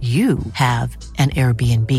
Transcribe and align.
you 0.00 0.38
have 0.52 0.96
an 1.18 1.30
Airbnb. 1.30 1.90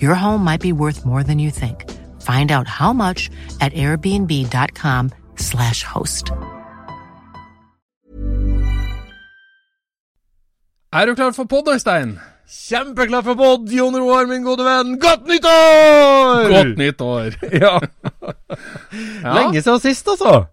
Your 0.00 0.14
home 0.14 0.42
might 0.44 0.60
be 0.60 0.72
worth 0.72 1.04
more 1.04 1.22
than 1.22 1.38
you 1.38 1.50
think. 1.50 1.84
Find 2.20 2.50
out 2.52 2.66
how 2.68 2.92
much 2.92 3.30
at 3.60 3.72
airbnb.com/slash 3.74 5.82
host. 5.84 6.30
Er 10.92 11.06
du 11.06 11.14
klar 11.14 11.32
for 11.32 11.44
pod, 11.44 11.68
Øystein? 11.72 12.18
Kjempeklar 12.46 13.22
for 13.26 13.34
pod, 13.34 13.68
Jon 13.72 13.96
Roar, 13.98 14.26
min 14.30 14.42
gode 14.44 14.62
venn. 14.64 14.98
Godt 15.00 15.26
nyttår! 15.26 16.48
Godt 16.52 16.76
nytt 16.78 17.00
år. 17.00 17.30
Ja. 17.64 17.80
Ja. 19.24 19.32
Lenge 19.34 19.62
siden 19.62 19.80
sist, 19.82 20.06
altså. 20.08 20.44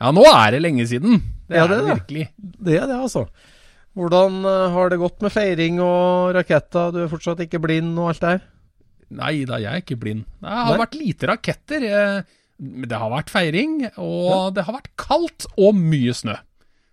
Ja, 0.00 0.10
nå 0.14 0.22
er 0.30 0.50
det 0.54 0.62
lenge 0.62 0.86
siden. 0.86 1.22
Det 1.48 1.56
Ja, 1.56 1.64
er 1.64 1.68
det 1.68 1.78
det. 1.78 1.86
virkelig. 1.88 2.28
Det 2.64 2.76
er 2.78 2.86
det, 2.86 3.00
altså. 3.02 3.24
Hvordan 3.98 4.38
eh, 4.48 4.68
har 4.72 4.88
det 4.92 5.00
gått 5.02 5.20
med 5.24 5.32
feiring 5.34 5.80
og 5.84 6.32
raketter? 6.38 6.92
Du 6.94 7.02
er 7.04 7.10
fortsatt 7.12 7.42
ikke 7.44 7.60
blind 7.60 7.92
og 8.00 8.12
alt 8.12 8.22
det 8.24 8.30
her? 8.36 8.46
Nei 9.12 9.34
da, 9.48 9.58
jeg 9.60 9.68
er 9.68 9.82
ikke 9.82 9.98
blind. 10.00 10.22
Det 10.40 10.48
har 10.48 10.70
Nei. 10.72 10.78
vært 10.80 10.96
lite 10.96 11.28
raketter. 11.28 11.84
Det 12.88 12.96
har 13.02 13.10
vært 13.12 13.28
feiring, 13.34 13.74
og 14.00 14.54
det 14.56 14.64
har 14.64 14.76
vært 14.78 14.88
kaldt 14.96 15.44
og 15.60 15.74
mye 15.76 16.14
snø. 16.16 16.38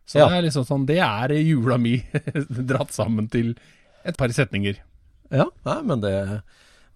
Så 0.09 0.18
Ja. 0.20 0.26
det 0.28 0.40
er 0.40 0.46
liksom 0.50 0.66
sånn, 0.68 0.88
det 0.90 0.98
er 1.06 1.32
jula 1.38 1.78
mi 1.80 2.00
dratt 2.72 2.92
sammen 2.92 3.30
til 3.32 3.54
et 4.04 4.18
par 4.18 4.28
setninger. 4.36 4.80
Ja, 5.32 5.46
nei, 5.68 5.78
men 5.86 6.02
det, 6.02 6.12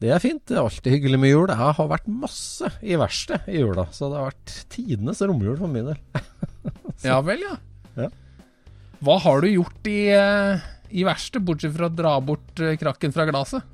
det 0.01 0.09
er 0.11 0.19
fint. 0.23 0.41
Det 0.49 0.57
er 0.57 0.63
alltid 0.65 0.95
hyggelig 0.97 1.19
med 1.21 1.29
jul. 1.31 1.45
Det 1.47 1.55
har 1.61 1.77
vært 1.77 2.07
masse 2.09 2.71
i 2.81 2.97
verkstedet 2.99 3.53
i 3.53 3.61
jula, 3.61 3.85
så 3.93 4.09
det 4.09 4.17
har 4.19 4.31
vært 4.33 4.55
tidenes 4.73 5.21
romjul 5.23 5.55
for 5.61 5.71
min 5.71 5.91
del. 5.93 6.01
Ja 7.07 7.21
vel, 7.25 7.41
ja. 7.45 7.55
Ja. 7.99 8.09
Hva 9.03 9.17
har 9.19 9.41
du 9.43 9.49
gjort 9.51 9.87
i, 9.91 10.07
eh, 10.15 10.63
i 10.95 11.03
verkstedet, 11.03 11.43
bortsett 11.43 11.73
fra 11.75 11.89
å 11.89 11.91
dra 11.93 12.13
bort 12.23 12.59
eh, 12.63 12.77
krakken 12.79 13.11
fra 13.11 13.25
glasset? 13.27 13.65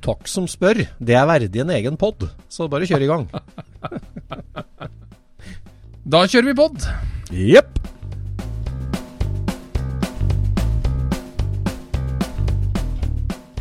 Takk 0.00 0.28
som 0.30 0.46
spør. 0.48 0.84
Det 1.02 1.16
er 1.18 1.26
verdig 1.28 1.60
en 1.64 1.72
egen 1.74 1.98
pod, 1.98 2.28
så 2.48 2.68
bare 2.70 2.86
kjør 2.88 3.06
i 3.06 3.10
gang. 3.10 3.28
Da 6.10 6.22
kjører 6.26 6.46
vi 6.48 6.54
pod. 6.56 6.86
Jepp. 7.30 7.76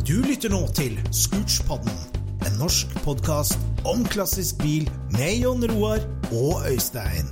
Du 0.08 0.16
lytter 0.24 0.50
nå 0.50 0.64
til 0.74 0.96
Scootspodden, 1.14 2.00
en 2.48 2.58
norsk 2.64 2.96
podkast 3.04 3.60
om 3.86 4.08
klassisk 4.10 4.64
bil 4.64 4.90
med 5.20 5.44
Jon 5.44 5.68
Roar 5.76 6.02
og 6.32 6.66
Øystein. 6.72 7.30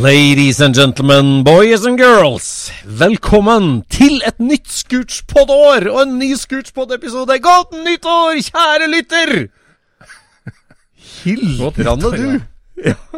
Ladies 0.00 0.62
and 0.62 0.74
gentlemen, 0.74 1.44
boys 1.44 1.84
and 1.84 1.98
girls. 2.00 2.70
Velkommen 2.84 3.82
til 3.92 4.22
et 4.24 4.38
nytt 4.40 4.70
Scootspod-år 4.72 5.90
og 5.90 5.98
en 6.06 6.14
ny 6.16 6.30
Scootspod-episode. 6.40 7.36
Godt 7.44 7.74
nyttår, 7.84 8.40
kjære 8.46 8.88
lytter! 8.88 9.32
Hildrande, 11.20 12.12
du. 12.16 12.40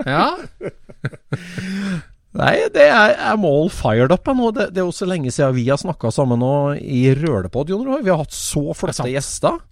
Ja, 0.03 0.27
Nei, 2.43 2.57
det 2.75 2.89
er, 2.89 3.15
jeg 3.15 3.39
må 3.39 3.53
all 3.61 3.71
fired 3.71 4.11
up 4.11 4.27
jeg 4.27 4.41
nå. 4.41 4.51
Det, 4.57 4.73
det 4.75 4.83
er 4.83 4.89
jo 4.89 4.97
så 4.97 5.07
lenge 5.07 5.31
siden 5.31 5.55
vi 5.55 5.69
har 5.69 5.79
snakka 5.79 6.11
sammen 6.11 6.43
nå 6.43 6.55
i 6.83 7.05
Rølepod, 7.15 7.71
Jon 7.71 7.87
Roar. 7.87 8.03
Vi 8.03 8.11
har 8.11 8.25
hatt 8.25 8.35
så 8.35 8.73
flotte 8.75 9.07
gjester. 9.07 9.63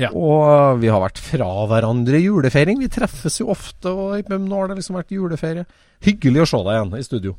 Ja. 0.00 0.08
Og 0.16 0.78
vi 0.80 0.88
har 0.88 1.02
vært 1.02 1.20
fra 1.20 1.48
hverandre 1.68 2.16
i 2.16 2.24
julefeiring. 2.24 2.78
Vi 2.80 2.88
treffes 2.92 3.36
jo 3.42 3.50
ofte, 3.52 3.92
og 3.92 4.30
nå 4.32 4.56
har 4.56 4.70
det 4.70 4.78
liksom 4.80 4.96
vært 4.96 5.12
juleferie. 5.12 5.66
Hyggelig 6.06 6.44
å 6.44 6.48
se 6.48 6.60
deg 6.64 6.76
igjen 6.78 6.94
i 6.98 7.06
studio. 7.06 7.34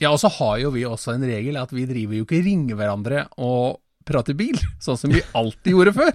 Ja, 0.00 0.12
og 0.14 0.20
så 0.22 0.30
har 0.32 0.58
jo 0.62 0.70
vi 0.72 0.86
også 0.88 1.12
en 1.16 1.26
regel 1.28 1.58
at 1.60 1.72
vi 1.76 1.84
driver 1.88 2.16
jo 2.20 2.24
ikke 2.24 2.40
ringer 2.46 2.78
hverandre 2.78 3.26
og 3.42 3.80
prater 4.10 4.34
bil, 4.34 4.56
sånn 4.82 4.96
som 4.98 5.12
vi 5.12 5.20
alltid 5.36 5.74
gjorde 5.74 5.92
før. 5.92 6.14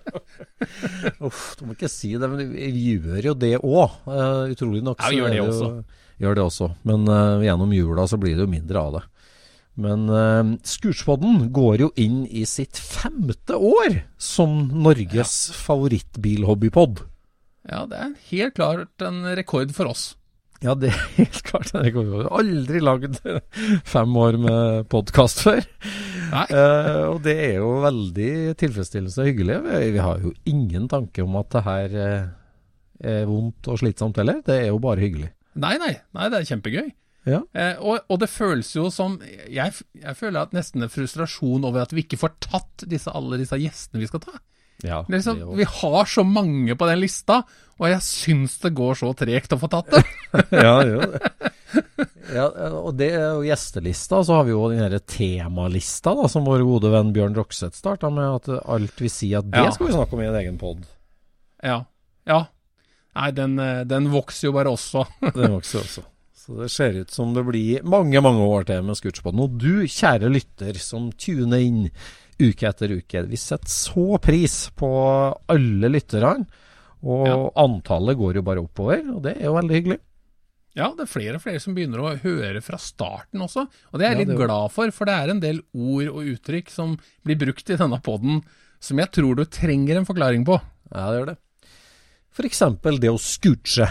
Uff, 1.26 1.42
du 1.58 1.66
må 1.68 1.74
ikke 1.76 1.90
si 1.92 2.14
det, 2.16 2.28
men 2.30 2.50
vi 2.54 2.70
gjør 2.94 3.30
jo 3.30 3.34
det 3.38 3.52
òg. 3.60 3.98
utrolig 4.54 4.82
nok. 4.86 5.02
Ja, 5.02 5.10
vi 5.12 5.20
gjør 5.20 5.28
det, 5.28 5.36
det 5.36 5.42
jo- 5.42 5.50
også. 5.50 5.98
Gjør 6.20 6.34
det 6.36 6.42
også. 6.44 6.66
Men 6.84 7.06
uh, 7.08 7.40
gjennom 7.44 7.70
jula 7.72 8.04
så 8.08 8.18
blir 8.20 8.34
det 8.36 8.44
jo 8.44 8.50
mindre 8.52 8.80
av 8.80 8.96
det. 8.98 9.02
Men 9.78 10.08
uh, 10.10 10.56
Scootspodden 10.66 11.50
går 11.54 11.84
jo 11.86 11.90
inn 12.00 12.24
i 12.26 12.42
sitt 12.48 12.78
femte 12.80 13.56
år 13.56 14.02
som 14.20 14.66
Norges 14.74 15.50
favorittbilhobbypod. 15.56 17.04
Ja, 17.70 17.84
det 17.86 18.00
er 18.00 18.16
helt 18.30 18.56
klart 18.56 19.04
en 19.04 19.22
rekord 19.36 19.74
for 19.76 19.92
oss. 19.92 20.14
Ja, 20.60 20.74
det 20.76 20.90
er 20.90 20.98
helt 21.16 21.40
klart. 21.46 21.70
en 21.72 21.84
rekord. 21.86 22.08
Vi 22.10 22.18
har 22.20 22.34
aldri 22.40 22.82
lagd 22.84 23.20
fem 23.94 24.16
år 24.20 24.36
med 24.40 24.88
podkast 24.92 25.44
før. 25.46 25.64
Eh, 26.30 27.04
og 27.08 27.22
det 27.24 27.36
er 27.46 27.56
jo 27.58 27.70
veldig 27.82 28.32
tilfredsstillende 28.60 29.22
og 29.22 29.30
hyggelig. 29.30 29.56
Vi, 29.64 29.78
vi 29.96 30.02
har 30.04 30.20
jo 30.22 30.34
ingen 30.46 30.84
tanke 30.90 31.24
om 31.24 31.38
at 31.40 31.48
det 31.56 31.64
her 31.64 31.96
eh, 32.04 32.28
er 33.14 33.24
vondt 33.26 33.70
og 33.72 33.80
slitsomt 33.80 34.20
heller. 34.20 34.42
Det 34.46 34.60
er 34.60 34.68
jo 34.68 34.78
bare 34.82 35.02
hyggelig. 35.02 35.32
Nei, 35.60 35.74
nei, 35.80 35.94
nei, 36.14 36.28
det 36.30 36.38
er 36.38 36.50
kjempegøy. 36.52 36.92
Ja. 37.28 37.42
Eh, 37.52 37.76
og, 37.84 37.98
og 38.08 38.20
det 38.22 38.30
føles 38.32 38.70
jo 38.76 38.86
som 38.94 39.18
jeg, 39.50 39.74
jeg 40.00 40.16
føler 40.16 40.40
at 40.46 40.54
nesten 40.56 40.82
en 40.86 40.92
frustrasjon 40.92 41.66
over 41.68 41.82
at 41.84 41.92
vi 41.92 42.04
ikke 42.06 42.18
får 42.20 42.36
tatt 42.46 42.86
disse, 42.88 43.12
alle 43.12 43.36
disse 43.42 43.58
gjestene 43.60 44.00
vi 44.00 44.08
skal 44.08 44.22
ta. 44.24 44.38
Ja, 44.80 45.02
liksom, 45.12 45.42
vi 45.58 45.66
har 45.68 46.06
så 46.08 46.22
mange 46.24 46.72
på 46.80 46.86
den 46.88 47.02
lista, 47.02 47.42
og 47.76 47.90
jeg 47.90 48.00
syns 48.00 48.54
det 48.62 48.70
går 48.78 48.96
så 48.96 49.10
tregt 49.12 49.52
å 49.52 49.58
få 49.60 49.68
tatt 49.68 49.90
det. 49.94 50.00
ja, 50.56 50.78
gjør 50.88 51.04
det. 51.18 51.50
Ja, 52.30 52.46
og 52.78 52.94
det 52.96 53.10
er 53.18 53.26
jo 53.34 53.42
gjestelista. 53.44 54.22
Så 54.24 54.38
har 54.38 54.46
vi 54.48 54.54
jo 54.54 54.62
den 54.72 54.80
her 54.80 54.96
temalista 55.04 56.14
da, 56.16 56.24
som 56.32 56.46
vår 56.48 56.64
gode 56.64 56.92
venn 56.94 57.10
Bjørn 57.12 57.36
Rokseth 57.36 57.76
starta 57.76 58.08
med. 58.14 58.38
At 58.40 58.64
alt 58.70 59.02
vi 59.02 59.10
sier 59.12 59.42
at 59.42 59.50
det 59.52 59.66
Ja. 59.66 59.72
skal 59.74 59.90
vi 59.90 59.96
snakke 59.98 60.16
om 60.16 60.22
i 60.24 60.28
en 60.30 60.38
egen 60.40 60.56
pod. 60.60 60.86
Ja. 61.66 61.82
ja. 62.30 62.40
Nei, 63.18 63.28
den, 63.36 63.58
eh, 63.60 63.82
den 63.90 64.08
vokser 64.14 64.48
jo 64.48 64.54
bare 64.56 64.72
også. 64.72 65.04
den 65.34 65.56
vokser 65.58 65.82
også. 65.84 66.06
Så 66.40 66.56
det 66.56 66.70
ser 66.72 66.96
ut 67.02 67.10
som 67.12 67.34
det 67.36 67.42
blir 67.44 67.82
mange, 67.84 68.20
mange 68.24 68.40
år 68.48 68.64
til 68.70 68.82
med 68.86 68.96
Scootspoden. 68.96 69.42
Og 69.44 69.58
du, 69.60 69.84
kjære 69.84 70.30
lytter, 70.32 70.78
som 70.80 71.10
tuner 71.12 71.60
inn 71.60 71.82
uke 72.40 72.64
etter 72.70 72.94
uke. 72.96 73.26
Vi 73.28 73.36
setter 73.36 73.68
så 73.68 74.16
pris 74.24 74.54
på 74.80 74.88
alle 75.52 75.90
lytterne, 75.92 76.46
og 77.04 77.26
Ja. 77.28 77.36
antallet 77.60 78.16
går 78.16 78.34
jo 78.40 78.42
bare 78.46 78.62
oppover, 78.64 79.04
og 79.14 79.22
det 79.22 79.36
er 79.36 79.44
jo 79.50 79.54
veldig 79.58 79.76
hyggelig. 79.76 79.98
Ja, 80.76 80.88
det 80.96 81.02
er 81.04 81.12
flere 81.12 81.34
og 81.36 81.42
flere 81.42 81.60
som 81.60 81.74
begynner 81.74 81.98
å 82.00 82.16
høre 82.22 82.62
fra 82.62 82.78
starten 82.78 83.40
også. 83.42 83.66
Og 83.92 83.98
det 83.98 84.06
er 84.06 84.14
jeg 84.14 84.20
Ja, 84.20 84.24
litt 84.24 84.38
det 84.38 84.46
glad 84.46 84.70
for, 84.72 84.90
for 84.90 85.04
det 85.04 85.14
er 85.14 85.30
en 85.30 85.40
del 85.40 85.60
ord 85.74 86.08
og 86.08 86.24
uttrykk 86.24 86.70
som 86.70 86.98
blir 87.26 87.36
brukt 87.36 87.68
i 87.68 87.76
denne 87.76 88.00
poden 88.00 88.42
som 88.80 88.96
jeg 88.96 89.10
tror 89.12 89.36
du 89.36 89.44
trenger 89.44 89.98
en 89.98 90.06
forklaring 90.06 90.44
på. 90.46 90.56
Ja, 90.94 91.10
det 91.10 91.18
gjør 91.20 91.26
det. 91.26 91.38
Eksempel 92.40 92.98
det 92.98 93.10
å 93.10 93.18
scooche. 93.20 93.84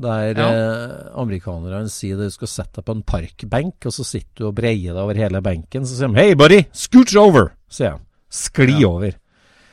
Der 0.00 0.32
Ja. 0.34 0.48
eh, 0.48 1.10
amerikanerne 1.20 1.88
sier 1.92 2.16
at 2.16 2.30
du 2.30 2.30
skal 2.30 2.48
sette 2.48 2.76
deg 2.80 2.84
på 2.86 2.94
en 2.96 3.02
parkbenk, 3.02 3.84
og 3.84 3.92
så 3.92 4.04
sitter 4.04 4.34
du 4.36 4.46
og 4.48 4.54
breier 4.56 4.94
deg 4.94 5.02
over 5.02 5.14
hele 5.14 5.42
benken. 5.44 5.84
Så 5.84 5.98
sier 5.98 6.08
de 6.08 6.14
'Hei, 6.14 6.34
buddy, 6.34 6.62
scooch 6.72 7.14
over', 7.20 7.50
sier 7.68 7.98
de. 7.98 8.04
Skli 8.30 8.80
Ja. 8.80 8.88
over. 8.88 9.12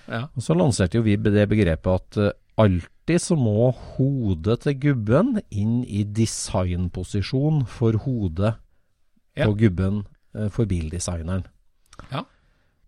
Ja. 0.10 0.22
Og 0.36 0.42
så 0.44 0.56
lanserte 0.58 0.96
jo 0.96 1.02
vi 1.04 1.16
det 1.16 1.48
begrepet 1.50 1.88
at 1.94 2.18
uh, 2.18 2.32
alltid 2.58 3.20
så 3.22 3.36
må 3.38 3.72
hodet 3.72 4.62
til 4.62 4.74
gubben 4.80 5.42
inn 5.52 5.84
i 5.86 6.04
designposisjon 6.04 7.66
for 7.68 7.92
hodet 8.04 8.56
på 9.38 9.54
gubben 9.58 10.04
uh, 10.36 10.50
for 10.50 10.66
bildesigneren. 10.66 11.46
Ja. 12.12 12.24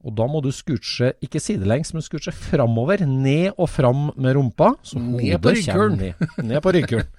Og 0.07 0.13
da 0.15 0.25
må 0.31 0.39
du 0.41 0.47
scooche 0.55 1.09
ikke 1.25 1.41
sidelengs, 1.43 1.89
men 1.93 2.01
scooche 2.05 2.31
framover. 2.31 3.01
Ned 3.05 3.51
og 3.59 3.67
fram 3.67 4.05
med 4.15 4.35
rumpa. 4.37 4.69
Så 4.81 4.95
Ned 5.01 5.41
på 5.43 5.51
ryggkulen. 5.51 5.97
Ned, 5.99 6.13
ned 6.47 6.61
på 6.63 6.71
ryggkulen. 6.71 7.09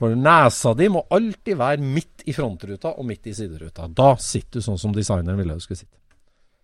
For 0.00 0.14
nesa 0.16 0.72
di 0.78 0.88
må 0.88 1.02
alltid 1.12 1.58
være 1.60 1.84
midt 1.84 2.24
i 2.26 2.32
frontruta 2.36 2.94
og 2.96 3.04
midt 3.08 3.28
i 3.28 3.34
sideruta. 3.36 3.88
Da 3.92 4.14
sitter 4.16 4.60
du 4.60 4.64
sånn 4.64 4.80
som 4.80 4.94
designeren 4.96 5.36
ville 5.36 5.54
du 5.58 5.60
skulle 5.60 5.82
sitte. 5.82 5.96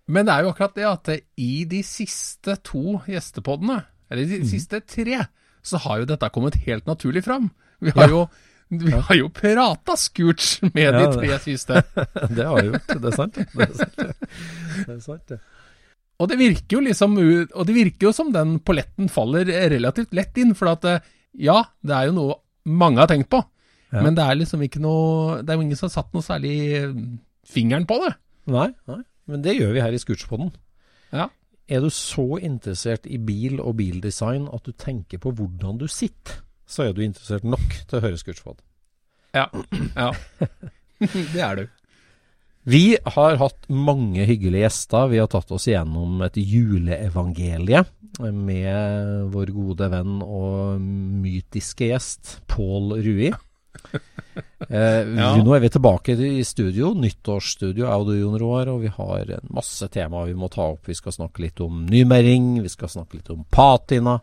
Men 0.08 0.24
det 0.28 0.34
er 0.38 0.46
jo 0.46 0.50
akkurat 0.54 0.74
det 0.78 0.86
at 0.88 1.12
i 1.42 1.52
de 1.68 1.82
siste 1.84 2.56
to 2.64 3.00
gjestepoddene, 3.10 3.80
eller 4.08 4.24
de 4.24 4.38
Mhm. 4.40 4.48
siste 4.48 4.80
tre, 4.86 5.26
så 5.66 5.78
har 5.82 5.98
jo 5.98 6.04
dette 6.06 6.30
kommet 6.30 6.54
helt 6.64 6.86
naturlig 6.86 7.24
fram. 7.26 7.50
Vi 7.82 7.90
har 7.90 8.08
jo 8.08 8.28
vi 8.82 8.90
har 8.92 9.14
jo 9.14 9.28
prata 9.30 9.94
Scooch 9.96 10.56
med 10.74 10.88
Ja, 10.88 11.02
de 11.04 11.20
tre 11.20 11.36
siste. 11.44 11.82
Det 12.36 12.46
har 12.46 12.58
jeg 12.62 12.72
gjort, 12.72 12.94
det 13.02 13.10
er 13.12 13.16
sant. 13.16 13.36
Det 13.38 13.66
er 13.68 13.74
sant, 13.78 13.96
det. 14.00 14.06
det, 14.86 14.94
er 14.96 15.02
sant, 15.04 15.26
det. 15.30 15.38
Og 16.18 16.30
det 16.30 16.38
virker 16.40 16.78
jo 16.78 16.80
liksom 16.86 17.14
Og 17.20 17.62
det 17.68 17.74
virker 17.76 18.08
jo 18.08 18.12
som 18.16 18.32
den 18.34 18.56
polletten 18.64 19.10
faller 19.12 19.46
relativt 19.70 20.14
lett 20.16 20.38
inn, 20.42 20.54
for 20.58 20.72
at 20.72 20.86
eh, 20.90 21.04
ja, 21.46 21.60
det 21.84 21.94
er 21.94 22.08
jo 22.08 22.16
noe 22.16 22.38
mange 22.66 22.98
har 23.02 23.10
tenkt 23.12 23.28
på, 23.30 23.42
Ja. 23.92 24.00
men 24.02 24.16
det 24.16 24.24
er 24.24 24.34
liksom 24.40 24.62
ikke 24.66 24.80
noe 24.82 25.42
Det 25.44 25.52
er 25.52 25.58
jo 25.60 25.62
ingen 25.68 25.78
som 25.78 25.86
har 25.86 25.94
satt 26.00 26.14
noe 26.16 26.24
særlig 26.26 26.54
eh, 26.80 26.94
fingeren 27.46 27.86
på 27.86 28.00
det. 28.02 28.14
Nei, 28.50 28.70
nei, 28.90 29.02
men 29.30 29.42
det 29.44 29.54
gjør 29.58 29.74
vi 29.76 29.82
her 29.84 29.94
i 29.94 30.00
Scootspodden. 30.02 30.50
Ja. 31.14 31.28
Er 31.68 31.82
du 31.82 31.90
så 31.94 32.24
interessert 32.42 33.06
i 33.10 33.18
bil 33.22 33.60
og 33.62 33.76
bildesign 33.78 34.48
at 34.54 34.66
du 34.66 34.72
tenker 34.78 35.18
på 35.22 35.30
hvordan 35.34 35.78
du 35.78 35.86
sitter, 35.90 36.40
så 36.66 36.88
er 36.88 36.94
du 36.94 37.02
interessert 37.04 37.46
nok 37.46 37.78
til 37.86 37.98
å 37.98 38.04
høre 38.04 38.20
Scootspod. 38.20 38.60
Ja. 39.36 39.48
ja. 39.94 40.10
det 41.34 41.42
er 41.42 41.60
du. 41.60 41.66
Vi 42.66 42.96
har 42.98 43.36
hatt 43.38 43.68
mange 43.70 44.24
hyggelige 44.26 44.64
gjester. 44.64 45.06
Vi 45.12 45.20
har 45.22 45.28
tatt 45.30 45.52
oss 45.54 45.68
gjennom 45.70 46.18
et 46.26 46.34
juleevangelie 46.40 47.84
med 48.34 49.28
vår 49.30 49.52
gode 49.54 49.86
venn 49.92 50.16
og 50.24 50.80
mytiske 50.82 51.92
gjest 51.92 52.40
Pål 52.50 52.96
Rui. 53.04 53.30
Eh, 54.68 55.04
Ja. 55.16 55.36
nå 55.40 55.54
er 55.56 55.60
vi 55.60 55.68
tilbake 55.72 56.14
i 56.18 56.42
studio, 56.44 56.92
nyttårsstudio, 56.94 57.86
er 57.86 58.04
du, 58.04 58.12
Jon 58.18 58.38
Roar, 58.40 58.68
og 58.68 58.80
vi 58.82 58.88
har 58.88 59.30
en 59.36 59.48
masse 59.54 59.86
temaer 59.92 60.26
vi 60.26 60.34
må 60.34 60.48
ta 60.52 60.62
opp. 60.72 60.86
Vi 60.86 60.94
skal 60.94 61.12
snakke 61.12 61.40
litt 61.44 61.60
om 61.60 61.86
nymering, 61.86 62.62
vi 62.62 62.68
skal 62.68 62.88
snakke 62.88 63.14
litt 63.20 63.30
om 63.30 63.44
patina, 63.50 64.18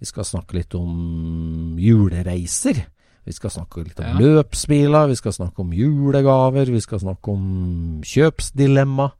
vi 0.00 0.06
skal 0.06 0.24
snakke 0.24 0.54
litt 0.60 0.74
om 0.78 1.76
julereiser. 1.78 2.84
Vi 3.28 3.32
skal 3.36 3.50
snakke 3.50 3.84
litt 3.84 3.98
om 4.00 4.06
Ja. 4.06 4.14
løpsbiler, 4.18 5.08
vi 5.08 5.16
skal 5.16 5.32
snakke 5.32 5.58
om 5.60 5.70
julegaver, 5.72 6.64
vi 6.72 6.80
skal 6.80 6.98
snakke 7.00 7.28
om 7.28 8.00
kjøpsdilemma. 8.02 9.10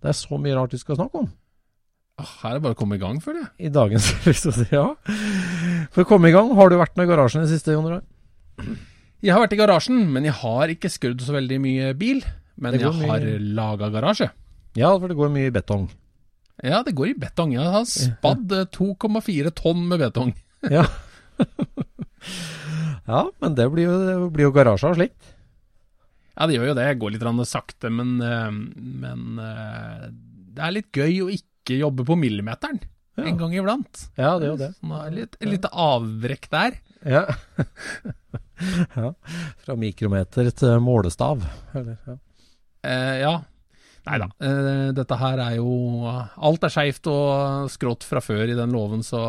Det 0.00 0.08
er 0.08 0.16
så 0.16 0.38
mye 0.40 0.54
rart 0.56 0.70
vi 0.72 0.78
skal 0.78 0.96
snakke 0.96 1.14
om 1.24 1.28
Ah, 2.20 2.24
Her 2.42 2.50
er 2.50 2.54
det 2.54 2.62
bare 2.62 2.74
å 2.74 2.78
komme 2.78 2.94
i 2.96 2.98
gang, 2.98 3.20
føler 3.20 3.42
jeg. 3.44 3.50
i 3.68 3.68
dagens 3.68 4.08
episode. 4.26 4.66
Ja. 4.72 4.94
For 5.92 6.02
å 6.02 6.08
komme 6.08 6.28
i 6.28 6.32
gang, 6.32 6.50
har 6.56 6.68
du 6.68 6.74
vært 6.76 6.96
med 6.96 7.06
i 7.06 7.12
garasjen 7.12 7.42
i 7.42 7.46
det 7.46 7.52
siste, 7.60 7.70
Jon 7.76 7.86
Roar? 7.86 8.02
Jeg 9.24 9.34
har 9.34 9.42
vært 9.42 9.54
i 9.56 9.58
garasjen, 9.58 10.02
men 10.14 10.26
jeg 10.28 10.36
har 10.40 10.70
ikke 10.72 10.90
skrudd 10.92 11.22
så 11.24 11.34
veldig 11.34 11.58
mye 11.62 11.88
bil. 11.98 12.20
Men 12.58 12.74
jeg 12.78 12.90
mye- 12.90 13.08
har 13.10 13.24
laga 13.58 13.88
garasje. 13.94 14.28
Ja, 14.78 14.92
for 14.98 15.08
det 15.10 15.16
går 15.18 15.30
mye 15.34 15.48
i 15.50 15.54
betong. 15.54 15.88
Ja, 16.62 16.82
det 16.82 16.94
går 16.98 17.12
i 17.12 17.18
betong. 17.18 17.52
Jeg 17.54 17.62
har 17.70 17.84
spadd 17.86 18.50
eh, 18.54 18.64
2,4 18.74 19.52
tonn 19.54 19.86
med 19.88 20.00
betong. 20.06 20.34
Ja. 20.74 20.82
ja, 23.06 23.20
men 23.38 23.54
det 23.54 23.66
blir 23.70 23.84
jo, 23.86 23.92
det 24.02 24.14
blir 24.34 24.48
jo 24.48 24.54
garasje 24.56 24.88
av 24.90 24.96
slikt. 24.98 25.28
Ja, 26.34 26.46
det 26.50 26.56
gjør 26.56 26.70
jo 26.72 26.74
det. 26.78 26.86
Jeg 26.88 26.98
går 27.02 27.14
litt 27.14 27.46
sakte, 27.46 27.90
men, 27.94 28.16
eh, 28.22 28.50
men 28.50 29.38
eh, 29.42 30.08
det 30.54 30.62
er 30.66 30.74
litt 30.74 30.90
gøy 30.90 31.20
å 31.22 31.30
ikke 31.30 31.78
jobbe 31.78 32.04
på 32.08 32.16
millimeteren 32.18 32.80
Ja. 33.18 33.24
en 33.26 33.38
gang 33.38 33.54
iblant. 33.54 34.04
Ja, 34.18 34.36
det 34.38 34.46
er 34.46 34.50
jo 34.52 34.58
det. 34.60 34.70
Sånn, 34.80 35.14
litt, 35.14 35.36
litt, 35.42 35.64
avbrekk 35.70 36.50
der. 36.50 36.78
Ja. 37.06 37.24
ja. 39.02 39.12
Fra 39.64 39.76
mikrometer 39.78 40.50
til 40.56 40.82
målestav. 40.84 41.44
Eller, 41.76 41.96
ja. 42.06 42.18
Eh, 42.88 43.14
ja. 43.22 43.36
Nei 44.08 44.18
da. 44.22 44.28
Eh, 44.40 44.90
dette 44.96 45.16
her 45.20 45.40
er 45.42 45.56
jo 45.58 45.72
Alt 46.08 46.64
er 46.64 46.72
skeivt 46.72 47.08
og 47.12 47.68
skrått 47.72 48.06
fra 48.08 48.22
før 48.24 48.48
i 48.48 48.56
den 48.56 48.72
låven, 48.72 49.02
så 49.04 49.20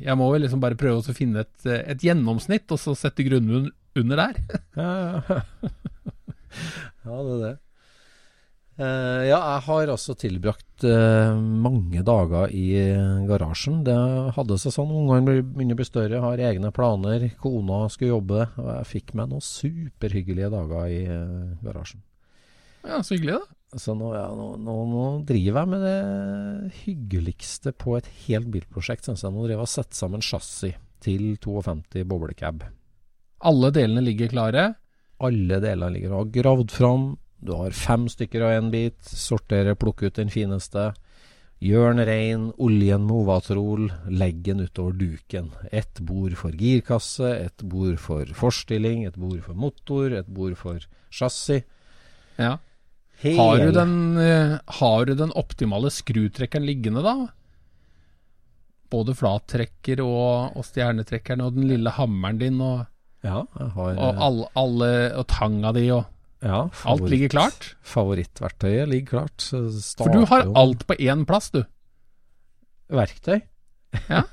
jeg 0.00 0.16
må 0.16 0.30
vel 0.32 0.46
liksom 0.46 0.62
bare 0.62 0.78
prøve 0.80 1.02
å 1.02 1.16
finne 1.16 1.44
et, 1.44 1.66
et 1.66 2.06
gjennomsnitt, 2.06 2.64
og 2.72 2.80
så 2.80 2.96
sette 2.96 3.26
grunnen 3.26 3.68
under 3.94 4.22
der. 4.22 4.40
Ja, 4.78 4.94
ja. 5.02 5.42
ja, 7.04 7.18
det 7.18 7.34
er 7.34 7.42
det. 7.44 7.54
Eh, 8.74 9.20
ja, 9.28 9.38
jeg 9.38 9.62
har 9.68 9.90
altså 9.92 10.16
tilbrakt 10.18 10.82
uh, 10.82 11.36
mange 11.38 12.02
dager 12.02 12.50
i 12.50 12.64
garasjen. 13.28 13.84
Det 13.86 13.94
hadde 14.34 14.58
seg 14.58 14.74
sånn. 14.74 14.90
Ungene 14.90 15.42
begynner 15.46 15.76
å 15.76 15.80
bli 15.80 15.86
større, 15.86 16.22
har 16.24 16.42
egne 16.42 16.72
planer. 16.74 17.28
Kona 17.42 17.84
skulle 17.92 18.16
jobbe. 18.16 18.48
Og 18.58 18.70
jeg 18.72 18.90
fikk 18.90 19.14
meg 19.14 19.30
noen 19.30 19.44
superhyggelige 19.46 20.50
dager 20.56 20.90
i 20.90 21.04
uh, 21.06 21.54
garasjen. 21.62 22.02
Ja, 22.84 23.00
Så 23.02 23.14
hyggelig, 23.16 23.38
da. 23.38 23.60
Så 23.80 23.94
nå, 23.98 24.12
ja, 24.14 24.28
nå, 24.30 24.52
nå, 24.62 24.74
nå 24.86 25.04
driver 25.26 25.64
jeg 25.64 25.70
med 25.72 25.80
det 25.82 26.74
hyggeligste 26.84 27.72
på 27.74 27.96
et 27.98 28.06
helt 28.26 28.50
bilprosjekt, 28.54 29.06
syns 29.06 29.24
jeg. 29.24 29.34
Nå 29.34 29.46
driver 29.46 29.64
jeg 29.64 29.70
og 29.70 29.72
setter 29.72 29.98
sammen 29.98 30.22
chassis 30.22 30.76
til 31.04 31.34
52 31.42 32.04
boblecab. 32.08 32.62
Alle 33.44 33.70
delene 33.74 34.04
ligger 34.04 34.30
klare. 34.30 34.68
Alle 35.24 35.58
delene 35.62 35.90
ligger 35.94 36.14
og 36.14 36.20
har 36.22 36.32
gravd 36.38 36.74
fram. 36.74 37.08
Du 37.44 37.52
har 37.52 37.76
fem 37.76 38.06
stykker 38.08 38.46
av 38.46 38.54
én 38.56 38.70
bit. 38.72 38.96
Sortere, 39.04 39.76
plukke 39.76 40.08
ut 40.08 40.16
den 40.16 40.32
fineste. 40.32 40.92
Gjør 41.64 41.92
den 41.92 42.06
rein, 42.08 42.46
oljen 42.60 43.04
med 43.06 43.18
Ovatrol, 43.22 43.86
legg 44.08 44.42
den 44.46 44.64
utover 44.64 44.96
duken. 44.96 45.50
Ett 45.72 46.00
bord 46.00 46.34
for 46.40 46.56
girkasse, 46.56 47.30
ett 47.46 47.62
bord 47.62 48.00
for 48.00 48.28
forstilling, 48.36 49.04
et 49.04 49.16
bord 49.20 49.42
for 49.44 49.56
motor, 49.56 50.12
et 50.12 50.28
bord 50.28 50.56
for 50.60 50.80
chassis. 51.12 51.64
Ja. 52.40 52.56
Har 53.24 53.60
du, 53.60 53.70
den, 53.72 53.94
eh, 54.18 54.56
har 54.80 55.04
du 55.06 55.14
den 55.14 55.32
optimale 55.32 55.92
skrutrekkeren 55.92 56.66
liggende, 56.66 57.04
da? 57.04 57.28
Både 58.92 59.14
flattrekker 59.16 60.02
og, 60.04 60.56
og 60.58 60.66
stjernetrekkeren 60.66 61.44
og 61.44 61.54
den 61.56 61.68
lille 61.70 61.92
hammeren 61.94 62.40
din 62.40 62.60
og, 62.60 62.90
Ja, 63.24 63.46
har 63.56 63.94
og, 63.96 64.18
alle, 64.20 64.48
alle, 64.60 64.88
og 65.16 65.24
tanga 65.32 65.70
di 65.72 65.86
og 65.94 66.02
ja, 66.44 66.60
Alt 66.90 67.08
ligger 67.08 67.32
klart? 67.32 67.70
Favorittverktøyet 67.88 68.90
ligger 68.90 69.18
klart. 69.18 69.46
For 69.48 70.12
du 70.12 70.26
har 70.28 70.46
alt 70.60 70.84
på 70.88 70.96
én 71.00 71.24
plass, 71.28 71.50
du. 71.54 71.62
Verktøy? 72.92 73.40
Ja. 74.10 74.24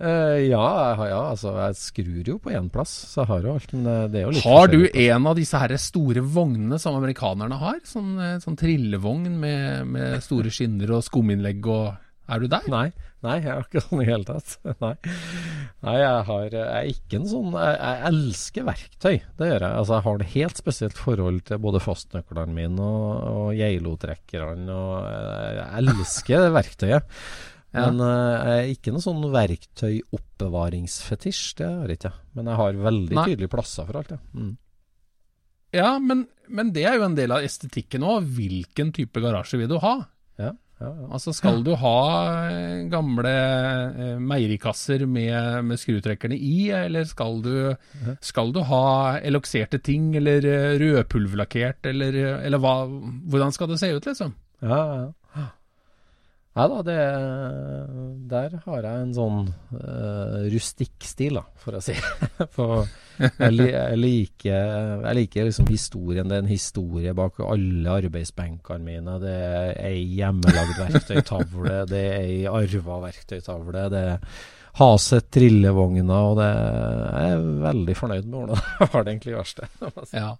uh, 0.00 0.38
ja, 0.54 0.66
ja, 0.96 1.20
altså 1.20 1.52
jeg 1.58 1.76
skrur 1.78 2.30
jo 2.32 2.38
på 2.42 2.54
én 2.56 2.70
plass, 2.72 2.92
så 3.12 3.22
jeg 3.22 3.30
har 3.30 3.46
jo 3.46 3.54
alt. 3.54 3.74
Men 3.76 3.86
det, 3.86 3.96
det 4.14 4.20
er 4.20 4.26
jo 4.26 4.34
litt 4.34 4.48
Har 4.48 4.72
du 4.72 4.80
en 4.88 5.30
av 5.30 5.38
disse 5.38 5.60
her 5.62 5.76
store 5.80 6.24
vognene 6.24 6.80
som 6.82 6.98
amerikanerne 6.98 7.60
har? 7.60 7.78
Sånn, 7.86 8.14
eh, 8.18 8.38
sånn 8.42 8.58
trillevogn 8.60 9.28
med, 9.42 9.92
med 9.94 10.18
store 10.24 10.52
skinner 10.54 10.96
og 10.98 11.06
skuminnlegg 11.06 11.70
og 11.70 11.92
Er 12.30 12.42
du 12.42 12.50
der? 12.50 12.66
Nei, 12.72 12.88
nei, 13.26 13.36
jeg 13.42 13.50
har 13.52 13.64
ikke 13.66 13.82
sånn 13.84 14.02
i 14.02 14.06
hele 14.08 14.26
tatt. 14.28 14.48
Nei, 14.84 14.94
nei 15.84 15.96
jeg, 15.98 16.18
har, 16.30 16.46
jeg 16.54 16.70
er 16.78 16.86
ikke 16.92 17.14
en 17.20 17.28
sånn 17.30 17.50
jeg, 17.54 17.74
jeg 17.76 17.96
elsker 18.10 18.62
verktøy, 18.70 19.16
det 19.38 19.46
gjør 19.50 19.62
jeg. 19.66 19.74
Altså, 19.82 19.92
jeg 19.94 20.04
har 20.06 20.16
et 20.24 20.34
helt 20.34 20.56
spesielt 20.62 20.98
forhold 21.00 21.40
til 21.50 21.56
både 21.66 21.84
fastnøklene 21.84 22.56
mine 22.56 22.80
og, 22.80 23.10
og 23.30 23.48
Geilo-trekkerne. 23.58 24.78
Jeg 25.60 25.68
elsker 25.84 26.36
det 26.46 26.52
verktøyet. 26.58 27.04
Ja. 27.70 27.86
Men 27.86 28.02
eh, 28.02 28.34
jeg 28.34 28.50
er 28.50 28.66
ikke 28.72 28.90
noen 28.90 29.04
sånn 29.04 29.22
verktøyoppbevaringsfetisj, 29.30 31.42
det 31.60 31.68
har 31.68 31.86
jeg 31.86 31.98
ikke. 32.00 32.10
Men 32.34 32.48
jeg 32.50 32.56
har 32.58 32.72
veldig 32.86 33.14
Nei. 33.14 33.26
tydelige 33.30 33.52
plasser 33.52 33.86
for 33.86 33.94
alt, 34.00 34.10
ja. 34.10 34.18
Mm. 34.34 34.54
Ja, 35.76 35.90
men, 36.02 36.18
men 36.50 36.72
det 36.74 36.82
er 36.90 36.96
jo 36.98 37.04
en 37.06 37.14
del 37.14 37.30
av 37.34 37.44
estetikken 37.46 38.02
òg. 38.02 38.26
Hvilken 38.34 38.90
type 38.96 39.18
garasje 39.22 39.58
vil 39.60 39.70
du 39.70 39.78
ha? 39.84 39.94
Ja, 40.40 40.50
ja. 40.80 40.90
Altså 41.12 41.32
Skal 41.36 41.60
du 41.66 41.74
ha 41.76 41.96
eh, 42.48 42.86
gamle 42.92 43.32
eh, 43.32 44.18
meierikasser 44.20 45.04
med, 45.04 45.64
med 45.68 45.80
skrutrekkerne 45.80 46.36
i, 46.36 46.70
eller 46.72 47.04
skal 47.08 47.42
du, 47.44 47.54
skal 48.24 48.54
du 48.56 48.62
ha 48.64 49.18
elokserte 49.20 49.82
ting, 49.84 50.14
eller 50.16 50.46
eh, 50.48 50.76
rødpulverlakkert, 50.80 51.90
eller, 51.92 52.20
eller 52.40 52.62
hva, 52.64 52.76
hvordan 52.88 53.52
skal 53.56 53.72
det 53.72 53.80
se 53.82 53.92
ut, 53.92 54.08
liksom? 54.08 54.32
Ja, 54.64 54.80
ja. 54.96 55.08
Nei 56.50 56.66
da, 56.66 56.78
det 56.82 56.96
Der 58.30 58.54
har 58.64 58.86
jeg 58.86 59.02
en 59.04 59.12
sånn 59.14 59.44
uh, 59.70 60.40
rustikkstil, 60.50 61.38
da, 61.38 61.44
for 61.62 61.78
å 61.78 61.82
si. 61.84 61.94
for 62.56 62.88
jeg, 63.20 63.52
li, 63.54 63.68
jeg, 63.70 63.98
liker, 64.00 64.70
jeg 65.04 65.18
liker 65.20 65.46
liksom 65.46 65.70
historien. 65.70 66.26
Det 66.26 66.38
er 66.38 66.44
en 66.44 66.50
historie 66.50 67.14
bak 67.14 67.38
alle 67.46 67.98
arbeidsbenkene 68.02 68.82
mine. 68.82 69.18
Det 69.22 69.34
er 69.34 69.76
ei 69.92 70.02
hjemmelagd 70.16 70.74
verktøytavle, 70.80 71.84
det 71.90 72.02
er 72.08 72.24
ei 72.24 72.40
arva 72.50 72.98
verktøytavle. 73.06 73.86
det 73.92 74.08
er 74.14 74.40
Haset 74.78 75.26
trillevogner, 75.34 76.26
og 76.30 76.36
det 76.38 76.46
jeg 76.46 77.32
er 77.34 77.48
veldig 77.64 77.96
fornøyd 77.98 78.28
med 78.30 78.36
hvordan 78.38 78.60
jeg 78.80 78.92
har 78.92 79.02
det 79.06 79.14
egentlig 79.14 79.34
verste. 79.38 79.70
Ja. 80.20 80.30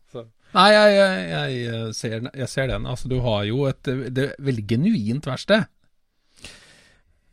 Nei, 0.50 0.70
jeg, 0.74 0.94
jeg, 1.30 1.90
ser, 1.94 2.16
jeg, 2.26 2.48
ser, 2.50 2.70
den. 2.70 2.86
Altså, 2.90 3.10
du 3.10 3.20
har 3.22 3.44
jo 3.46 3.68
et 3.70 3.86
det 3.86 4.32
veldig 4.42 4.64
genuint 4.70 5.26
verksted. 5.30 5.70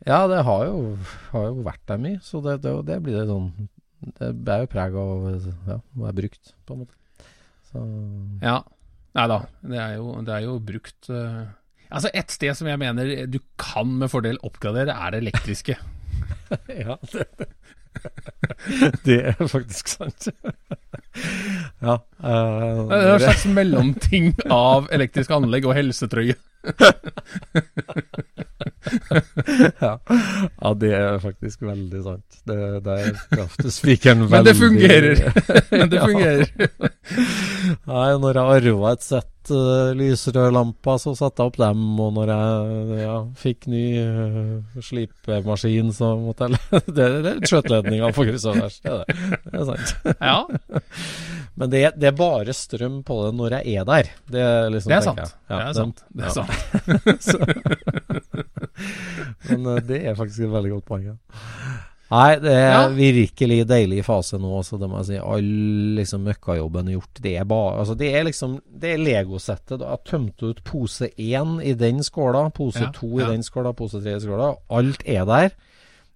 Ja, 0.08 0.22
det 0.30 0.40
har 0.46 0.64
jo, 0.64 0.94
har 1.34 1.50
jo 1.50 1.66
vært 1.66 1.84
der 1.90 2.00
mye, 2.00 2.20
så 2.24 2.40
det, 2.44 2.58
det, 2.64 2.72
det, 2.88 2.96
blir 3.04 3.18
det 3.18 3.26
sånn 3.28 3.50
Det 4.16 4.54
er 4.54 4.64
jo 4.64 4.70
preg 4.72 4.96
av 4.96 5.26
ja, 5.68 5.76
å 5.76 6.02
være 6.06 6.16
brukt, 6.22 6.54
på 6.64 6.76
en 6.76 6.82
måte. 6.84 6.96
Så. 7.68 7.84
Ja. 8.40 8.62
Nei 9.18 9.26
da, 9.28 9.38
det 9.66 9.78
er 9.82 9.94
jo, 9.98 10.12
det 10.24 10.34
er 10.34 10.44
jo 10.44 10.58
brukt 10.62 11.08
uh, 11.10 11.48
Altså, 11.88 12.10
et 12.12 12.32
sted 12.32 12.52
som 12.56 12.68
jeg 12.68 12.80
mener 12.80 13.26
du 13.32 13.38
kan 13.60 13.88
med 14.00 14.10
fordel 14.12 14.36
oppgradere, 14.44 14.92
er 14.92 15.14
det 15.14 15.22
elektriske. 15.22 15.78
ja, 16.86 16.98
det, 17.12 17.24
det 19.04 19.18
er 19.32 19.48
faktisk 19.48 19.88
sant. 19.88 20.28
ja. 21.86 21.98
Uh, 22.22 22.88
det 22.88 22.98
er 22.98 23.14
en 23.14 23.24
slags 23.24 23.46
mellomting 23.52 24.34
av 24.52 24.88
elektrisk 24.94 25.32
anlegg 25.34 25.66
og 25.68 25.76
helsetrøye. 25.78 26.36
ja. 29.80 29.94
ja. 30.02 30.72
det 30.82 30.92
er 30.98 31.18
faktisk 31.22 31.62
veldig 31.68 32.02
sant. 32.04 32.40
Det, 32.48 32.58
der 32.86 33.12
traff 33.32 33.56
du 33.62 33.70
spikeren 33.72 34.26
veldig 34.26 34.36
Men 34.36 34.44
det 34.44 34.56
fungerer. 34.58 35.16
Men 35.70 35.92
det 35.92 36.00
fungerer. 36.02 36.46
Nei, 37.88 38.08
når 38.22 38.40
jeg 38.40 38.46
arva 38.58 38.94
et 38.94 39.06
sett 39.06 39.37
uh, 39.52 39.90
lysrødlamper, 39.96 40.98
så 41.02 41.14
satte 41.18 41.42
jeg 41.42 41.52
opp 41.52 41.58
dem. 41.60 41.82
Og 42.04 42.12
når 42.16 42.32
jeg 42.32 43.00
ja, 43.02 43.16
fikk 43.38 43.68
ny 43.70 43.84
uh, 44.02 44.80
slipemaskin, 44.84 45.92
så 45.96 46.12
måtte 46.20 46.48
jeg 46.48 46.82
Det 46.96 47.08
er 47.08 47.42
skjøteledninga 47.48 48.12
på 48.16 48.26
kryss 48.28 48.46
der. 48.46 48.78
Det, 48.84 49.18
det 49.48 49.60
er 49.60 49.66
sant. 49.72 49.88
Ja. 50.18 50.38
Men 51.58 51.72
det, 51.72 51.82
det, 51.98 52.12
er 52.12 52.16
bare 52.18 52.54
strøm 52.54 53.00
på 53.06 53.18
det 53.24 53.32
når 53.38 53.58
jeg 53.58 53.80
er 53.80 53.88
der. 53.88 54.10
Det, 54.30 54.46
liksom, 54.76 54.92
det 54.92 54.98
er 54.98 55.06
sant. 55.08 55.24
Ja, 55.24 55.28
det 55.50 55.64
er 55.66 55.74
sant. 55.80 55.98
Det 56.14 56.24
er 56.24 56.34
sant. 56.36 56.52
Men 59.48 59.66
uh, 59.66 59.78
det 59.82 60.02
er 60.06 60.18
faktisk 60.18 60.46
et 60.46 60.54
veldig 60.54 60.76
godt 60.76 60.88
poeng. 60.92 61.04
Ja. 61.10 61.16
Nei, 62.08 62.38
det 62.40 62.52
er 62.56 62.70
ja. 62.72 62.84
virkelig 62.96 63.58
deilig 63.68 64.00
fase 64.06 64.38
nå. 64.40 64.62
Så 64.64 64.78
det 64.80 64.88
må 64.88 65.02
jeg 65.02 65.08
si. 65.10 65.18
All 65.20 65.48
liksom, 65.98 66.24
møkkajobben 66.28 66.92
gjort. 66.94 67.22
Det 67.24 67.34
er 67.36 67.48
bare 67.48 67.82
altså, 67.82 67.96
Det 68.00 68.10
er 68.16 68.24
liksom 68.28 68.58
Det 68.64 68.94
er 68.94 69.02
legosettet. 69.02 69.84
Jeg 69.84 70.04
tømte 70.08 70.52
ut 70.52 70.62
pose 70.64 71.10
én 71.14 71.58
i 71.60 71.74
den 71.76 72.00
skåla, 72.06 72.46
pose 72.54 72.86
ja. 72.86 72.92
to 72.96 73.10
i 73.18 73.24
ja. 73.24 73.32
den 73.32 73.44
skåla, 73.44 73.74
pose 73.76 74.00
tre 74.04 74.16
i 74.16 74.22
skåla. 74.24 74.54
Alt 74.78 75.04
er 75.04 75.28
der. 75.28 75.52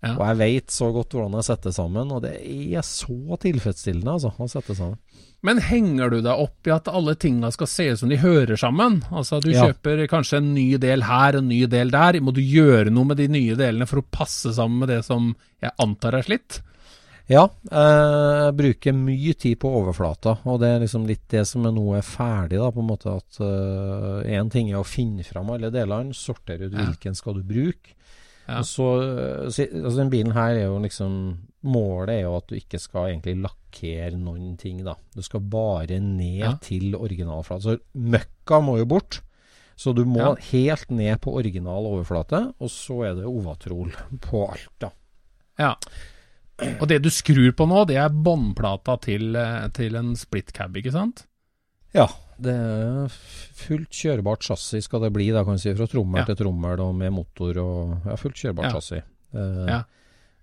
Og 0.03 0.23
jeg 0.27 0.39
veit 0.41 0.73
så 0.75 0.89
godt 0.91 1.15
hvordan 1.15 1.37
jeg 1.39 1.47
setter 1.47 1.75
sammen, 1.75 2.11
og 2.11 2.25
det 2.25 2.33
er 2.43 2.83
så 2.83 3.37
tilfredsstillende 3.45 4.17
altså, 4.17 4.33
å 4.35 4.49
sette 4.51 4.75
sammen. 4.75 4.99
Men 5.43 5.59
henger 5.59 6.13
du 6.13 6.21
deg 6.23 6.39
opp 6.39 6.69
i 6.69 6.73
at 6.75 6.87
alle 6.87 7.17
tinga 7.19 7.51
skal 7.51 7.67
se 7.67 7.89
ut 7.91 8.01
som 8.01 8.11
de 8.13 8.19
hører 8.23 8.55
sammen? 8.61 9.01
Altså 9.11 9.41
du 9.43 9.51
ja. 9.51 9.67
kjøper 9.67 10.05
kanskje 10.11 10.39
en 10.39 10.53
ny 10.55 10.69
del 10.83 11.03
her 11.09 11.39
en 11.41 11.49
ny 11.51 11.65
del 11.71 11.91
der. 11.91 12.21
Må 12.23 12.35
du 12.35 12.39
gjøre 12.43 12.93
noe 12.95 13.11
med 13.11 13.19
de 13.19 13.27
nye 13.33 13.57
delene 13.59 13.89
for 13.91 14.03
å 14.03 14.07
passe 14.07 14.55
sammen 14.55 14.85
med 14.85 14.93
det 14.95 15.01
som 15.07 15.33
jeg 15.63 15.75
antar 15.83 16.15
er 16.21 16.29
slitt? 16.29 16.61
Ja, 17.31 17.47
eh, 17.71 18.37
jeg 18.47 18.55
bruker 18.59 18.95
mye 18.99 19.35
tid 19.39 19.59
på 19.63 19.71
overflata, 19.81 20.37
og 20.51 20.59
det 20.63 20.69
er 20.69 20.83
liksom 20.83 21.07
litt 21.09 21.25
det 21.31 21.45
som 21.49 21.67
er 21.67 21.75
nå 21.75 21.85
er 21.97 22.07
ferdig. 22.07 22.59
da, 22.59 22.71
på 22.75 22.83
en 22.83 22.91
måte 22.91 23.15
at 23.15 23.41
Én 23.43 24.47
uh, 24.47 24.53
ting 24.53 24.71
er 24.71 24.79
å 24.81 24.87
finne 24.87 25.27
fram 25.27 25.51
alle 25.55 25.71
delene, 25.75 26.15
sortere 26.15 26.69
ut 26.69 26.77
hvilken 26.77 27.19
skal 27.19 27.39
du 27.39 27.43
bruke. 27.47 27.97
Ja. 28.47 28.63
Så, 28.67 28.87
så, 29.55 29.67
altså 29.71 29.99
Den 30.01 30.11
bilen 30.11 30.35
her 30.35 30.57
er 30.57 30.65
jo 30.67 30.81
liksom 30.83 31.13
Målet 31.63 32.17
er 32.17 32.25
jo 32.25 32.33
at 32.41 32.49
du 32.51 32.57
ikke 32.59 32.81
skal 32.83 33.13
egentlig 33.13 33.37
lakkere 33.73 34.17
noen 34.19 34.57
ting, 34.57 34.85
da. 34.85 34.95
Du 35.15 35.23
skal 35.23 35.41
bare 35.41 35.99
ned 36.01 36.43
ja. 36.43 36.53
til 36.61 36.95
originalflate. 36.95 37.63
Så 37.63 37.79
møkka 37.95 38.61
må 38.61 38.79
jo 38.79 38.87
bort. 38.87 39.23
Så 39.77 39.93
du 39.93 40.05
må 40.05 40.21
ja. 40.21 40.35
helt 40.53 40.91
ned 40.91 41.21
på 41.21 41.33
original 41.35 41.87
overflate, 41.87 42.53
og 42.61 42.71
så 42.71 43.03
er 43.09 43.15
det 43.17 43.27
Ovatrol 43.27 43.91
på 44.21 44.47
alt, 44.47 44.73
da. 44.79 44.91
Ja. 45.59 45.75
Og 46.79 46.87
det 46.89 47.01
du 47.03 47.11
skrur 47.11 47.51
på 47.57 47.67
nå, 47.67 47.85
det 47.89 47.97
er 47.99 48.13
båndplata 48.13 48.99
til, 49.03 49.35
eh, 49.35 49.69
til 49.75 49.97
en 49.97 50.15
split 50.15 50.53
cab, 50.53 50.77
ikke 50.77 50.93
sant? 50.93 51.25
Ja. 51.97 52.07
Det 52.43 52.53
er 52.53 53.09
fullt 53.09 53.91
kjørbart 53.95 54.43
chassis 54.43 54.87
skal 54.89 55.03
det 55.05 55.13
bli, 55.15 55.31
da 55.31 55.45
kan 55.45 55.59
du 55.59 55.63
si. 55.63 55.73
Fra 55.79 55.87
trommel 55.87 56.23
ja. 56.23 56.29
til 56.31 56.39
trommel 56.43 56.81
og 56.83 56.95
med 56.99 57.13
motor 57.15 57.59
og 57.63 58.07
ja, 58.09 58.17
fullt 58.19 58.39
kjørbart 58.39 58.69
ja. 58.69 58.73
chassis. 58.77 59.05
Uh, 59.33 59.67
ja. 59.69 59.81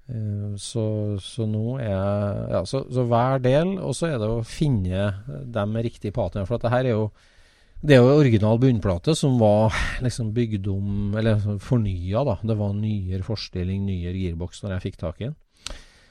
Uh, 0.10 0.56
så, 0.58 0.84
så, 1.22 1.46
nå 1.46 1.78
er 1.78 2.48
Ja, 2.50 2.64
så, 2.66 2.82
så, 2.90 3.06
hver 3.06 3.42
del, 3.44 3.76
og 3.78 3.94
så 3.98 4.10
er 4.10 4.22
det 4.22 4.30
å 4.30 4.46
finne 4.48 5.12
dem 5.46 5.76
med 5.76 5.86
riktig 5.86 6.14
patina. 6.16 6.48
For 6.50 6.58
dette 6.58 6.74
her 6.74 6.88
er 6.88 6.98
jo 6.98 7.10
det 7.80 7.96
er 7.96 8.02
jo 8.04 8.18
original 8.20 8.58
bunnplate 8.60 9.14
som 9.16 9.38
var 9.40 9.72
liksom 10.04 10.34
bygd 10.36 10.66
om, 10.68 11.14
eller 11.16 11.40
fornya, 11.64 12.26
da. 12.28 12.36
Det 12.44 12.58
var 12.60 12.74
nyere 12.76 13.24
forstilling, 13.24 13.86
nyere 13.88 14.18
girboks 14.18 14.66
når 14.66 14.76
jeg 14.76 14.86
fikk 14.90 14.98
tak 15.00 15.22
i 15.22 15.30
den. 15.30 15.38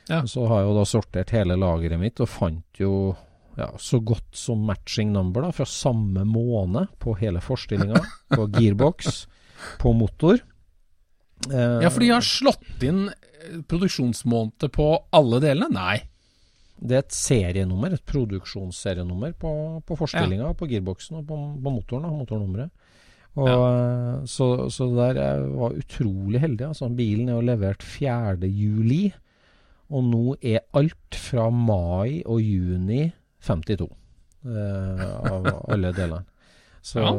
Ja. 0.09 0.23
Så 0.25 0.47
har 0.49 0.63
jeg 0.63 0.71
jo 0.71 0.77
da 0.79 0.85
sortert 0.89 1.35
hele 1.37 1.59
lageret 1.61 2.01
mitt 2.01 2.23
og 2.25 2.31
fant 2.33 2.81
jo 2.81 2.93
ja, 3.59 3.69
så 3.77 3.99
godt 4.01 4.39
som 4.39 4.63
matching 4.65 5.11
number 5.13 5.45
da, 5.45 5.51
fra 5.53 5.67
samme 5.69 6.25
måned 6.25 6.95
på 7.03 7.17
hele 7.21 7.43
forstillinga. 7.45 8.01
på 8.37 8.47
gearbox, 8.55 9.27
på 9.83 9.93
motor. 9.93 10.41
Eh, 11.47 11.81
ja, 11.85 11.91
for 11.91 12.03
de 12.03 12.13
har 12.13 12.25
slått 12.25 12.85
inn 12.85 13.09
eh, 13.09 13.61
produksjonsmåned 13.71 14.69
på 14.75 14.89
alle 15.15 15.43
delene? 15.45 15.71
Nei. 15.75 15.99
Det 16.79 16.95
er 16.95 17.03
et 17.03 17.15
serienummer, 17.15 17.95
et 17.95 18.05
produksjonsserienummer 18.07 19.33
på, 19.39 19.53
på 19.87 19.97
forstillinga, 19.99 20.53
ja. 20.53 20.57
på 20.59 20.69
gearboxen 20.71 21.19
og 21.21 21.25
på, 21.27 21.39
på 21.59 21.73
motoren. 21.75 22.07
Da, 22.07 22.13
motornummeret. 22.15 22.85
Og, 23.39 23.49
ja. 23.49 23.57
Eh, 23.57 24.27
så, 24.31 24.49
så 24.73 24.89
der 24.97 25.19
jeg 25.23 25.49
var 25.59 25.79
utrolig 25.79 26.43
heldig. 26.43 26.69
Altså, 26.71 26.91
bilen 26.91 27.31
er 27.31 27.39
jo 27.39 27.47
levert 27.49 27.83
4. 27.87 28.39
juli. 28.47 29.09
Og 29.89 30.05
nå 30.05 30.25
er 30.45 30.67
alt 30.77 31.17
fra 31.17 31.49
mai 31.51 32.21
og 32.27 32.43
juni 32.45 33.07
52 33.47 33.87
uh, 33.89 35.07
av 35.33 35.47
alle 35.73 35.95
delene. 35.97 36.27
Så 36.89 37.05
ja. 37.05 37.13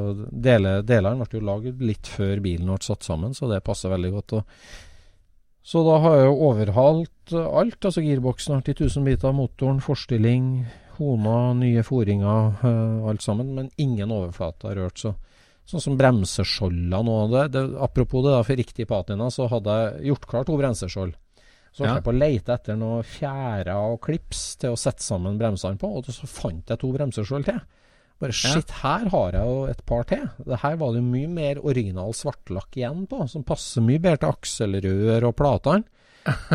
dele, 0.50 0.80
delene 0.88 1.26
ble 1.28 1.40
jo 1.40 1.46
lagd 1.46 1.82
litt 1.86 2.10
før 2.10 2.42
bilen 2.42 2.72
ble 2.72 2.80
satt 2.86 3.06
sammen, 3.06 3.36
så 3.38 3.50
det 3.52 3.62
passer 3.66 3.92
veldig 3.94 4.12
godt. 4.16 4.38
så 5.70 5.84
da 5.86 5.98
har 6.06 6.18
jeg 6.18 6.28
jo 6.30 6.38
overhalt 6.50 7.34
alt. 7.46 7.86
altså 7.86 8.02
Girboksen 8.02 8.58
har 8.58 8.64
10 8.66 8.90
000 8.98 9.06
biter, 9.06 9.36
motoren, 9.36 9.82
forstilling, 9.86 10.66
hona, 10.98 11.54
nye 11.60 11.84
foringer, 11.86 12.54
uh, 12.64 13.10
alt 13.10 13.22
sammen. 13.22 13.54
Men 13.56 13.70
ingen 13.78 14.12
overflate 14.12 14.72
har 14.72 14.80
rørt. 14.82 15.00
så 15.00 15.16
Sånn 15.70 15.84
som 15.84 15.98
bremseskjoldene 16.00 17.14
og 17.14 17.34
det, 17.36 17.42
det, 17.54 17.62
Apropos 17.78 18.24
det 18.26 18.32
da, 18.34 18.42
for 18.46 18.58
riktig 18.58 18.88
patina, 18.90 19.28
så 19.30 19.46
hadde 19.52 19.76
jeg 19.78 20.08
gjort 20.10 20.26
klar 20.32 20.48
to 20.48 20.56
bremseskjold. 20.58 21.12
Så 21.70 21.84
holdt 21.84 21.92
ja. 21.92 21.98
jeg 22.00 22.06
på 22.08 22.14
å 22.14 22.18
lete 22.18 22.56
etter 22.56 22.80
noen 22.80 23.06
fjærer 23.06 23.76
og 23.78 24.00
klips 24.02 24.42
til 24.64 24.74
å 24.74 24.80
sette 24.80 25.06
sammen 25.06 25.38
bremsene 25.38 25.78
på, 25.78 25.92
og 26.00 26.10
så 26.10 26.26
fant 26.26 26.74
jeg 26.74 26.82
to 26.82 26.90
bremseskjold 26.96 27.46
til. 27.52 27.60
Bare 28.20 28.36
shit, 28.36 28.68
ja. 28.68 28.80
her 28.82 29.06
har 29.14 29.36
jeg 29.38 29.48
jo 29.48 29.60
et 29.72 29.86
par 29.88 30.04
til. 30.10 30.26
Det 30.44 30.60
her 30.60 30.76
var 30.82 30.92
det 30.92 31.00
jo 31.00 31.12
mye 31.14 31.30
mer 31.32 31.62
original 31.64 32.12
svartlakk 32.16 32.76
igjen 32.76 33.06
på, 33.08 33.22
som 33.32 33.46
passer 33.48 33.86
mye 33.86 34.02
bedre 34.04 34.26
til 34.26 34.34
akselrør 34.34 35.30
og 35.30 35.38
platene. 35.40 35.88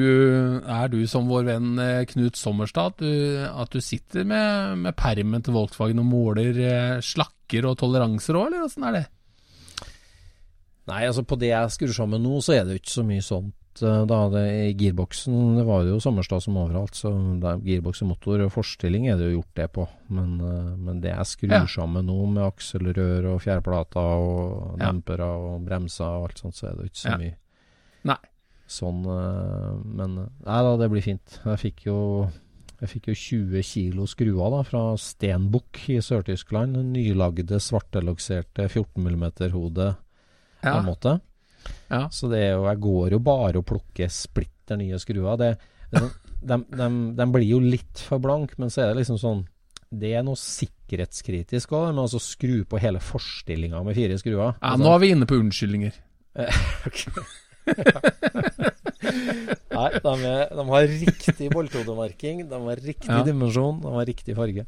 er 0.67 0.89
du 0.91 0.97
som 1.07 1.29
vår 1.31 1.45
venn 1.47 1.79
eh, 1.79 2.01
Knut 2.09 2.35
Sommerstad, 2.35 2.97
at 2.97 3.03
du, 3.05 3.45
at 3.47 3.71
du 3.71 3.79
sitter 3.79 4.25
med, 4.27 4.81
med 4.83 4.97
permen 4.99 5.45
til 5.45 5.55
Volkswagen 5.55 6.01
og 6.03 6.09
måler 6.09 6.59
eh, 6.59 6.97
slakker 6.99 7.69
og 7.69 7.77
toleranser 7.79 8.35
òg, 8.35 8.49
eller 8.49 8.65
åssen 8.67 8.83
er 8.89 8.97
det? 8.99 9.05
Nei, 10.91 11.05
altså 11.07 11.23
på 11.25 11.37
det 11.41 11.49
jeg 11.49 11.71
skrur 11.73 11.93
sammen 11.95 12.21
nå, 12.21 12.35
så 12.45 12.57
er 12.57 12.65
det 12.67 12.75
jo 12.75 12.81
ikke 12.83 12.93
så 12.97 13.05
mye 13.07 13.23
sånt. 13.25 13.55
Eh, 13.83 14.05
Da 14.05 14.29
det 14.29 14.43
I 14.53 14.73
girboksen 14.77 15.57
det 15.57 15.65
var 15.65 15.83
det 15.83 15.91
jo 15.93 15.99
Sommerstad 15.99 16.41
som 16.43 16.57
overalt, 16.57 16.93
så 16.95 17.11
er 17.11 17.59
girboks 17.65 18.01
og 18.03 18.07
motor 18.13 18.41
og 18.45 18.51
forstilling 18.53 19.07
er 19.09 19.17
det 19.17 19.31
jo 19.31 19.41
gjort 19.41 19.55
det 19.55 19.67
på. 19.73 19.87
Men, 20.09 20.39
eh, 20.39 20.75
men 20.77 21.01
det 21.01 21.11
jeg 21.15 21.25
skrur 21.25 21.51
Ja. 21.51 21.65
sammen 21.65 22.05
nå 22.07 22.25
med 22.31 22.43
akselrør 22.43 23.33
og 23.33 23.41
fjærplater 23.41 23.97
og 23.97 24.79
Ja. 24.79 24.91
dempere 24.91 25.25
og 25.25 25.65
bremser 25.65 26.05
og 26.05 26.29
alt 26.29 26.37
sånt, 26.39 26.55
så 26.55 26.67
er 26.69 26.75
det 26.75 26.79
jo 26.85 26.89
ikke 26.89 27.03
så 27.03 27.11
Ja. 27.11 27.17
mye 27.17 27.35
Nei. 28.05 28.17
sånn. 28.67 29.05
eh, 29.05 29.83
Men 29.85 30.15
nei 30.15 30.61
da, 30.63 30.77
det 30.77 30.89
blir 30.91 31.01
fint. 31.03 31.39
Jeg 31.45 31.57
fikk 31.59 31.83
jo 31.85 32.29
jeg 32.81 32.89
fikk 32.89 33.07
jo 33.07 33.13
20 33.13 33.63
kilo 33.63 34.03
skruer 34.05 34.51
da, 34.51 34.61
fra 34.63 34.95
Stenbukk 34.97 35.87
i 35.89 35.97
Sør-Tyskland. 36.01 36.75
Nylagde, 36.75 37.55
svartelokserte 37.57 38.67
14 38.69 39.01
mm-hode 39.01 39.95
på 40.61 40.63
Ja. 40.63 40.81
Ja. 41.91 42.03
Så 42.13 42.29
det 42.31 42.39
er 42.43 42.53
jo, 42.55 42.65
jeg 42.69 42.79
går 42.83 43.15
jo 43.17 43.19
bare 43.25 43.57
og 43.61 43.65
plukker 43.69 44.09
splitter 44.13 44.77
nye 44.81 44.97
skruer. 45.01 45.35
Det, 45.41 45.51
det, 45.91 46.03
de, 46.45 46.57
de, 46.77 46.87
de 47.17 47.27
blir 47.33 47.47
jo 47.49 47.59
litt 47.63 48.01
for 48.07 48.19
blank, 48.23 48.57
men 48.61 48.69
så 48.73 48.81
er 48.85 48.91
det 48.93 49.01
liksom 49.03 49.17
sånn 49.21 49.43
Det 49.95 50.11
er 50.17 50.23
noe 50.27 50.35
sikkerhetskritisk 50.39 51.71
òg, 51.77 51.91
med 51.93 52.03
altså 52.07 52.19
skru 52.19 52.63
på 52.67 52.79
hele 52.81 52.99
forstillinga 52.99 53.79
med 53.85 53.95
fire 53.97 54.17
skruer. 54.19 54.41
Ja, 54.41 54.53
Altså, 54.73 54.83
nå 54.83 54.93
er 54.95 54.99
vi 55.05 55.11
inne 55.15 55.27
på 55.29 55.37
unnskyldninger. 55.39 55.93
Nei, 59.75 59.89
de, 59.99 60.11
er, 60.29 60.51
de 60.55 60.63
har 60.69 60.85
riktig 60.89 61.49
bolthodemerking, 61.53 62.43
de 62.49 62.59
har 62.67 62.81
riktig 62.81 63.09
Ja. 63.11 63.23
dimensjon, 63.27 63.81
de 63.83 63.91
har 63.93 64.05
riktig 64.07 64.35
farge. 64.37 64.65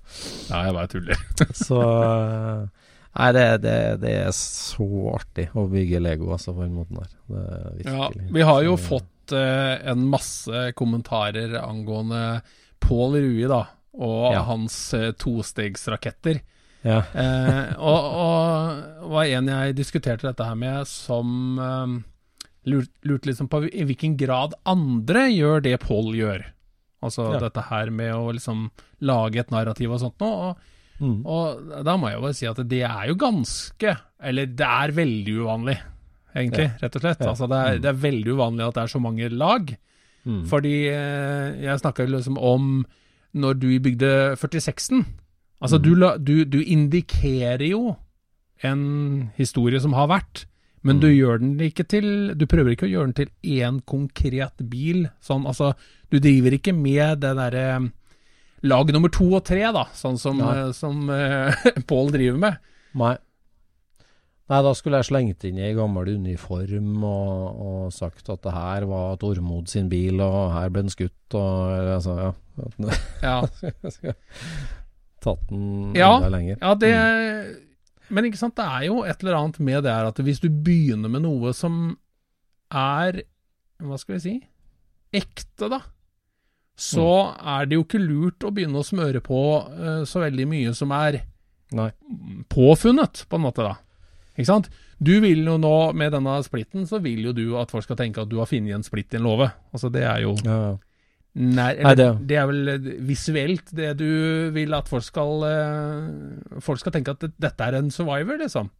Ja, 0.49 0.63
jeg 0.67 0.73
bare 0.75 0.87
tuller. 0.91 1.21
Så 1.55 1.79
Nei, 3.17 3.31
det, 3.33 3.45
det, 3.63 3.75
det 4.03 4.11
er 4.27 4.33
så 4.35 4.85
artig 5.15 5.47
å 5.57 5.63
bygge 5.71 5.99
Lego 6.03 6.27
altså, 6.35 6.53
på 6.53 6.61
den 6.67 6.75
måten 6.77 6.99
der. 6.99 7.13
Er 7.33 7.79
Ja, 7.87 8.09
vi 8.35 8.41
har 8.45 8.61
jo 8.63 8.75
Så- 8.77 8.83
fått 8.91 9.33
eh, 9.33 9.89
en 9.91 10.05
masse 10.11 10.67
kommentarer 10.77 11.55
angående 11.59 12.41
Pål 12.79 13.17
Rui, 13.17 13.47
da, 13.49 13.63
og 13.97 14.33
Ja. 14.33 14.43
hans 14.43 14.93
eh, 14.93 15.11
tostegsraketter. 15.17 16.41
ja. 16.85 16.99
Eh, 17.13 17.73
og, 17.79 18.05
og 18.21 19.09
var 19.11 19.25
en 19.25 19.47
jeg 19.47 19.75
diskuterte 19.75 20.27
dette 20.29 20.45
her 20.45 20.55
med, 20.55 20.85
som 20.87 21.57
lurt, 22.67 22.89
lurte 23.03 23.27
liksom 23.31 23.49
på 23.49 23.63
i 23.71 23.83
hvilken 23.87 24.15
grad 24.19 24.53
andre 24.65 25.25
gjør 25.33 25.61
det 25.63 25.79
Pål 25.81 26.13
gjør. 26.15 26.45
Altså 27.03 27.31
Ja. 27.33 27.39
dette 27.39 27.61
her 27.69 27.89
med 27.89 28.13
å 28.13 28.31
liksom 28.33 28.69
lage 29.01 29.39
et 29.39 29.51
narrativ 29.51 29.91
og 29.91 29.99
sånt 30.01 30.19
noe. 30.19 30.49
Og, 30.51 30.57
Mm. 30.97 31.19
og 31.29 31.83
da 31.85 31.93
må 31.99 32.09
jeg 32.09 32.17
jo 32.17 32.21
bare 32.23 32.35
si 32.37 32.47
at 32.49 32.59
det 32.65 32.79
er 32.81 33.03
jo 33.11 33.17
ganske 33.21 33.91
Eller 34.17 34.47
det 34.49 34.65
er 34.65 34.93
veldig 34.97 35.35
uvanlig, 35.43 35.75
egentlig, 36.33 36.71
rett 36.81 36.95
og 36.97 37.03
slett. 37.03 37.21
Ja. 37.21 37.27
Altså 37.35 37.47
det 37.51 37.59
er, 37.59 37.81
det 37.83 37.91
er 37.91 37.99
veldig 38.01 38.33
uvanlig 38.33 38.65
at 38.65 38.79
det 38.79 38.83
er 38.83 38.93
så 38.95 39.01
mange 39.03 39.29
lag. 39.29 39.75
Mm. 40.25 40.41
Fordi 40.49 40.73
eh, 40.89 41.59
jeg 41.61 41.83
snakka 41.83 42.07
jo 42.07 42.15
liksom 42.15 42.39
om 42.41 42.71
når 43.37 43.59
du 43.61 43.69
bygde 43.85 44.11
46-en. 44.41 45.05
Altså 45.61 45.77
du, 45.77 45.93
du, 46.17 46.35
du 46.45 46.59
indikerer 46.61 47.63
jo 47.69 47.95
en 48.65 49.31
historie 49.37 49.79
som 49.81 49.93
har 49.97 50.09
vært, 50.09 50.47
men 50.85 51.01
du 51.01 51.07
gjør 51.09 51.41
den 51.41 51.57
ikke 51.59 51.83
til 51.89 52.05
Du 52.39 52.45
prøver 52.47 52.71
ikke 52.71 52.85
å 52.87 52.91
gjøre 52.91 53.09
den 53.09 53.17
til 53.17 53.59
én 53.59 53.79
konkret 53.85 54.61
bil. 54.71 55.07
Sånn, 55.21 55.47
altså, 55.49 55.73
du 56.09 56.19
driver 56.23 56.55
ikke 56.55 56.73
med 56.73 57.19
det 57.25 57.33
derre 57.37 57.65
lag 58.63 58.89
nummer 58.93 59.11
to 59.13 59.27
og 59.37 59.43
tre, 59.45 59.61
da, 59.75 59.85
sånn 59.93 60.17
som, 60.21 60.39
ja. 60.41 60.67
eh, 60.67 60.71
som 60.75 61.09
eh, 61.13 61.67
Pål 61.89 62.11
driver 62.15 62.39
med. 62.41 62.57
Nei. 62.97 63.15
Nei, 64.47 64.61
da 64.63 64.71
skulle 64.79 65.01
jeg 65.01 65.09
slengt 65.09 65.43
inn 65.43 65.57
i 65.59 65.73
gammel 65.75 66.07
uniform 66.15 67.01
og, 67.03 67.57
og 67.67 67.89
sagt 67.91 68.29
at 68.31 68.45
det 68.45 68.53
her 68.55 68.85
var 68.87 69.17
Tormod 69.19 69.67
sin 69.67 69.89
bil, 69.91 70.21
og 70.23 70.53
her 70.55 70.69
ble 70.71 70.85
den 70.85 70.93
skutt, 70.93 71.35
og 71.35 71.73
altså, 71.97 72.15
ja. 72.21 72.31
Ja, 73.27 74.13
Tatt 75.19 75.49
den 75.49 75.91
Ja. 75.97 76.13
enda 76.15 76.29
lenger. 76.31 76.57
Ja, 76.61 76.73
det 76.79 76.93
Men 78.09 78.23
ikke 78.29 78.39
sant, 78.39 78.55
det 78.55 78.63
er 78.63 78.85
jo 78.87 79.01
et 79.03 79.19
eller 79.19 79.35
annet 79.35 79.59
med 79.59 79.83
det 79.83 79.91
her 79.91 80.07
at 80.07 80.21
hvis 80.23 80.39
du 80.39 80.47
begynner 80.47 81.11
med 81.11 81.25
noe 81.25 81.51
som 81.53 81.97
er 82.71 83.19
Hva 83.83 83.97
skal 83.99 84.15
vi 84.15 84.21
si 84.23 84.35
ekte, 85.17 85.67
da, 85.71 85.81
så 86.77 87.07
er 87.41 87.65
det 87.67 87.77
jo 87.79 87.83
ikke 87.87 88.01
lurt 88.03 88.45
å 88.45 88.51
begynne 88.53 88.77
å 88.81 88.85
smøre 88.85 89.21
på 89.25 89.39
uh, 89.65 90.03
så 90.05 90.21
veldig 90.21 90.45
mye 90.49 90.73
som 90.77 90.91
er 90.93 91.23
Nei. 91.75 91.89
påfunnet, 92.53 93.25
på 93.27 93.39
en 93.39 93.45
måte, 93.47 93.65
da. 93.65 93.75
Ikke 94.37 94.49
sant? 94.51 94.69
Du 95.01 95.15
vil 95.21 95.41
jo 95.45 95.57
nå, 95.61 95.73
med 95.97 96.13
denne 96.13 96.35
splitten, 96.45 96.85
så 96.89 96.99
vil 97.01 97.25
jo 97.29 97.33
du 97.35 97.45
at 97.57 97.73
folk 97.73 97.85
skal 97.85 97.97
tenke 97.99 98.21
at 98.21 98.29
du 98.29 98.37
har 98.39 98.49
funnet 98.49 98.77
en 98.77 98.85
splitt 98.85 99.13
i 99.13 99.19
en 99.19 99.25
låve. 99.25 99.49
Altså, 99.73 99.89
det 99.93 100.05
er 100.05 100.21
jo 100.25 100.35
Ja, 100.45 100.57
ja. 100.67 100.75
Nei, 101.37 101.73
Nei, 101.85 101.91
det, 101.93 102.05
det- 102.17 102.27
det... 102.31 102.37
er 102.41 102.47
vel 102.49 102.69
eh, 102.71 102.85
visuelt 103.05 103.67
det 103.77 103.91
du 103.99 104.07
vil 104.55 104.73
at 104.73 104.87
folk 104.89 105.03
skal 105.05 105.43
uh, 105.45 106.61
Folk 106.65 106.79
skal 106.81 106.95
tenke 106.95 107.13
at 107.13 107.27
dette 107.37 107.61
er 107.67 107.77
en 107.77 107.91
survivor, 107.93 108.39
liksom. 108.41 108.71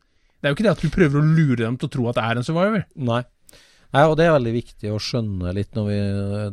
Det 0.42 0.48
er 0.48 0.54
jo 0.54 0.58
ikke 0.58 0.66
det 0.66 0.72
at 0.74 0.82
du 0.82 0.90
prøver 0.94 1.20
å 1.22 1.28
lure 1.38 1.60
dem 1.60 1.78
til 1.78 1.86
å 1.90 1.94
tro 1.94 2.08
at 2.10 2.18
det 2.18 2.24
er 2.26 2.40
en 2.40 2.46
survivor. 2.48 2.86
Nei. 2.98 3.20
Nei, 3.96 4.04
og 4.04 4.18
det 4.20 4.26
er 4.28 4.34
veldig 4.36 4.52
viktig 4.54 4.90
å 4.92 4.98
skjønne 5.00 5.54
litt 5.56 5.74
når 5.78 5.86
vi 5.88 5.98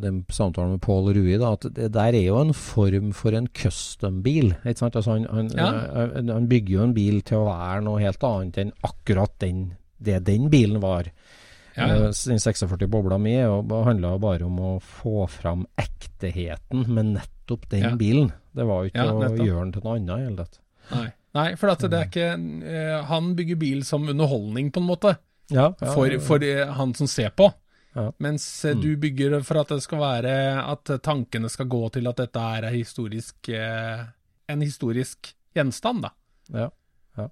den 0.05 0.21
samtalen 0.31 0.71
med 0.77 0.81
Pål 0.85 1.09
Rui, 1.17 1.33
da, 1.41 1.49
at 1.57 1.65
det 1.75 1.89
der 1.91 2.15
er 2.15 2.27
jo 2.29 2.37
en 2.39 2.53
form 2.55 3.09
for 3.13 3.35
en 3.35 3.49
custom-bil. 3.51 4.53
ikke 4.63 4.79
sant? 4.79 4.95
Altså 4.95 5.17
han, 5.17 5.25
han, 5.29 5.49
Ja. 5.57 5.67
han, 6.15 6.29
han 6.31 6.47
bygger 6.47 6.77
jo 6.77 6.83
en 6.85 6.93
bil 6.95 7.19
til 7.27 7.41
å 7.41 7.49
være 7.49 7.81
noe 7.83 7.99
helt 7.99 8.23
annet 8.23 8.57
enn 8.63 8.71
akkurat 8.87 9.35
den, 9.43 9.65
det 9.99 10.21
den 10.29 10.47
bilen 10.53 10.79
var. 10.83 11.11
Ja, 11.75 11.89
ja. 11.91 11.95
Eh, 12.07 12.15
Den 12.31 12.39
46 12.39 12.87
bobla 12.87 13.17
mi 13.19 13.35
handla 13.35 14.13
bare 14.23 14.45
om 14.47 14.57
å 14.63 14.73
få 14.79 15.27
fram 15.27 15.65
ekteheten 15.77 16.87
med 16.87 17.17
nettopp 17.17 17.67
den 17.69 17.83
Ja. 17.83 17.95
bilen. 17.99 18.31
Det 18.55 18.63
var 18.65 18.83
jo 18.85 18.89
ikke 18.93 19.11
å 19.11 19.35
gjøre 19.35 19.63
den 19.65 19.71
til 19.73 19.81
noe 19.83 19.97
annet 19.99 20.15
i 20.15 20.23
hele 20.23 20.37
tatt. 20.37 20.59
Nei. 20.91 21.07
Nei, 21.35 21.55
for 21.59 21.67
at 21.73 21.79
det 21.83 21.91
er 21.99 22.05
ikke 22.07 22.29
eh, 22.63 23.03
Han 23.09 23.33
bygger 23.35 23.57
bil 23.59 23.83
som 23.83 24.07
underholdning, 24.07 24.71
på 24.71 24.79
en 24.79 24.87
måte, 24.87 25.17
Ja, 25.47 25.73
ja, 25.79 25.93
for, 25.93 26.19
for 26.25 26.43
eh, 26.43 26.65
han 26.67 26.93
som 26.97 27.07
ser 27.07 27.29
på. 27.29 27.51
Ja. 27.95 28.09
Mens 28.17 28.65
mm. 28.65 28.81
du 28.81 28.95
bygger 28.97 29.39
for 29.47 29.61
at 29.61 29.69
det 29.71 29.79
skal 29.85 30.01
være 30.01 30.31
At 30.67 30.89
tankene 30.99 31.47
skal 31.47 31.69
gå 31.71 31.85
til 31.95 32.09
at 32.11 32.17
dette 32.19 32.41
er 32.57 32.67
historisk, 32.73 33.47
eh, 33.47 34.01
en 34.51 34.65
historisk 34.65 35.31
gjenstand, 35.55 36.03
da. 36.03 36.11
Ja. 36.51 36.65
Ja, 37.15 37.29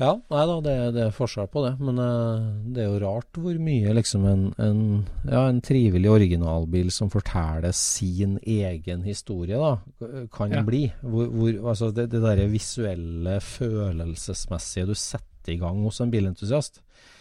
ja 0.00 0.10
nei 0.18 0.42
da, 0.50 0.56
det, 0.64 0.74
det 0.96 1.04
er 1.04 1.14
forskjell 1.14 1.46
på 1.52 1.62
det. 1.68 1.76
Men 1.78 2.02
eh, 2.02 2.48
det 2.74 2.82
er 2.82 2.90
jo 2.90 3.04
rart 3.04 3.38
hvor 3.38 3.62
mye 3.62 3.94
liksom 3.94 4.26
en, 4.26 4.44
en, 4.58 4.82
ja, 5.22 5.44
en 5.52 5.62
trivelig 5.62 6.10
originalbil 6.16 6.90
som 6.90 7.12
forteller 7.12 7.76
sin 7.78 8.40
egen 8.42 9.06
historie, 9.06 9.54
da, 9.54 10.26
kan 10.34 10.56
Ja. 10.56 10.66
bli. 10.66 10.88
Hvor, 11.04 11.30
hvor, 11.30 11.62
altså 11.76 11.92
det, 11.94 12.10
det 12.10 12.24
derre 12.26 12.50
visuelle, 12.50 13.38
følelsesmessige 13.54 14.90
du 14.90 14.96
setter 14.98 15.35
i 15.52 15.58
gang 15.60 15.82
hos 15.84 16.00
en 16.00 16.10
bilentusiast, 16.12 16.80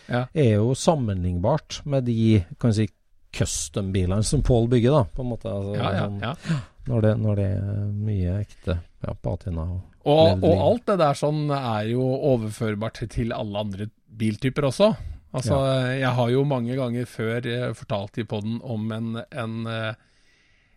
Ja. 0.10 0.26
er 0.34 0.56
jo 0.60 0.74
sammenlignbart 0.78 1.82
med 1.86 2.06
de 2.06 2.44
kan 2.62 2.74
si, 2.74 2.88
custom-bilene 3.36 4.24
som 4.24 4.42
Pål 4.46 4.70
bygger, 4.72 4.92
da, 4.92 5.04
på 5.12 5.24
en 5.26 5.30
måte. 5.34 5.50
Altså, 5.52 5.76
Ja, 5.76 5.92
ja, 5.92 6.06
sånn- 6.08 6.22
ja. 6.22 6.62
Når, 6.88 7.02
det, 7.02 7.14
når 7.20 7.36
det 7.36 7.46
er 7.58 7.92
mye 7.92 8.34
ekte 8.46 8.76
ja, 9.04 9.14
patina 9.14 9.62
og 9.74 9.82
Og, 10.06 10.44
og 10.46 10.60
alt 10.62 10.86
det 10.86 10.98
der 11.02 11.14
sånn 11.18 11.50
er 11.50 11.88
jo 11.90 12.02
overførbart 12.30 13.10
til 13.10 13.32
alle 13.34 13.58
andre 13.58 13.88
biltyper 14.16 14.68
også. 14.70 14.92
Altså, 15.34 15.58
jeg 16.00 16.12
har 16.16 16.30
jo 16.30 16.44
mange 16.46 16.76
ganger 16.78 17.06
før 17.10 17.46
eh, 17.50 17.74
fortalt 17.74 18.20
i 18.22 18.24
podden 18.24 18.62
om 18.64 18.86
en, 18.94 19.16
en, 19.34 19.56
eh, 19.68 19.96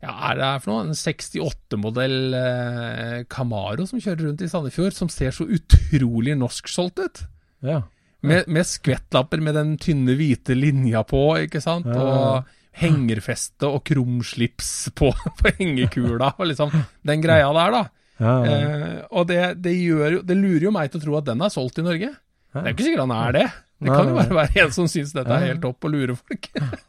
ja, 0.02 0.14
er 0.30 0.34
det 0.34 0.44
her 0.48 0.58
for 0.64 0.72
noe? 0.72 0.86
En 0.88 0.96
68-modell 0.96 2.34
eh, 2.34 3.24
Camaro 3.30 3.86
som 3.86 4.00
kjører 4.00 4.24
rundt 4.30 4.42
i 4.42 4.48
Sandefjord, 4.50 4.96
som 4.96 5.08
ser 5.12 5.30
så 5.36 5.44
utrolig 5.46 6.34
norsksolgt 6.40 6.98
ut. 7.04 7.22
Ja. 7.64 7.82
Med, 8.20 8.48
med 8.50 8.66
skvettlapper 8.66 9.42
med 9.42 9.54
den 9.54 9.76
tynne, 9.78 10.16
hvite 10.18 10.56
linja 10.58 11.04
på, 11.06 11.22
ikke 11.44 11.62
sant? 11.62 11.86
Ja. 11.86 12.02
Og 12.02 12.78
hengerfeste 12.78 13.68
og 13.68 13.84
krumslips 13.86 14.90
på, 14.98 15.12
på 15.38 15.54
hengekula, 15.60 16.32
og 16.36 16.50
liksom 16.50 16.74
den 17.06 17.22
greia 17.24 17.50
der, 17.54 17.78
da. 17.78 17.84
Ja, 18.18 18.34
ja. 18.42 18.58
Eh, 18.58 18.98
og 19.14 19.28
det, 19.30 19.38
det, 19.62 19.76
gjør 19.78 20.18
jo, 20.18 20.26
det 20.26 20.36
lurer 20.38 20.68
jo 20.68 20.74
meg 20.74 20.90
til 20.90 21.00
å 21.00 21.04
tro 21.06 21.16
at 21.20 21.28
den 21.28 21.44
er 21.44 21.54
solgt 21.54 21.78
i 21.78 21.86
Norge. 21.86 22.10
Det 22.48 22.60
er 22.64 22.70
jo 22.72 22.74
ikke 22.74 22.86
sikkert 22.88 23.04
han 23.06 23.14
er 23.14 23.34
det. 23.36 23.48
Det 23.78 23.94
kan 23.94 24.08
jo 24.10 24.16
bare 24.16 24.38
være 24.40 24.64
en 24.64 24.72
som 24.74 24.88
syns 24.90 25.14
dette 25.14 25.30
er 25.30 25.52
helt 25.52 25.62
topp 25.62 25.86
og 25.86 25.94
lurer 25.94 26.18
folk. 26.18 26.52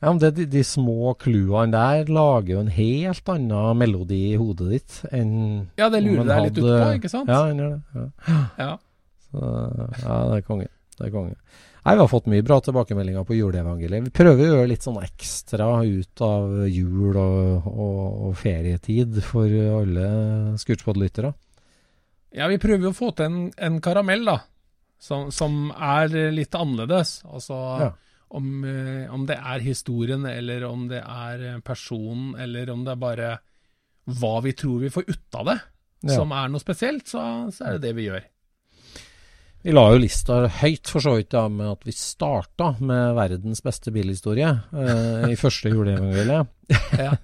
Ja, 0.00 0.08
men 0.08 0.20
det, 0.22 0.30
de, 0.38 0.46
de 0.48 0.60
små 0.64 1.10
clouene 1.20 1.74
der 1.74 2.08
lager 2.08 2.54
jo 2.54 2.60
en 2.62 2.70
helt 2.72 3.26
annen 3.28 3.76
melodi 3.76 4.20
i 4.30 4.38
hodet 4.40 4.70
ditt 4.70 4.94
enn 5.12 5.34
Ja, 5.76 5.90
det 5.92 6.00
lurer 6.06 6.24
deg 6.24 6.46
litt 6.46 6.60
utpå, 6.62 6.86
ikke 6.96 7.10
sant? 7.12 7.28
Ja, 7.28 7.42
den 7.50 7.60
gjør 7.60 7.74
det. 7.74 8.14
Ja. 8.56 8.70
Så, 9.30 9.40
ja, 10.02 10.16
det 10.30 10.38
er 10.40 10.46
konge. 10.46 10.68
Det 10.98 11.06
er 11.08 11.12
konge. 11.14 11.36
Nei, 11.80 11.94
Vi 11.96 12.00
har 12.02 12.08
fått 12.12 12.26
mye 12.28 12.44
bra 12.44 12.58
tilbakemeldinger 12.60 13.24
på 13.24 13.36
juleevangeliet. 13.38 14.04
Vi 14.10 14.12
prøver 14.12 14.42
å 14.44 14.48
gjøre 14.50 14.68
litt 14.68 14.84
sånn 14.84 14.98
ekstra 15.00 15.68
ut 15.86 16.20
av 16.26 16.66
jul 16.68 17.16
og, 17.16 17.68
og, 17.70 18.00
og 18.28 18.34
ferietid 18.36 19.16
for 19.24 19.46
alle 19.48 20.10
Scootspod-lyttere. 20.60 21.32
Ja, 22.36 22.46
vi 22.52 22.58
prøver 22.62 22.90
å 22.90 22.94
få 22.94 23.08
til 23.16 23.26
en, 23.30 23.38
en 23.56 23.80
karamell, 23.82 24.26
da. 24.28 24.36
Som, 25.00 25.30
som 25.32 25.70
er 25.72 26.12
litt 26.36 26.54
annerledes. 26.54 27.22
Altså 27.24 27.56
Ja. 27.80 27.88
om, 28.36 28.50
eh, 28.68 29.08
om 29.10 29.24
det 29.26 29.38
er 29.40 29.64
historien, 29.64 30.26
eller 30.28 30.66
om 30.68 30.84
det 30.92 31.00
er 31.00 31.60
personen, 31.64 32.34
eller 32.38 32.68
om 32.70 32.84
det 32.84 32.92
er 32.92 33.00
bare 33.00 33.30
hva 34.20 34.36
vi 34.44 34.52
tror 34.52 34.80
vi 34.84 34.92
får 34.92 35.08
ut 35.08 35.34
av 35.40 35.48
det, 35.48 35.56
Ja. 36.04 36.14
som 36.20 36.30
er 36.32 36.48
noe 36.52 36.60
spesielt, 36.60 37.08
så, 37.08 37.24
så 37.52 37.64
er 37.66 37.72
det 37.78 37.82
det 37.88 37.94
vi 37.96 38.06
gjør. 38.10 38.22
Vi 39.62 39.72
la 39.76 39.82
jo 39.92 39.98
lista 40.00 40.46
høyt 40.62 40.88
for 40.88 41.04
så 41.04 41.16
vidt 41.18 41.34
da, 41.34 41.42
med 41.52 41.68
at 41.74 41.82
vi 41.84 41.92
starta 41.92 42.70
med 42.80 43.14
verdens 43.18 43.60
beste 43.64 43.92
bilhistorie 43.92 44.48
eh, 44.72 45.26
i 45.34 45.36
første 45.40 45.72
juleevangeliet. 45.72 46.54
Ja. 47.00 47.16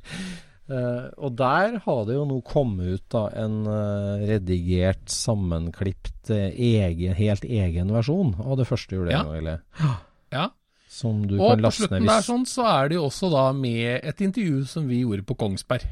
Eh, 0.66 1.04
og 1.22 1.36
der 1.38 1.76
har 1.84 2.00
det 2.08 2.16
jo 2.16 2.24
nå 2.26 2.40
kommet 2.42 2.96
ut 2.96 3.04
da 3.14 3.20
en 3.38 3.60
eh, 3.70 4.24
redigert, 4.32 5.04
sammenklipt, 5.14 6.32
eh, 6.34 6.48
egen, 6.58 7.14
helt 7.14 7.44
egen 7.46 7.92
versjon 7.94 8.32
av 8.42 8.56
det 8.58 8.66
første 8.66 8.98
juleevangeliet. 8.98 9.62
Ja. 10.34 10.48
Som 10.90 11.22
du 11.30 11.36
Og 11.38 11.52
kan 11.54 11.62
på 11.68 11.70
slutten 11.76 12.08
der 12.10 12.26
sånn, 12.26 12.42
så 12.50 12.66
er 12.72 12.90
det 12.90 12.98
jo 12.98 13.06
også 13.06 13.30
da 13.30 13.46
med 13.54 14.00
et 14.10 14.20
intervju 14.26 14.64
som 14.66 14.90
vi 14.90 15.04
gjorde 15.04 15.22
på 15.28 15.38
Kongsberg, 15.38 15.86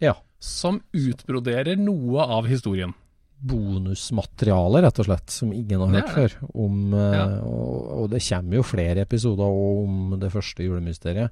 Ja. 0.00 0.14
som 0.40 0.80
utbroderer 0.96 1.76
noe 1.76 2.24
av 2.24 2.48
historien. 2.48 2.96
Bonusmateriale, 3.44 4.80
rett 4.84 4.98
og 5.02 5.06
slett, 5.08 5.30
som 5.30 5.52
ingen 5.52 5.80
har 5.84 5.92
hørt 5.98 6.12
før. 6.14 6.36
Om, 6.54 6.78
eh, 6.94 7.16
Ja. 7.18 7.24
og, 7.44 7.88
og 8.04 8.10
det 8.10 8.22
kommer 8.28 8.56
jo 8.60 8.62
flere 8.66 9.04
episoder 9.04 9.44
om 9.44 10.18
det 10.20 10.30
første 10.32 10.64
julemysteriet. 10.64 11.30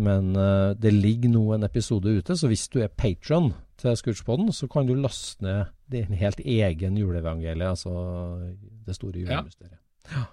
Men 0.00 0.36
uh, 0.38 0.72
det 0.78 0.92
ligger 0.94 1.32
nå 1.34 1.40
en 1.56 1.64
episode 1.66 2.06
ute, 2.14 2.36
så 2.38 2.46
hvis 2.48 2.68
du 2.70 2.78
er 2.80 2.88
patron 2.88 3.50
til 3.76 3.96
Scootspoden, 3.98 4.52
så 4.54 4.68
kan 4.70 4.86
du 4.86 4.94
laste 4.94 5.42
ned 5.42 5.66
din 5.90 6.12
helt 6.14 6.38
egen 6.40 6.96
juleevangelie, 6.96 7.66
altså 7.66 7.90
det 8.86 8.94
store 8.96 9.18
Ja. 9.24 9.40
julemysteriet. 9.40 9.80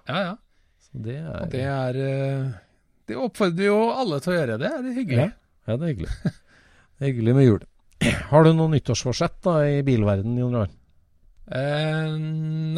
Ja, 0.08 0.20
ja. 0.22 0.36
Så 0.78 1.02
det 1.04 1.16
er, 1.18 1.42
Og 1.42 1.50
det 1.50 1.60
er 1.66 1.98
eh, 2.00 2.52
Det 3.08 3.16
oppfordrer 3.18 3.66
jo 3.66 3.80
alle 3.92 4.20
til 4.20 4.32
å 4.32 4.36
gjøre 4.38 4.58
det. 4.62 4.70
Det 4.70 4.92
er 4.92 4.96
hyggelig. 5.02 5.26
Ja, 5.66 5.76
det 5.76 5.82
er 5.82 5.92
hyggelig. 5.92 6.12
Det 6.22 7.02
er 7.02 7.12
hyggelig 7.12 7.34
med 7.34 7.44
jul. 7.48 7.60
Har 8.30 8.44
du 8.46 8.52
noe 8.54 8.70
nyttårsforsett 8.72 9.42
da 9.44 9.58
i 9.66 9.82
bilverdenen, 9.82 10.38
Jon 10.38 10.54
Roar? 10.54 10.70
Eh, 11.48 12.16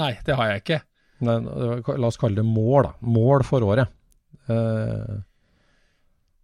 nei, 0.01 0.13
det 0.27 0.37
har 0.39 0.53
jeg 0.53 0.63
ikke. 0.65 0.81
Nei, 1.27 1.39
la 1.85 2.09
oss 2.09 2.21
kalle 2.21 2.41
det 2.41 2.47
mål, 2.47 2.87
da. 2.87 2.93
Mål 3.05 3.45
for 3.49 3.67
året. 3.67 3.91
Eh, 4.51 5.19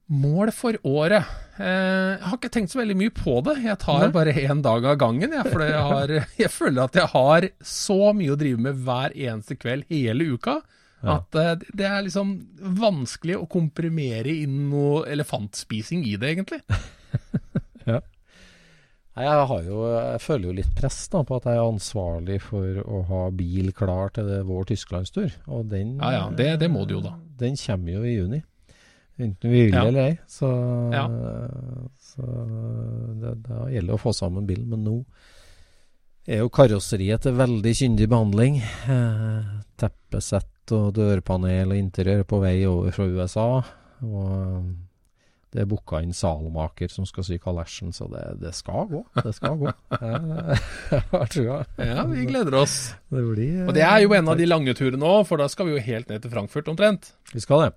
Mål 0.06 0.52
for 0.54 0.76
året. 0.86 1.26
Eh, 1.58 1.66
jeg 1.66 2.22
har 2.28 2.36
ikke 2.36 2.50
tenkt 2.54 2.70
så 2.70 2.78
veldig 2.78 2.94
mye 3.00 3.10
på 3.10 3.40
det. 3.42 3.56
Jeg 3.64 3.78
tar 3.82 4.04
Nei. 4.04 4.12
bare 4.14 4.34
én 4.38 4.60
dag 4.62 4.84
av 4.86 4.98
gangen. 5.00 5.32
Jeg, 5.34 5.50
for 5.50 5.64
jeg, 5.66 5.80
har, 5.82 6.12
jeg 6.44 6.52
føler 6.54 6.84
at 6.84 6.98
jeg 7.00 7.10
har 7.10 7.48
så 7.66 8.12
mye 8.14 8.36
å 8.36 8.38
drive 8.38 8.62
med 8.68 8.84
hver 8.86 9.16
eneste 9.16 9.56
kveld 9.58 9.88
hele 9.90 10.28
uka. 10.36 10.60
Ja. 11.02 11.16
At 11.18 11.38
eh, 11.42 11.56
det 11.74 11.88
er 11.90 12.04
liksom 12.06 12.36
vanskelig 12.78 13.40
å 13.40 13.48
komprimere 13.50 14.30
inn 14.44 14.68
noe 14.70 15.02
elefantspising 15.10 16.06
i 16.06 16.14
det, 16.22 16.36
egentlig. 16.36 16.62
Nei, 17.86 17.98
Jeg, 19.16 19.46
har 19.48 19.62
jo, 19.64 19.78
jeg 19.96 20.20
føler 20.20 20.44
jo 20.50 20.56
litt 20.58 20.74
press 20.76 21.08
da, 21.08 21.22
på 21.24 21.36
at 21.38 21.46
jeg 21.48 21.56
er 21.56 21.64
ansvarlig 21.70 22.40
for 22.44 22.82
å 22.84 22.98
ha 23.08 23.20
bil 23.32 23.70
klar 23.72 24.10
til 24.12 24.26
det, 24.28 24.42
vår 24.44 24.66
tysklandstur. 24.68 25.32
Og 25.48 25.68
den, 25.70 25.96
Ja, 26.02 26.10
ja, 26.12 26.30
det- 26.36 26.58
det 26.60 26.68
må 26.70 26.86
du 26.86 26.94
jo 26.98 27.00
da. 27.00 27.14
Den 27.38 27.56
kommer 27.56 27.92
jo 27.92 28.02
i 28.04 28.16
juni. 28.18 28.42
Enten 29.18 29.50
vi 29.50 29.64
vil 29.66 29.72
Ja. 29.74 29.84
eller 29.86 30.00
ei. 30.10 30.18
Så, 30.28 30.48
Ja. 30.92 31.06
så 31.98 32.26
det, 33.20 33.42
da 33.48 33.64
gjelder 33.72 33.86
det 33.86 33.96
å 33.96 34.02
få 34.04 34.12
sammen 34.14 34.46
bilen. 34.46 34.68
Men 34.68 34.84
nå 34.84 35.04
er 36.28 36.38
jo 36.42 36.48
karosseriet 36.50 37.22
til 37.22 37.32
veldig 37.32 37.72
kyndig 37.72 38.08
behandling. 38.08 38.60
Eh, 38.60 39.44
teppesett 39.78 40.72
og 40.72 40.92
dørpanel 40.94 41.70
og 41.72 41.78
interiør 41.78 42.24
på 42.24 42.40
vei 42.42 42.64
over 42.66 42.90
fra 42.92 43.04
USA. 43.06 43.62
Og 44.02 44.64
det 45.56 45.62
er 45.64 45.68
booka 45.70 46.02
inn 46.04 46.12
salmaker 46.12 46.90
som 46.92 47.06
skal 47.08 47.24
sy 47.24 47.38
kalesjen, 47.40 47.94
så 47.96 48.10
det, 48.12 48.24
det 48.42 48.52
skal 48.52 48.90
gå. 48.90 49.00
Det 49.24 49.32
skal 49.32 49.56
gå. 49.56 49.72
Jeg, 49.94 50.58
jeg 50.92 51.02
har 51.14 51.30
trua. 51.32 51.56
Ja, 51.80 52.04
vi 52.10 52.26
gleder 52.28 52.58
oss. 52.60 52.74
Det 53.08 53.22
blir 53.24 53.62
Og 53.64 53.72
det 53.76 53.86
er 53.86 54.02
jo 54.04 54.12
en 54.18 54.28
av 54.28 54.36
de 54.36 54.48
lange 54.50 54.76
turene 54.76 55.08
òg, 55.08 55.24
for 55.30 55.40
da 55.40 55.48
skal 55.48 55.70
vi 55.70 55.78
jo 55.78 55.84
helt 55.86 56.12
ned 56.12 56.20
til 56.20 56.34
Frankfurt 56.34 56.68
omtrent. 56.68 57.14
Vi 57.32 57.40
skal 57.40 57.64
det. 57.64 57.72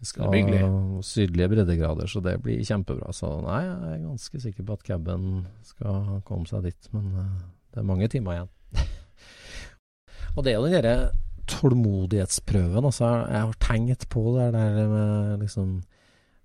Vi 0.00 0.08
skal 0.08 0.32
ha 0.32 0.72
sydlige 1.04 1.50
breddegrader, 1.52 2.08
så 2.08 2.24
det 2.24 2.38
blir 2.44 2.64
kjempebra. 2.64 3.12
Så 3.16 3.28
nei, 3.44 3.60
jeg 3.68 3.92
er 3.92 4.02
ganske 4.06 4.40
sikker 4.48 4.64
på 4.64 4.78
at 4.78 4.88
caben 4.88 5.30
skal 5.68 6.22
komme 6.24 6.48
seg 6.48 6.70
dit, 6.70 6.92
men 6.96 7.12
eh, 7.20 7.38
det 7.74 7.84
er 7.84 7.90
mange 7.92 8.08
timer 8.12 8.38
igjen. 8.38 8.52
Og 10.38 10.44
det 10.44 10.54
er 10.54 10.56
jo 10.56 10.66
den 10.70 10.78
derre 10.78 10.98
tålmodighetsprøven. 11.52 12.88
Altså, 12.88 13.12
jeg 13.28 13.44
har 13.44 13.58
tenkt 13.60 14.08
på 14.08 14.30
det 14.38 14.54
der 14.56 14.86
med 14.88 15.44
liksom 15.44 15.82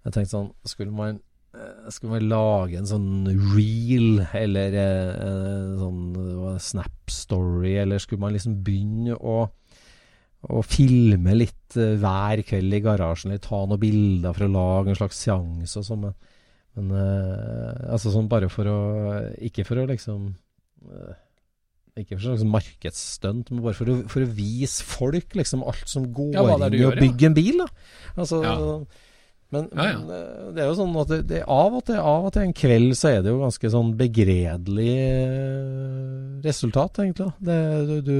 Jeg 0.06 0.14
tenkte 0.16 0.32
sånn 0.32 0.52
Skulle 0.70 0.94
man 0.96 1.20
eh, 1.54 1.90
skulle 1.92 2.16
man 2.18 2.30
lage 2.32 2.78
en 2.80 2.88
sånn 2.90 3.10
reel, 3.56 4.22
eller 4.38 4.76
eh, 4.80 5.24
en 5.28 5.80
sånn 5.82 6.60
Snap 6.64 7.12
Story, 7.14 7.76
eller 7.82 8.00
skulle 8.04 8.22
man 8.24 8.36
liksom 8.36 8.60
begynne 8.66 9.16
å 9.20 9.42
og 10.48 10.64
filme 10.64 11.34
litt 11.36 11.76
eh, 11.76 11.98
hver 12.00 12.40
kveld 12.48 12.72
i 12.78 12.80
garasjen, 12.80 13.34
eller 13.34 13.42
ta 13.44 13.58
noen 13.68 13.82
bilder 13.82 14.32
for 14.38 14.46
å 14.48 14.54
lage 14.54 14.94
en 14.94 14.96
slags 15.02 15.18
seanse 15.26 15.82
og 15.82 15.84
sånn. 15.84 16.06
Men, 16.06 16.14
men 16.80 16.94
eh, 16.96 17.82
altså 17.92 18.14
sånn 18.14 18.30
bare 18.32 18.48
for 18.48 18.70
å 18.72 18.78
Ikke 19.44 19.66
for 19.68 19.82
å 19.82 19.88
liksom 19.90 20.30
eh, 20.88 21.18
Ikke 22.00 22.16
for 22.16 22.24
slags 22.30 22.46
markedsstunt, 22.48 23.52
men 23.52 23.66
bare 23.66 23.76
for 23.76 23.92
å, 23.92 23.98
for 24.08 24.24
å 24.24 24.32
vise 24.32 24.86
folk 24.88 25.36
liksom 25.36 25.66
alt 25.68 25.92
som 25.92 26.08
går 26.16 26.32
Ja, 26.38 26.46
inn 26.56 26.78
i 26.80 26.86
å 26.88 26.96
bygge 26.96 27.28
en 27.34 27.36
bil. 27.36 27.60
da. 27.66 27.68
Altså, 28.16 28.40
Ja. 28.48 28.56
Men, 29.50 29.70
Ja, 29.74 29.86
ja. 29.90 30.00
men 30.00 30.10
eh, 30.14 30.50
det 30.54 30.62
er 30.62 30.68
jo 30.70 30.78
sånn 30.78 30.98
at 31.02 31.10
det, 31.10 31.20
det 31.32 31.40
av 31.50 31.78
og 31.80 31.86
til 31.88 31.98
av 31.98 32.28
og 32.28 32.34
til 32.36 32.46
en 32.46 32.54
kveld 32.54 32.92
så 33.00 33.16
er 33.16 33.24
det 33.26 33.32
jo 33.34 33.40
ganske 33.42 33.72
sånn 33.74 33.94
begredelig 33.98 34.96
eh, 35.02 36.42
resultat, 36.46 37.02
egentlig. 37.02 37.32
Det, 37.42 37.62
du, 37.90 37.96
du 38.06 38.20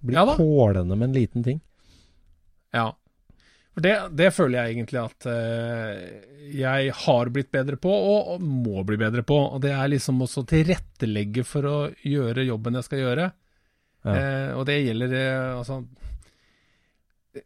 blir 0.00 0.16
Ja 0.16 0.24
pålende 0.36 0.96
med 0.96 1.10
en 1.10 1.18
liten 1.18 1.44
ting. 1.44 1.60
Ja. 2.72 2.88
For 3.76 3.84
det, 3.84 3.92
det 4.16 4.30
føler 4.32 4.56
jeg 4.56 4.78
egentlig 4.78 5.00
at 5.02 5.26
uh, 5.28 5.96
jeg 6.56 6.92
har 6.96 7.30
blitt 7.32 7.50
bedre 7.52 7.76
på, 7.76 7.92
og, 7.92 8.30
og 8.32 8.40
må 8.40 8.80
bli 8.88 8.96
bedre 9.00 9.20
på. 9.28 9.36
Og 9.36 9.60
det 9.60 9.74
er 9.76 9.90
liksom 9.92 10.22
også 10.24 10.46
tilrettelegge 10.48 11.44
for 11.44 11.68
å 11.68 11.76
gjøre 12.00 12.46
jobben 12.48 12.80
jeg 12.80 12.86
skal 12.88 13.02
gjøre. 13.02 13.26
Ja. 14.06 14.14
Eh, 14.14 14.50
og 14.56 14.64
det 14.70 14.78
gjelder 14.80 15.12
uh, 15.12 15.58
altså 15.58 15.82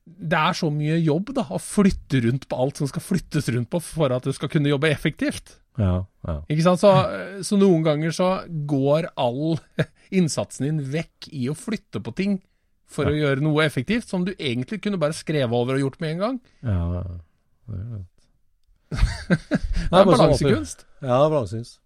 Det 0.04 0.38
er 0.38 0.56
så 0.56 0.70
mye 0.74 0.98
jobb, 1.00 1.32
da, 1.36 1.46
å 1.50 1.60
flytte 1.62 2.20
rundt 2.26 2.46
på 2.50 2.58
alt 2.62 2.80
som 2.80 2.90
skal 2.90 3.04
flyttes 3.04 3.48
rundt 3.54 3.70
på 3.72 3.80
for 3.84 4.14
at 4.14 4.26
du 4.26 4.32
skal 4.36 4.50
kunne 4.52 4.70
jobbe 4.72 4.90
effektivt. 4.92 5.56
Ja, 5.80 6.04
ja. 6.26 6.36
Ikke 6.50 6.66
sant? 6.66 6.82
Så, 6.82 6.90
så 7.46 7.58
noen 7.60 7.84
ganger 7.86 8.14
så 8.14 8.30
går 8.68 9.10
all 9.20 9.58
innsatsen 10.14 10.66
din 10.66 10.80
vekk 10.92 11.30
i 11.32 11.48
å 11.50 11.56
flytte 11.58 12.02
på 12.04 12.14
ting 12.18 12.38
for 12.90 13.06
å 13.06 13.14
gjøre 13.14 13.42
noe 13.44 13.62
effektivt, 13.64 14.08
som 14.10 14.24
du 14.26 14.32
egentlig 14.34 14.80
kunne 14.82 14.98
bare 15.00 15.14
skrevet 15.14 15.54
over 15.54 15.78
og 15.78 15.84
gjort 15.84 16.00
med 16.02 16.16
en 16.16 16.24
gang. 16.24 16.40
ja, 16.66 16.80
ja. 17.00 17.04
Det 17.70 17.78
er 17.78 17.90
det. 17.94 18.06
Er 18.90 20.00
sånn 20.02 20.08
balansekunst. 20.10 20.80
Ja, 20.98 21.20
balansekunst. 21.30 21.76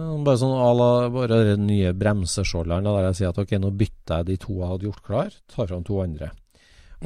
Bare 0.00 0.38
sånn 0.40 0.54
à 0.56 0.68
la 0.72 0.90
bare 1.12 1.42
den 1.50 1.66
nye 1.68 1.90
bremseskjolderen, 1.96 2.86
der 2.86 3.10
jeg 3.10 3.18
sier 3.18 3.34
at 3.34 3.40
ok, 3.42 3.52
nå 3.60 3.72
bytter 3.76 4.22
jeg 4.22 4.28
de 4.30 4.36
to 4.40 4.54
jeg 4.56 4.70
hadde 4.70 4.86
gjort 4.88 5.02
klar, 5.04 5.34
tar 5.52 5.68
fram 5.68 5.84
to 5.84 5.98
andre. 6.00 6.30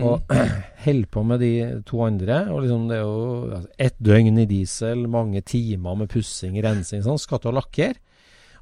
Og 0.03 0.25
holder 0.85 1.07
på 1.15 1.23
med 1.27 1.41
de 1.45 1.53
to 1.87 2.01
andre. 2.03 2.41
Og 2.51 2.65
liksom 2.65 2.89
det 2.91 2.97
er 2.99 3.05
jo 3.05 3.21
altså, 3.55 3.71
ett 3.79 3.99
døgn 4.03 4.41
i 4.43 4.47
diesel, 4.51 5.07
mange 5.11 5.43
timer 5.47 5.95
med 6.01 6.11
pussing, 6.11 6.59
rensing, 6.65 7.05
sånn. 7.07 7.21
Skal 7.23 7.39
til 7.45 7.53
å 7.53 7.59
lakkere. 7.61 7.95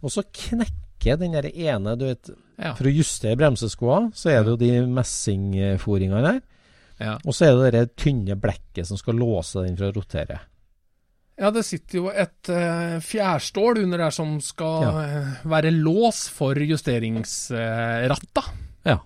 Og 0.03 0.13
så 0.13 0.25
knekker 0.29 1.19
den 1.19 1.33
der 1.39 1.49
ene, 1.51 1.97
du 1.99 2.09
vet 2.11 2.31
Ja. 2.63 2.75
For 2.79 2.87
å 2.87 2.93
justere 2.95 3.35
bremseskoa, 3.41 4.13
så 4.15 4.29
er 4.31 4.45
det 4.45 4.53
jo 4.53 4.59
de 4.61 4.69
messingforingene 4.93 6.21
der. 6.23 6.41
Ja. 7.01 7.15
Og 7.27 7.35
så 7.35 7.49
er 7.49 7.57
det 7.59 7.71
det 7.75 7.97
tynne 7.99 8.37
blekket 8.39 8.87
som 8.87 8.99
skal 9.01 9.17
låse 9.19 9.65
den 9.65 9.75
fra 9.81 9.89
å 9.91 9.95
rotere. 9.97 10.37
Ja, 11.41 11.49
det 11.51 11.65
sitter 11.67 11.97
jo 11.97 12.11
et 12.13 12.51
uh, 12.53 13.01
fjærstål 13.03 13.81
under 13.83 13.99
der 14.05 14.13
som 14.15 14.37
skal 14.45 14.85
Ja. 14.85 14.93
uh, 14.93 15.47
være 15.49 15.73
lås 15.75 16.29
for 16.31 16.55
justeringsratta. 16.61 18.45
Ja. 18.87 18.99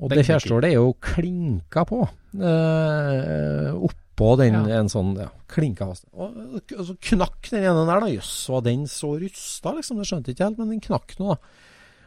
Og 0.00 0.10
det 0.12 0.26
fjærstålet 0.28 0.70
er 0.70 0.74
jo 0.76 0.90
klinka 1.00 1.86
på. 1.88 2.02
Eh, 2.36 3.70
oppå 3.76 4.36
den 4.40 4.52
Ja. 4.54 4.80
en 4.80 4.88
sånn 4.92 5.14
ja, 5.16 5.28
klinka 5.48 5.86
fast. 5.88 6.04
Og, 6.12 6.34
og 6.76 6.84
så 6.88 6.96
knakk 7.00 7.48
den 7.50 7.64
ene 7.64 7.86
der, 7.88 8.00
da. 8.04 8.10
Jøss, 8.12 8.34
var 8.52 8.60
den 8.66 8.84
så 8.86 9.14
rusta, 9.20 9.72
liksom? 9.76 9.96
Det 10.00 10.06
skjønte 10.08 10.28
jeg 10.32 10.36
ikke 10.36 10.48
helt, 10.50 10.58
men 10.60 10.74
den 10.74 10.80
knakk 10.84 11.16
nå, 11.20 11.34
da. 11.34 11.38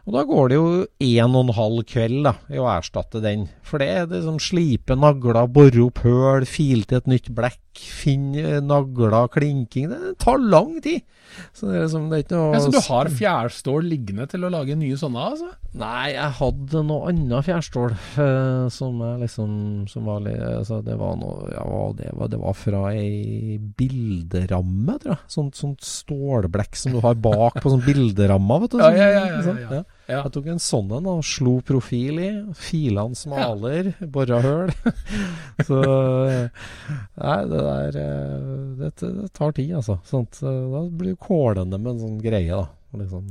Og 0.09 0.15
da 0.17 0.23
går 0.25 0.47
det 0.49 0.55
jo 0.57 0.69
en 1.05 1.35
og 1.37 1.43
en 1.43 1.53
halv 1.53 1.83
kveld 1.85 2.23
da, 2.25 2.31
i 2.49 2.57
å 2.57 2.65
erstatte 2.71 3.19
den. 3.21 3.43
For 3.61 3.77
det 3.77 3.89
er 3.93 4.07
liksom 4.09 4.39
slipe 4.41 4.95
nagler, 4.97 5.37
bore 5.53 5.83
opp 5.85 6.01
høl, 6.01 6.47
file 6.49 6.87
til 6.89 6.97
et 6.97 7.09
nytt 7.11 7.27
blekk, 7.37 7.59
finne 7.77 8.57
nagler, 8.65 9.27
klinking. 9.29 9.91
Det 9.91 10.15
tar 10.25 10.41
lang 10.41 10.79
tid. 10.81 11.05
Så 11.53 11.69
det 11.69 11.75
er 11.77 11.83
liksom, 11.85 12.07
det 12.09 12.17
er 12.17 12.23
ikke 12.23 12.39
noe 12.39 12.55
Ja, 12.55 12.61
så 12.63 12.71
du 12.73 12.79
har 12.87 13.11
fjærstål 13.19 13.85
liggende 13.85 14.25
til 14.31 14.47
å 14.47 14.49
lage 14.49 14.73
nye 14.79 14.97
sånne, 14.97 15.27
altså? 15.35 15.51
Nei, 15.77 16.15
jeg 16.15 16.33
hadde 16.39 16.81
noe 16.89 17.11
annet 17.11 17.45
fjærstål 17.45 17.93
eh, 17.93 18.65
som 18.73 18.97
jeg 19.05 19.19
liksom 19.21 19.51
Som 19.91 20.09
var 20.09 20.23
litt 20.25 20.41
altså, 20.41 20.79
Det 20.81 20.95
var 20.97 21.19
noe 21.21 21.51
Ja, 21.53 21.67
det 21.99 22.09
var 22.17 22.31
Det 22.33 22.39
var 22.41 22.57
fra 22.57 22.81
ei 22.95 23.59
bilderamme, 23.77 24.97
tror 24.97 25.13
jeg. 25.13 25.21
Sånt, 25.37 25.61
sånt 25.61 25.85
stålblekk 25.85 26.81
som 26.81 26.97
du 26.97 27.03
har 27.05 27.21
bak 27.21 27.61
på 27.61 27.75
sånn 27.75 27.85
bilderamme, 27.85 28.61
vet 28.65 28.73
du. 28.73 28.81
Sånn, 28.81 28.97
ja, 28.97 29.13
ja, 29.13 29.25
ja, 29.29 29.39
ja, 29.45 29.57
ja. 29.61 29.79
Ja. 29.83 29.98
Jeg 30.09 30.31
tok 30.33 30.47
en 30.49 30.59
sånn 30.63 30.89
en 30.97 31.05
og 31.11 31.19
slo 31.27 31.59
profil 31.65 32.17
i. 32.23 32.29
Filene 32.57 33.15
smaler, 33.15 33.91
bora 34.09 34.39
høl. 34.41 34.71
Så 35.67 35.79
Nei, 35.83 37.37
det 37.51 37.61
der 37.61 37.97
eh, 38.01 38.49
det, 38.79 38.91
det 39.03 39.29
tar 39.37 39.53
tid, 39.57 39.75
altså. 39.79 39.99
Sånt, 40.09 40.39
eh, 40.41 40.59
da 40.73 40.83
blir 40.89 41.13
du 41.15 41.21
kålende 41.21 41.77
med 41.79 41.95
en 41.95 42.03
sånn 42.05 42.19
greie, 42.23 42.49
da. 42.49 42.67
Liksom 42.89 43.27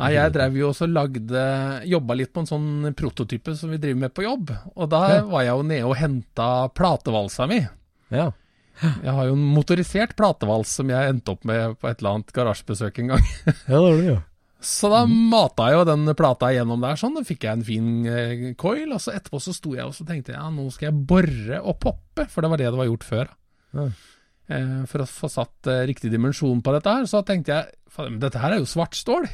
Nei, 0.00 0.10
jeg 0.14 0.32
drev 0.32 0.54
jo 0.56 0.70
også 0.70 0.86
lagde 0.88 1.40
Jobba 1.84 2.14
litt 2.16 2.30
på 2.32 2.40
en 2.40 2.48
sånn 2.48 2.68
prototype 2.96 3.52
som 3.58 3.68
vi 3.74 3.76
driver 3.82 4.00
med 4.06 4.14
på 4.16 4.24
jobb. 4.24 4.54
Og 4.80 4.88
da 4.94 5.02
Ja. 5.18 5.24
var 5.28 5.42
jeg 5.44 5.52
jo 5.58 5.66
nede 5.68 5.90
og 5.90 5.96
henta 6.00 6.46
platevalsa 6.72 7.44
mi. 7.50 7.60
Ja. 8.08 8.30
Jeg 8.80 9.12
har 9.12 9.26
jo 9.28 9.34
en 9.36 9.44
motorisert 9.54 10.16
platevals 10.16 10.72
som 10.80 10.88
jeg 10.90 11.12
endte 11.12 11.30
opp 11.36 11.44
med 11.46 11.76
på 11.78 11.90
et 11.92 12.00
eller 12.00 12.14
annet 12.16 12.32
garasjebesøk 12.34 12.98
en 13.04 13.12
gang. 13.12 13.28
ja, 13.44 13.52
det 13.68 13.82
var 13.84 13.92
det, 14.00 14.06
jo. 14.08 14.16
Så 14.64 14.88
da 14.92 15.04
mata 15.08 15.68
jeg 15.68 15.78
jo 15.78 15.84
den 15.88 16.08
plata 16.16 16.48
gjennom 16.54 16.82
der 16.82 16.98
sånn, 17.00 17.14
da 17.18 17.22
fikk 17.26 17.44
jeg 17.46 17.58
en 17.58 17.66
fin 17.66 17.88
eh, 18.08 18.44
coil. 18.60 18.94
Og 18.96 19.02
så 19.02 19.14
etterpå 19.14 19.40
så 19.42 19.54
sto 19.56 19.74
jeg 19.76 19.86
og 19.86 19.94
så 19.96 20.06
tenkte 20.08 20.32
jeg, 20.34 20.40
ja, 20.40 20.50
nå 20.50 20.66
skal 20.72 20.90
jeg 20.90 21.06
bore 21.12 21.60
og 21.60 21.78
poppe, 21.82 22.26
for 22.32 22.44
det 22.44 22.52
var 22.52 22.62
det 22.62 22.70
det 22.70 22.80
var 22.80 22.90
gjort 22.90 23.08
før. 23.08 23.32
Ja. 23.76 23.88
Eh, 24.54 24.80
for 24.90 25.04
å 25.04 25.08
få 25.08 25.30
satt 25.32 25.70
eh, 25.70 25.84
riktig 25.88 26.12
dimensjon 26.12 26.62
på 26.64 26.74
dette 26.76 26.96
her, 26.96 27.08
så 27.10 27.22
tenkte 27.26 27.54
jeg 27.54 28.18
dette 28.20 28.40
her 28.42 28.56
er 28.56 28.62
jo 28.62 28.68
svart 28.68 28.96
stål. 28.98 29.28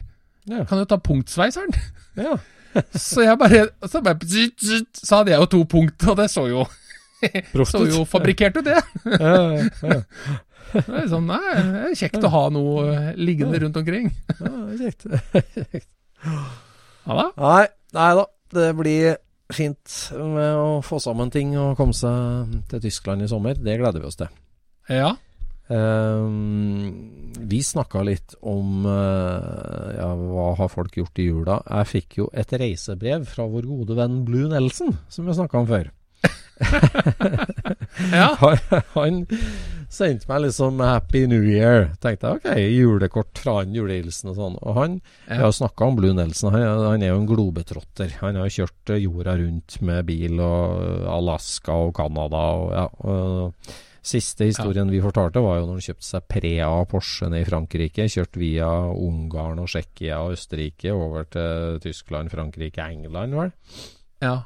Ja. 0.50 0.64
Kan 0.68 0.82
jo 0.82 0.88
ta 0.90 0.98
punktsveiseren. 1.00 1.72
Ja. 2.18 2.36
så 3.08 3.24
jeg 3.24 3.38
bare, 3.38 3.64
så 3.90 3.98
bare 4.04 4.22
Så 4.22 5.16
hadde 5.16 5.32
jeg 5.32 5.40
jo 5.42 5.48
to 5.50 5.64
punkt, 5.66 6.06
og 6.06 6.20
det 6.20 6.28
så 6.30 6.46
jo 6.50 6.66
Så 7.68 7.82
jo 7.84 8.04
fabrikkert 8.08 8.56
ut, 8.60 8.64
det. 8.64 8.78
ja, 9.04 9.32
ja, 9.34 9.66
ja. 9.82 9.98
Det 10.74 11.00
er 11.02 11.08
sånn, 11.10 11.26
nei, 11.30 11.54
det 11.56 11.80
er 11.88 11.96
kjekt 11.98 12.26
å 12.26 12.32
ha 12.32 12.44
noe 12.54 12.84
eh, 12.92 13.08
liggende 13.18 13.60
rundt 13.64 13.80
omkring. 13.80 14.10
ja 14.38 14.52
det 14.70 14.92
er 14.92 15.48
kjekt. 15.64 15.88
Ja 17.06 17.16
da. 17.16 17.26
Nei, 17.40 17.64
nei 17.96 18.12
da. 18.20 18.28
Det 18.50 18.68
blir 18.78 19.16
fint 19.54 19.96
med 20.14 20.58
å 20.58 20.78
få 20.86 20.98
sammen 21.02 21.30
ting 21.30 21.54
og 21.58 21.76
komme 21.78 21.94
seg 21.96 22.54
til 22.70 22.82
Tyskland 22.86 23.24
i 23.24 23.30
sommer. 23.30 23.58
Det 23.58 23.78
gleder 23.80 24.02
vi 24.02 24.08
oss 24.10 24.18
til. 24.18 24.30
Ja. 24.90 25.14
Um, 25.70 27.30
vi 27.46 27.60
snakka 27.62 28.02
litt 28.02 28.34
om 28.42 28.82
uh, 28.90 29.90
ja, 29.94 30.08
hva 30.18 30.48
har 30.58 30.70
folk 30.72 30.98
gjort 30.98 31.22
i 31.22 31.28
jula. 31.28 31.60
Jeg 31.62 31.90
fikk 31.92 32.18
jo 32.22 32.26
et 32.34 32.50
reisebrev 32.58 33.26
fra 33.30 33.46
vår 33.46 33.68
gode 33.70 33.98
venn 33.98 34.24
Blue 34.26 34.50
Nelson, 34.50 34.96
som 35.08 35.30
vi 35.30 35.36
snakka 35.38 35.62
om 35.62 35.70
før. 35.70 35.90
Ja. 38.10 38.32
Han, 38.40 38.58
han 38.94 39.16
sendte 39.90 40.28
meg 40.30 40.44
liksom 40.46 40.78
'Happy 40.80 41.26
New 41.26 41.42
Year'. 41.42 41.90
Tenkte 42.00 42.30
jeg 42.30 42.40
ok, 42.40 42.48
julekort 42.78 43.38
fra 43.42 43.56
han, 43.60 43.74
julehilsen 43.74 44.30
og 44.30 44.36
sånn. 44.38 44.56
Og 44.62 44.74
han 44.78 45.00
Jeg 45.28 45.42
har 45.42 45.52
snakka 45.52 45.86
om 45.86 45.96
Blue 45.98 46.14
Nelson. 46.14 46.52
Han, 46.54 46.84
han 46.86 47.02
er 47.02 47.12
jo 47.12 47.20
en 47.20 47.28
globetrotter. 47.28 48.16
Han 48.20 48.36
har 48.36 48.48
kjørt 48.48 48.90
eh, 48.94 49.02
jorda 49.04 49.36
rundt 49.40 49.80
med 49.82 50.06
bil 50.06 50.40
og 50.40 51.06
Alaska 51.10 51.72
og 51.72 51.94
Canada 51.98 52.42
og 52.56 52.72
ja. 52.72 52.86
Og 53.04 53.54
siste 54.02 54.46
historien 54.48 54.88
vi 54.88 55.00
fortalte, 55.04 55.42
var 55.44 55.58
jo 55.58 55.66
når 55.66 55.76
han 55.76 55.84
kjøpte 55.84 56.06
seg 56.06 56.28
Prea 56.30 56.68
Porsche 56.88 57.28
ned 57.28 57.42
i 57.42 57.48
Frankrike. 57.50 58.06
Kjørt 58.08 58.38
via 58.40 58.70
Ungarn 58.94 59.60
og 59.60 59.68
Tsjekkia 59.68 60.22
og 60.24 60.38
Østerrike 60.38 60.94
over 60.94 61.26
til 61.28 61.80
Tyskland, 61.84 62.30
Frankrike, 62.32 62.80
England, 62.80 63.34
vel. 63.36 63.52
ja. 64.24 64.38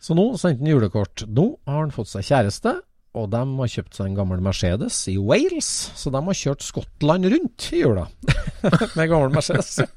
Så 0.00 0.14
nå 0.14 0.30
sendte 0.38 0.62
han 0.62 0.70
julekort. 0.70 1.24
Nå 1.26 1.58
har 1.66 1.80
han 1.82 1.90
fått 1.90 2.08
seg 2.12 2.22
kjæreste, 2.22 2.76
og 3.16 3.30
de 3.32 3.40
har 3.60 3.70
kjøpt 3.72 3.96
seg 3.98 4.10
en 4.10 4.18
gammel 4.18 4.42
Mercedes 4.44 4.98
i 5.10 5.16
Wales. 5.18 5.68
Så 5.98 6.12
de 6.14 6.20
har 6.26 6.36
kjørt 6.40 6.66
Skottland 6.66 7.28
rundt 7.32 7.70
i 7.72 7.84
jula 7.84 8.08
med 8.98 9.06
gammel 9.08 9.32
Mercedes. 9.34 9.78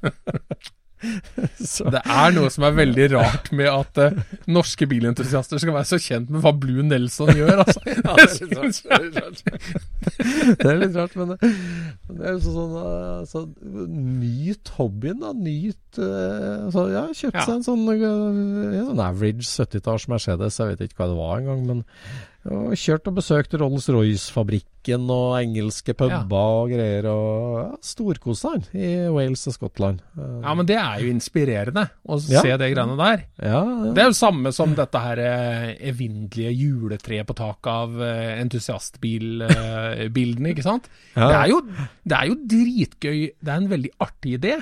så, 1.58 1.88
Det 1.90 2.02
er 2.06 2.34
noe 2.36 2.50
som 2.54 2.66
er 2.68 2.76
veldig 2.78 3.08
rart 3.16 3.50
med 3.58 3.70
at 3.72 4.00
uh, 4.02 4.20
norske 4.52 4.86
bilentusiaster 4.90 5.62
skal 5.62 5.74
være 5.74 5.90
så 5.90 6.00
kjent 6.02 6.30
med 6.34 6.44
hva 6.44 6.54
Blue 6.62 6.86
Nelson 6.86 7.32
gjør, 7.36 7.64
altså. 7.64 7.82
ja, 7.90 8.16
det, 8.22 8.28
er 8.30 9.08
litt 9.08 9.20
rart, 9.20 9.42
det 10.62 10.70
er 10.70 10.82
litt 10.84 10.98
rart. 11.00 11.18
men 11.18 11.34
det, 11.34 11.52
det 12.12 12.28
er 12.30 12.38
jo 12.38 12.42
sånn 12.46 12.76
uh, 12.78 13.22
så, 13.30 13.46
Nyt 14.22 14.74
hobbyen, 14.78 15.22
da. 15.24 15.34
Nyt 15.36 16.02
uh, 16.02 16.70
så, 16.74 16.88
Ja, 16.94 17.06
kjøpte 17.10 17.40
Ja. 17.42 17.48
seg 17.50 17.56
en 17.60 17.66
sånn, 17.66 17.88
uh, 17.90 18.76
en 18.78 18.92
sånn 18.92 19.06
average 19.10 19.48
70-talls 19.50 20.06
Mercedes. 20.12 20.62
Jeg 20.62 20.76
vet 20.76 20.86
ikke 20.90 21.02
hva 21.02 21.10
det 21.12 21.22
var 21.22 21.42
engang, 21.42 21.66
men 21.66 21.84
og 22.50 22.72
kjørt 22.74 23.06
og 23.12 23.20
besøkt 23.20 23.54
Rolls-Royce-fabrikken 23.62 25.04
og 25.14 25.36
engelske 25.38 25.94
puber 25.94 26.56
og 26.64 26.72
greier. 26.72 27.06
Og 27.12 27.60
ja, 27.60 27.68
storkosa 27.86 28.56
han 28.56 28.64
i 28.74 28.88
Wales 29.14 29.44
og 29.52 29.54
Skottland. 29.60 30.00
Uh, 30.18 30.40
Ja, 30.42 30.56
men 30.58 30.66
det 30.66 30.80
er 30.82 31.04
jo 31.04 31.12
inspirerende 31.14 31.84
å 32.10 32.18
Ja. 32.32 32.42
se 32.42 32.56
det 32.58 32.72
greiene 32.74 32.98
der. 32.98 33.28
ja, 33.38 33.62
ja. 33.62 33.92
Det 33.94 34.02
er 34.02 34.10
jo 34.10 34.18
samme 34.18 34.50
som 34.58 34.74
dette 34.74 34.98
her 35.04 35.22
eh, 35.22 35.76
evinnelige 35.92 36.50
juletreet 36.58 37.28
på 37.30 37.36
taket 37.38 37.70
av 37.72 37.94
eh, 38.02 38.42
entusiastbilbildene, 38.42 40.52
ikke 40.56 40.66
sant? 40.66 40.90
Ja. 41.16 41.28
Det, 41.28 41.38
er 41.38 41.48
jo, 41.52 41.62
det 42.08 42.18
er 42.18 42.30
jo 42.32 42.36
dritgøy. 42.56 43.20
Det 43.42 43.52
er 43.54 43.58
en 43.62 43.70
veldig 43.72 43.92
artig 44.02 44.38
idé. 44.40 44.56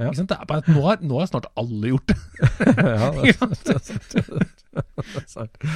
Ja. 0.00 0.08
Ikke 0.08 0.18
sant? 0.22 0.32
Det 0.32 0.38
er 0.40 0.48
bare 0.48 0.62
at 0.64 0.68
nå 0.72 0.82
har, 0.86 1.02
nå 1.04 1.18
har 1.20 1.28
snart 1.30 1.48
alle 1.60 1.92
gjort 1.92 2.12
det. 2.12 2.18
ja, 2.48 3.10
det, 3.16 3.32
er 3.32 3.38
sant, 3.38 4.14
det 4.14 4.22
er. 4.22 4.46
Det 4.72 5.20
er 5.20 5.26
sant. 5.30 5.66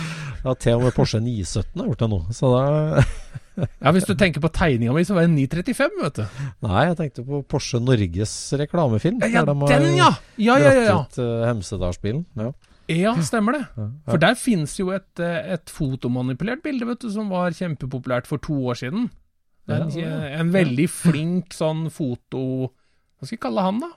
Ja, 0.44 0.54
til 0.54 0.78
og 0.78 0.86
med 0.86 0.94
Porsche 0.96 1.20
917 1.22 1.82
har 1.82 1.90
gjort 1.90 2.04
det 2.04 2.10
nå. 2.14 2.20
Så 2.36 2.52
da 2.54 2.62
Ja, 3.56 3.92
Hvis 3.96 4.04
du 4.04 4.12
tenker 4.18 4.42
på 4.44 4.50
tegninga 4.52 4.92
mi, 4.92 5.02
så 5.08 5.14
var 5.16 5.24
det 5.24 5.32
935, 5.32 6.00
vet 6.02 6.18
du. 6.18 6.40
Nei, 6.66 6.80
jeg 6.90 6.96
tenkte 6.98 7.22
på 7.24 7.40
Porsche 7.48 7.80
Norges 7.80 8.34
reklamefilm. 8.60 9.22
Ja, 9.24 9.44
der 9.48 9.54
de 9.54 9.68
den, 9.70 9.96
ja! 9.96 10.10
Ja, 10.36 10.58
ja, 10.60 10.72
ja. 10.72 10.82
ja. 10.82 10.96
dratt 10.98 11.16
ut 11.16 11.22
uh, 11.24 11.44
Hemsedalsbilen. 11.48 12.26
Ja. 12.36 12.50
Ja, 12.92 13.14
stemmer 13.24 13.56
det. 13.56 13.62
For 14.06 14.20
der 14.22 14.36
finnes 14.38 14.76
jo 14.78 14.92
et, 14.94 15.08
eh, 15.18 15.54
et 15.56 15.72
fotomanipulert 15.74 16.60
bilde, 16.62 16.86
vet 16.86 17.00
du, 17.02 17.08
som 17.10 17.32
var 17.32 17.56
kjempepopulært 17.56 18.28
for 18.30 18.38
to 18.44 18.60
år 18.70 18.78
siden. 18.78 19.08
En, 19.66 19.88
en 19.90 20.52
veldig 20.54 20.86
flink 20.92 21.56
sånn 21.56 21.88
foto... 21.90 22.42
Hva 23.16 23.26
skal 23.26 23.38
vi 23.38 23.42
kalle 23.42 23.64
han, 23.64 23.80
da? 23.82 23.88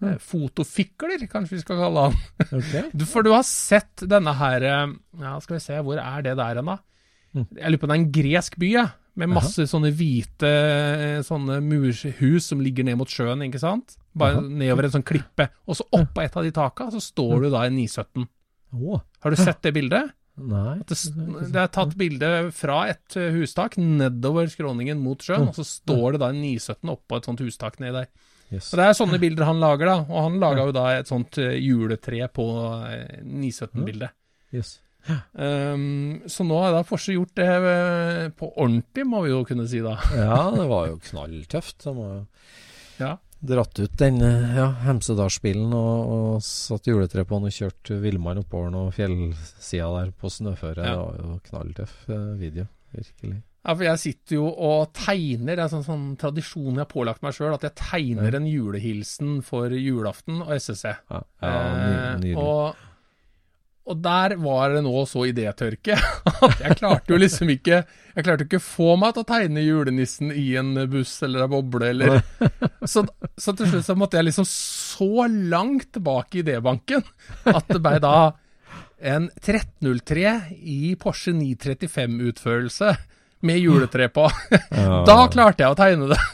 Eh, 0.00 0.16
Fotofikler, 0.24 1.26
kanskje 1.30 1.58
vi 1.58 1.64
skal 1.64 1.80
kalle 1.80 2.06
han. 2.08 2.20
Okay. 2.48 2.86
Du, 2.96 3.04
for 3.08 3.26
du 3.26 3.32
har 3.34 3.44
sett 3.46 4.06
denne 4.08 4.32
her 4.38 4.64
eh, 4.64 4.94
Ja, 5.20 5.34
skal 5.44 5.58
vi 5.58 5.64
se, 5.64 5.80
hvor 5.84 6.00
er 6.00 6.24
det 6.24 6.36
der 6.40 6.60
hen, 6.60 6.70
da? 6.72 6.78
Mm. 7.36 7.46
Jeg 7.58 7.70
lurer 7.70 7.82
på 7.82 7.90
det 7.90 7.94
er 7.94 8.00
en 8.00 8.12
gresk 8.14 8.56
by, 8.60 8.70
ja. 8.74 8.86
Med 9.20 9.32
masse 9.34 9.66
sånne 9.68 9.90
hvite 9.92 10.48
eh, 10.48 11.18
sånne 11.26 11.58
murhus 11.62 12.46
som 12.46 12.62
ligger 12.62 12.86
ned 12.86 12.96
mot 13.00 13.10
sjøen, 13.10 13.42
ikke 13.44 13.60
sant? 13.60 13.98
Bare 14.16 14.38
Aha. 14.38 14.46
nedover 14.62 14.88
en 14.88 14.94
sånn 14.96 15.06
klippe. 15.06 15.50
Og 15.68 15.76
så 15.78 15.86
oppå 15.98 16.22
et 16.24 16.38
av 16.38 16.46
de 16.46 16.54
taka, 16.54 16.88
så 16.94 17.02
står 17.04 17.44
du 17.44 17.50
da 17.52 17.66
i 17.66 17.74
917. 17.74 18.24
Oh. 18.78 19.02
Har 19.20 19.34
du 19.34 19.38
sett 19.38 19.62
det 19.66 19.74
bildet? 19.76 20.16
nei. 20.40 20.78
Det, 20.88 20.96
det 21.52 21.58
er 21.60 21.72
tatt 21.74 21.90
bilde 22.00 22.28
fra 22.56 22.78
et 22.88 23.16
hustak 23.34 23.74
nedover 23.76 24.48
skråningen 24.48 25.02
mot 25.02 25.20
sjøen, 25.20 25.50
og 25.50 25.58
så 25.58 25.66
står 25.66 26.14
det 26.16 26.22
da 26.22 26.30
en 26.32 26.40
917 26.40 26.92
oppå 26.94 27.18
et 27.18 27.28
sånt 27.28 27.42
hustak 27.44 27.76
nedi 27.82 27.98
der. 27.98 28.08
Yes. 28.50 28.72
Og 28.72 28.80
Det 28.80 28.86
er 28.88 28.96
sånne 28.98 29.18
bilder 29.22 29.46
han 29.46 29.60
lager, 29.62 29.86
da. 29.86 29.96
Og 30.10 30.22
han 30.26 30.38
laga 30.42 30.64
jo 30.66 30.72
da 30.74 30.86
et 30.98 31.06
sånt 31.10 31.38
eh, 31.38 31.52
juletre 31.62 32.26
på 32.34 32.46
eh, 32.90 33.20
917-bildet. 33.22 34.10
Yes. 34.52 34.78
Um, 35.32 36.20
så 36.28 36.44
nå 36.44 36.58
har 36.60 36.74
da 36.74 36.82
Forse 36.84 37.14
gjort 37.14 37.32
det 37.38 37.46
eh, 37.48 38.26
på 38.36 38.50
ordentlig, 38.60 39.06
må 39.08 39.22
vi 39.24 39.30
jo 39.32 39.44
kunne 39.48 39.64
si 39.70 39.80
da. 39.84 39.94
Ja, 40.18 40.50
det 40.52 40.66
var 40.68 40.90
jo 40.90 40.98
knalltøft. 41.06 41.84
De 41.86 41.94
har 41.96 42.14
jo 42.18 42.24
Ja. 43.00 43.12
dratt 43.40 43.78
ut 43.80 43.94
den 44.02 44.20
eh, 44.20 44.56
ja, 44.58 44.66
Hemsedalsbilen 44.84 45.72
og, 45.72 46.10
og 46.16 46.42
satt 46.44 46.90
juletre 46.90 47.24
på 47.24 47.38
den 47.38 47.48
og 47.48 47.56
kjørt 47.56 47.92
villmann 48.02 48.42
oppover 48.42 48.74
noen 48.74 48.92
fjellsider 48.92 49.94
der 50.02 50.10
på 50.20 50.28
snøføre. 50.28 50.84
Ja. 50.84 50.98
Det 50.98 51.00
var 51.00 51.22
jo 51.22 51.38
knalltøff 51.48 51.94
eh, 52.10 52.26
video, 52.42 52.66
virkelig. 52.92 53.40
Ja, 53.60 53.74
for 53.74 53.84
jeg 53.84 54.00
sitter 54.00 54.38
jo 54.38 54.46
og 54.50 54.92
tegner. 54.96 55.52
Det 55.52 55.60
er 55.60 55.66
en 55.66 55.72
sånn, 55.74 55.84
sånn 55.84 56.04
tradisjon 56.20 56.78
jeg 56.78 56.80
har 56.80 56.88
pålagt 56.88 57.24
meg 57.24 57.34
sjøl, 57.36 57.52
at 57.52 57.66
jeg 57.66 57.76
tegner 57.76 58.38
en 58.38 58.46
julehilsen 58.48 59.40
for 59.44 59.74
julaften 59.76 60.40
og 60.46 60.54
SSC. 60.56 60.94
Ja, 61.12 61.24
ja 61.44 61.58
ny, 61.76 62.30
Eh, 62.30 62.38
og, 62.40 62.78
og 63.90 64.00
der 64.00 64.36
var 64.40 64.72
det 64.72 64.80
nå 64.86 65.04
så 65.08 65.26
idétørke 65.28 65.96
at 66.46 66.62
jeg 66.62 66.78
klarte 66.78 67.12
jo 67.12 67.18
liksom 67.20 67.50
ikke 67.52 67.82
Jeg 67.82 68.24
klarte 68.26 68.44
ikke 68.46 68.60
å 68.60 68.64
få 68.64 68.94
meg 69.00 69.14
til 69.16 69.24
å 69.24 69.28
tegne 69.28 69.64
julenissen 69.64 70.32
i 70.32 70.46
en 70.60 70.74
buss 70.92 71.14
eller 71.26 71.44
ei 71.46 71.52
boble 71.52 71.90
eller 71.92 72.20
så, 72.92 73.04
så 73.36 73.54
til 73.56 73.70
slutt 73.72 73.88
så 73.88 73.96
måtte 73.98 74.20
jeg 74.20 74.28
liksom 74.28 74.48
så 74.48 75.26
langt 75.28 75.90
tilbake 75.96 76.38
i 76.38 76.44
idébanken 76.44 77.04
at 77.50 77.72
det 77.72 77.80
ble 77.82 77.96
da 78.04 78.16
en 79.00 79.30
1303 79.32 80.34
i 80.60 80.94
Porsche 81.00 81.32
935-utførelse 81.32 82.92
med 83.46 83.60
juletre 83.62 84.10
på. 84.12 84.28
Ja. 84.70 85.02
Da 85.06 85.26
klarte 85.32 85.64
jeg 85.64 85.72
å 85.72 85.78
tegne 85.78 86.12
det. 86.12 86.20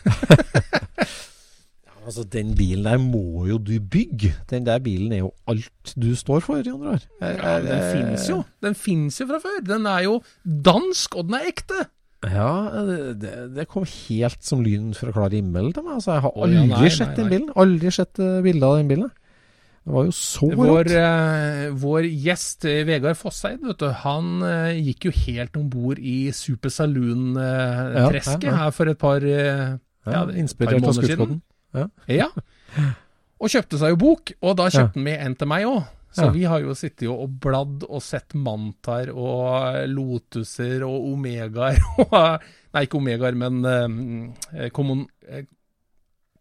Altså, 2.07 2.23
den 2.31 2.53
bilen 2.55 2.85
der 2.87 3.01
må 3.03 3.49
jo 3.49 3.57
du 3.59 3.73
bygge. 3.83 4.31
Den 4.47 4.63
der 4.67 4.79
bilen 4.79 5.11
er 5.11 5.25
jo 5.25 5.33
alt 5.51 5.95
du 5.99 6.13
står 6.15 6.45
for, 6.45 6.61
Jan 6.63 6.85
Rar. 6.87 7.03
Ja, 7.19 7.57
den 7.65 7.83
fins 7.91 8.29
jo. 8.31 8.45
Den 8.63 8.79
fins 8.79 9.19
jo 9.19 9.27
fra 9.27 9.41
før. 9.43 9.57
Den 9.67 9.89
er 9.91 10.05
jo 10.05 10.21
dansk, 10.45 11.17
og 11.19 11.27
den 11.27 11.41
er 11.41 11.49
ekte. 11.51 11.89
Ja, 12.27 12.53
det, 13.19 13.33
det, 13.57 13.67
kom 13.71 13.85
helt 13.87 14.47
som 14.47 14.63
lyn 14.65 14.93
fra 14.97 15.11
klar 15.15 15.35
himmel 15.35 15.73
til 15.75 15.83
meg. 15.83 15.99
Altså, 15.99 16.15
jeg 16.15 16.25
har 16.29 16.39
aldri 16.39 16.63
aldri 16.63 16.77
ja, 16.77 16.85
nei, 16.87 16.95
sett 16.95 17.11
nei, 17.11 17.17
den 17.19 17.33
bilen. 17.33 17.51
Aldri 17.65 17.93
sett 17.99 18.23
uh, 18.23 18.39
bilde 18.47 18.71
av 18.71 18.79
den 18.79 18.93
bilen. 18.93 19.11
Det 19.87 19.95
var 19.95 20.07
jo 20.09 20.13
så 20.19 20.49
Vår, 20.51 20.81
rått. 20.81 20.93
eh, 20.99 21.65
vår 21.79 22.07
gjest 22.11 22.65
eh, 22.67 22.81
Vegard 22.89 23.15
Fosseid, 23.21 23.61
vet 23.63 23.79
du, 23.79 23.87
han 24.03 24.43
eh, 24.43 24.81
gikk 24.89 25.07
jo 25.07 25.13
helt 25.15 25.59
om 25.61 25.69
bord 25.71 26.01
i 26.03 26.33
Super 26.35 26.73
Saloon-tresket 26.75 28.49
ja, 28.49 28.51
ja. 28.51 28.57
her 28.65 28.75
for 28.75 28.91
et 28.91 28.99
par 28.99 29.23
Ja, 29.23 29.77
ja, 30.07 30.25
inspirert 30.35 30.83
par 30.83 30.89
måneder 30.89 31.15
siden. 31.15 31.39
Ja. 32.11 32.29
Og 33.39 33.53
kjøpte 33.53 33.79
seg 33.79 33.95
jo 33.95 34.01
bok, 34.01 34.35
og 34.43 34.59
da 34.59 34.67
kjøpte 34.75 34.99
han 34.99 35.07
med 35.07 35.23
en 35.23 35.39
til 35.39 35.51
meg 35.55 35.69
òg. 35.71 35.81
Så 36.17 36.31
vi 36.33 36.47
har 36.49 36.63
jo 36.65 36.75
sittet 36.75 37.07
og 37.13 37.39
bladd 37.45 37.85
og 37.87 38.01
sett 38.03 38.35
Mantar 38.35 39.11
og 39.13 39.83
Lotuser 39.93 40.83
og 40.87 41.11
Omegaer 41.13 41.77
og 42.07 42.17
Nei, 42.77 42.83
ikke 42.85 42.99
Omegaer, 42.99 43.37
men 43.39 43.63
eh, 43.65 44.69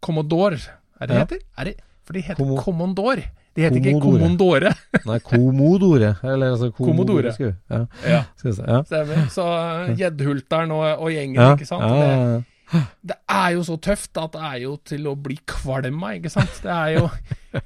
Commodore, 0.04 0.58
er 0.98 1.06
det 1.06 1.14
det 1.14 1.20
heter? 1.22 1.44
Er 1.56 1.68
det, 1.70 1.76
for 2.06 2.16
de 2.16 2.22
heter 2.24 2.54
Commodore. 2.62 3.26
De 3.56 3.64
heter 3.64 3.80
ikke 3.80 4.00
Commodore. 4.04 4.72
Nei, 5.08 5.18
Komodore. 5.24 6.10
Eller 6.22 6.52
altså 6.54 6.70
Commodore. 6.76 7.32
Ja, 7.70 7.84
Ja, 8.68 8.82
stemmer. 8.86 9.22
Så 9.32 9.46
eh, 9.52 9.94
Gjeddhulteren 10.00 10.74
og, 10.76 10.84
og 11.06 11.10
gjengen, 11.14 11.40
Ja, 11.40 11.54
ikke 11.56 11.68
sant. 11.68 11.86
ja, 11.88 12.42
Det, 12.72 12.82
det 13.12 13.16
er 13.30 13.54
jo 13.56 13.64
så 13.66 13.76
tøft 13.80 14.18
at 14.20 14.34
det 14.36 14.44
er 14.52 14.60
jo 14.66 14.76
til 14.86 15.06
å 15.10 15.16
bli 15.16 15.38
kvalm 15.48 16.02
av, 16.04 16.16
ikke 16.18 16.32
sant. 16.34 16.60
Det 16.64 16.72
er 16.74 16.96
jo 16.98 17.08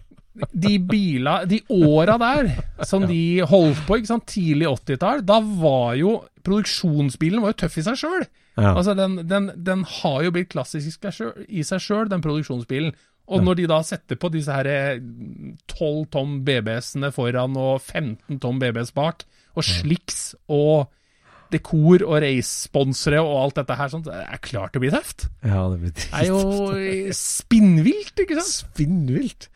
De 0.56 0.76
bila, 0.78 1.40
de 1.44 1.58
åra 1.74 2.14
der 2.22 2.46
som 2.86 3.02
de 3.08 3.42
holdt 3.50 3.80
på, 3.84 3.98
ikke 3.98 4.08
sant, 4.12 4.28
tidlig 4.30 4.68
80-tall, 4.70 5.24
da 5.26 5.40
var 5.42 5.96
jo 5.98 6.20
Produksjonsbilen 6.46 7.42
var 7.42 7.52
jo 7.52 7.58
tøff 7.64 7.74
i 7.76 7.82
seg 7.84 7.98
sjøl. 8.00 8.22
Altså, 8.56 8.94
den, 8.96 9.18
den, 9.28 9.50
den 9.56 9.82
har 9.84 10.22
jo 10.24 10.30
blitt 10.32 10.48
klassisk 10.54 11.04
i 11.48 11.64
seg 11.66 11.82
sjøl, 11.84 12.08
den 12.08 12.22
produksjonsbilen. 12.24 12.94
Og 13.30 13.44
når 13.46 13.54
de 13.60 13.66
da 13.70 13.80
setter 13.86 14.18
på 14.18 14.30
disse 14.34 14.50
her 14.52 14.66
eh, 14.66 15.00
12 15.70 16.06
tom 16.10 16.40
BBS-ene 16.46 17.12
foran 17.14 17.54
og 17.56 17.80
15 17.80 18.40
tom 18.42 18.58
BBS 18.58 18.90
bak, 18.96 19.22
og 19.54 19.64
sliks 19.66 20.34
og 20.50 20.88
dekor 21.50 22.04
og 22.06 22.20
race-sponsere 22.22 23.18
og 23.22 23.36
alt 23.44 23.56
dette 23.58 23.74
her, 23.78 23.88
sånt, 23.90 24.06
det 24.06 24.14
er 24.22 24.38
klart 24.42 24.74
det 24.74 24.82
blir 24.84 24.92
tøft. 24.94 25.28
ja, 25.42 25.64
det 25.72 25.80
blir 25.82 25.94
Det 25.94 26.04
er 26.14 26.26
jo 26.28 27.14
spinnvilt, 27.16 28.20
ikke 28.22 28.38
sant? 28.38 28.70
spinnvilt. 28.70 29.48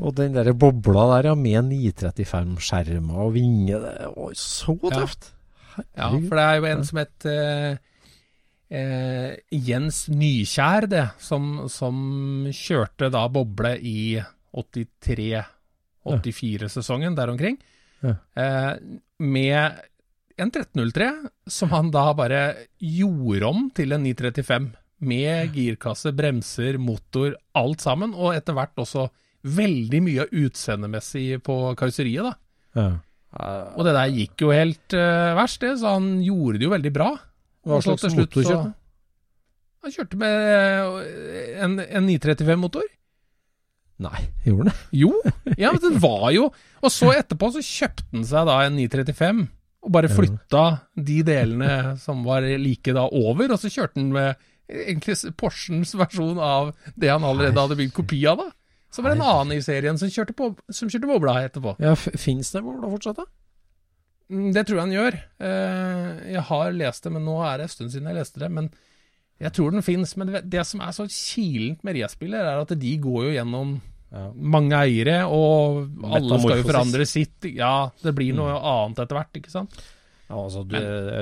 Og 0.00 0.14
den 0.16 0.32
der 0.32 0.48
bobla 0.56 1.02
der, 1.16 1.28
ja, 1.28 1.34
med 1.36 1.68
935-skjermer 1.68 3.20
og 3.26 3.34
vinger, 3.36 3.82
det 3.84 4.08
var 4.16 4.32
så 4.34 4.78
Ja. 4.82 5.00
tøft. 5.02 5.32
Ja, 5.96 6.08
for 6.10 6.36
det 6.36 6.44
er 6.44 6.54
jo 6.56 6.64
en 6.70 6.84
som 6.84 6.98
het 6.98 7.24
eh, 7.28 7.76
eh, 8.70 9.34
Jens 9.50 10.08
Nykjær, 10.08 10.86
det, 10.90 11.08
som, 11.22 11.68
som 11.70 11.94
kjørte 12.54 13.10
da 13.12 13.28
boble 13.32 13.78
i 13.78 14.22
83-84-sesongen, 14.56 17.16
der 17.18 17.28
omkring. 17.34 17.56
Ja. 18.00 18.14
Eh, 18.34 18.74
med 19.20 19.72
en 20.40 20.48
1303, 20.48 21.12
som 21.50 21.70
han 21.74 21.90
da 21.92 22.14
bare 22.16 22.54
gjorde 22.78 23.46
om 23.50 23.70
til 23.76 23.92
en 23.96 24.04
935. 24.06 24.70
Med 25.00 25.54
girkasse, 25.54 26.12
bremser, 26.12 26.78
motor, 26.80 27.34
alt 27.56 27.80
sammen. 27.80 28.14
Og 28.16 28.34
etter 28.36 28.52
hvert 28.56 28.78
også 28.80 29.08
veldig 29.48 30.00
mye 30.04 30.26
utseendemessig 30.42 31.40
på 31.44 31.54
karosseriet, 31.80 32.24
da. 32.26 32.32
Ja. 32.76 32.90
Og 33.78 33.84
det 33.86 33.94
der 33.94 34.08
gikk 34.12 34.40
jo 34.42 34.50
helt 34.52 34.92
uh, 34.96 35.36
verst, 35.38 35.60
det, 35.62 35.78
så 35.80 35.86
han 35.96 36.06
gjorde 36.24 36.58
det 36.58 36.64
jo 36.66 36.74
veldig 36.74 36.92
bra. 36.92 37.10
Hva 37.66 37.80
slags 37.84 38.14
motor 38.16 38.44
kjørte 38.44 38.62
han? 38.62 38.74
Han 39.80 39.94
kjørte 39.94 40.18
med 40.20 40.48
eh, 40.52 41.62
en, 41.64 41.78
en 41.80 42.08
935-motor. 42.08 42.84
Nei, 44.00 44.20
gjorde 44.46 44.66
han 44.66 44.70
det? 44.70 44.76
Jo, 44.96 45.10
ja, 45.60 45.70
men 45.74 45.80
den 45.82 45.98
var 46.00 46.30
jo 46.32 46.46
Og 46.80 46.92
så 46.92 47.10
etterpå 47.12 47.50
så 47.52 47.60
kjøpte 47.64 48.06
han 48.14 48.22
seg 48.24 48.46
da 48.48 48.54
en 48.64 48.78
935, 48.78 49.42
og 49.84 49.92
bare 49.92 50.12
flytta 50.12 50.62
de 50.96 51.18
delene 51.24 51.74
som 52.00 52.22
var 52.24 52.44
like 52.60 52.94
da 52.96 53.04
over, 53.08 53.52
og 53.52 53.60
så 53.60 53.68
kjørte 53.72 54.00
han 54.00 54.08
med 54.14 54.46
egentlig 54.70 55.16
Porsens 55.40 55.92
versjon 55.98 56.40
av 56.40 56.72
det 56.94 57.10
han 57.10 57.24
allerede 57.26 57.58
hadde 57.60 57.76
bygd 57.80 57.94
kopi 57.96 58.22
av, 58.30 58.40
da. 58.44 58.48
Så 58.90 59.02
var 59.02 59.12
det 59.12 59.20
en 59.20 59.28
annen 59.28 59.56
i 59.58 59.62
serien 59.62 59.98
som 60.00 60.10
kjørte, 60.10 60.34
på, 60.36 60.50
som 60.74 60.90
kjørte 60.90 61.08
bobla 61.10 61.36
etterpå. 61.44 61.76
Ja, 61.82 61.92
Fins 61.94 62.50
det 62.54 62.62
bobla 62.64 62.90
fortsatt, 62.90 63.20
da? 63.20 63.26
Mm, 64.30 64.52
Det 64.54 64.62
tror 64.66 64.76
jeg 64.78 64.86
han 64.86 64.94
gjør. 64.94 65.14
Eh, 65.42 66.32
Jeg 66.36 66.42
har 66.50 66.72
lest 66.72 67.02
det, 67.04 67.12
men 67.12 67.24
nå 67.26 67.36
er 67.44 67.58
det 67.58 67.64
en 67.68 67.74
stund 67.74 67.90
siden 67.92 68.06
jeg 68.10 68.14
leste 68.20 68.38
det. 68.40 68.50
Men 68.50 68.70
jeg 69.40 69.52
tror 69.56 69.70
den 69.72 69.82
fins. 69.82 70.16
Men 70.16 70.32
det- 70.48 70.66
som 70.66 70.80
er 70.80 70.92
så 70.92 71.06
kilent 71.10 71.82
med 71.84 71.96
racerbiler, 71.96 72.38
er 72.44 72.60
at 72.60 72.78
de 72.78 72.98
går 72.98 73.24
jo 73.24 73.32
gjennom 73.38 73.80
Ja. 74.12 74.30
mange 74.34 74.72
eiere, 74.74 75.22
og 75.30 75.88
alle 76.04 76.38
skal 76.40 76.56
jo 76.58 76.62
forandre 76.66 77.06
sitt. 77.06 77.44
Ja, 77.54 77.90
det 78.02 78.14
blir 78.14 78.34
noe 78.34 78.58
annet 78.58 78.98
etter 78.98 79.14
hvert, 79.16 79.32
ikke 79.34 79.50
sant. 79.50 79.70
Ja, 80.28 80.34
altså, 80.36 80.64
du, 80.66 80.76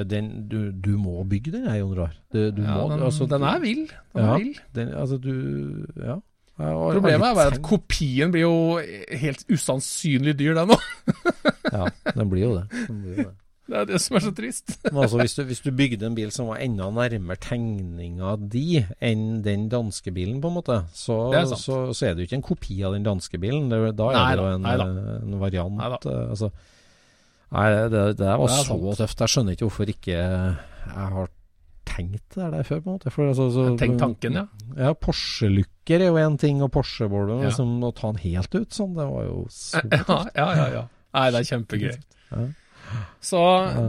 den, 0.05 0.49
du, 0.49 0.71
du 0.73 0.97
må 0.99 1.23
bygge 1.29 1.53
den, 1.53 1.65
Jon 1.79 1.95
Rar. 1.97 2.13
Ja, 2.33 2.51
må, 2.51 2.89
den, 2.91 3.01
altså, 3.01 3.27
den 3.29 3.43
er 3.43 3.59
vill. 3.61 3.87
Den 4.15 4.25
Ja. 4.25 4.35
er 4.35 4.39
vill. 4.39 4.55
Den, 4.75 4.89
altså, 4.95 5.19
du 5.21 5.87
Ja. 6.03 6.19
Problemet 6.59 7.23
er 7.23 7.35
bare 7.37 7.53
at 7.55 7.63
kopien 7.63 8.33
blir 8.33 8.41
jo 8.41 8.79
helt 9.17 9.45
usannsynlig 9.49 10.37
dyr, 10.37 10.55
den 10.55 10.69
òg. 10.75 10.81
Ja, 11.75 11.89
den 12.15 12.31
blir 12.33 12.43
jo 12.47 12.55
det. 12.57 12.65
Blir 12.89 13.13
jo 13.17 13.29
det. 13.29 13.35
Det 13.69 13.77
er 13.77 13.85
det 13.85 13.99
som 14.01 14.17
er 14.17 14.23
så 14.25 14.31
trist. 14.33 14.71
Men 14.87 15.03
altså, 15.03 15.19
hvis 15.21 15.35
du, 15.37 15.43
hvis 15.45 15.61
du 15.61 15.69
bygde 15.77 16.07
en 16.09 16.15
bil 16.17 16.31
som 16.33 16.47
var 16.49 16.63
enda 16.65 16.87
nærmere 16.89 17.37
tegninga 17.45 18.31
di 18.49 18.79
enn 19.05 19.43
den 19.45 19.67
danske 19.69 20.09
bilen, 20.17 20.39
på 20.41 20.49
en 20.49 20.57
måte, 20.57 20.79
så, 20.97 21.19
er 21.37 21.45
så, 21.53 21.83
så 21.93 22.07
er 22.09 22.15
det 22.17 22.25
jo 22.25 22.29
ikke 22.31 22.39
en 22.41 22.47
kopi 22.49 22.79
av 22.89 22.97
den 22.97 23.05
danske 23.05 23.37
bilen. 23.43 23.69
Det, 23.69 23.83
da 23.99 24.09
er 24.09 24.17
Nei 24.17 24.31
det 24.33 24.41
jo 24.47 24.55
en, 24.55 24.65
nei 24.65 24.77
en 25.19 25.37
variant. 25.43 25.77
Nei 25.77 25.91
eh, 25.99 26.25
altså, 26.33 26.49
nei, 27.53 27.67
det, 27.93 28.05
det 28.23 28.33
var 28.33 28.47
Det 28.49 28.57
er 28.57 28.65
så 28.65 28.71
sant. 28.73 28.99
tøft. 29.03 29.21
Jeg 29.27 29.35
skjønner 29.37 29.59
ikke 29.59 29.69
hvorfor 29.69 29.93
ikke 29.99 30.17
jeg 30.17 31.13
har 31.19 31.29
tenkt 31.89 32.37
det 32.37 32.51
der 32.57 32.65
før, 32.65 32.81
på 32.81 32.89
en 32.89 32.97
måte. 32.97 33.13
For, 33.13 33.29
altså, 33.29 33.51
så, 33.53 33.71
Tenk 33.81 34.01
tanken, 34.01 34.37
ja. 34.41 34.47
Ja, 34.81 34.95
Porsche-looker 34.97 36.01
er 36.05 36.09
jo 36.09 36.17
én 36.21 36.41
ting, 36.41 36.63
og 36.65 36.73
Porsche-bollen 36.73 37.43
Ja. 37.45 37.51
liksom, 37.53 37.77
Å 37.85 37.93
ta 37.97 38.13
den 38.13 38.23
helt 38.25 38.55
ut 38.57 38.73
sånn, 38.77 38.97
det 38.97 39.05
var 39.13 39.29
jo 39.29 39.43
så 39.53 39.85
Ja, 39.93 40.23
ja, 40.33 40.49
ja. 40.57 40.69
ja. 40.79 40.87
Nei, 41.19 41.29
det 41.35 41.41
er 41.43 41.49
kjempegøy. 41.51 41.97
Så 43.21 43.41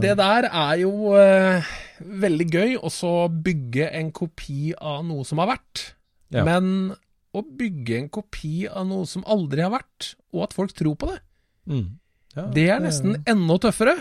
det 0.02 0.16
der 0.18 0.48
er 0.50 0.74
jo 0.82 1.14
eh, 1.16 1.68
veldig 2.00 2.46
gøy, 2.52 2.74
å 2.82 2.90
så 2.92 3.12
bygge 3.30 3.86
en 3.96 4.10
kopi 4.16 4.72
av 4.76 5.04
noe 5.08 5.24
som 5.28 5.40
har 5.40 5.52
vært. 5.54 5.84
Ja. 6.34 6.42
Men 6.46 6.92
å 7.32 7.42
bygge 7.46 7.96
en 8.00 8.08
kopi 8.12 8.66
av 8.68 8.88
noe 8.90 9.06
som 9.08 9.22
aldri 9.30 9.62
har 9.62 9.70
vært, 9.72 10.14
og 10.34 10.48
at 10.48 10.56
folk 10.56 10.74
tror 10.76 10.96
på 11.00 11.12
det, 11.14 11.20
Mm. 11.70 11.98
Ja, 12.34 12.42
det 12.54 12.62
er 12.72 12.80
nesten 12.82 13.18
enda 13.28 13.54
tøffere. 13.62 13.92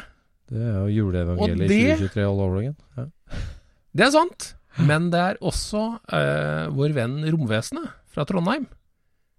Det 0.49 0.57
er 0.57 0.77
jo 0.87 1.03
juleevangeliet 1.11 1.65
i 1.65 1.67
det- 1.67 1.97
2023 1.99 2.23
all 2.25 2.39
over 2.41 2.57
again. 2.61 2.75
Ja. 2.97 3.05
Det 3.93 4.05
er 4.07 4.11
sant. 4.15 4.47
Men 4.79 5.09
det 5.11 5.19
er 5.19 5.37
også 5.43 5.99
eh, 6.15 6.69
vår 6.73 6.93
venn 6.95 7.17
Romvesenet 7.29 7.89
fra 8.09 8.25
Trondheim. 8.25 8.65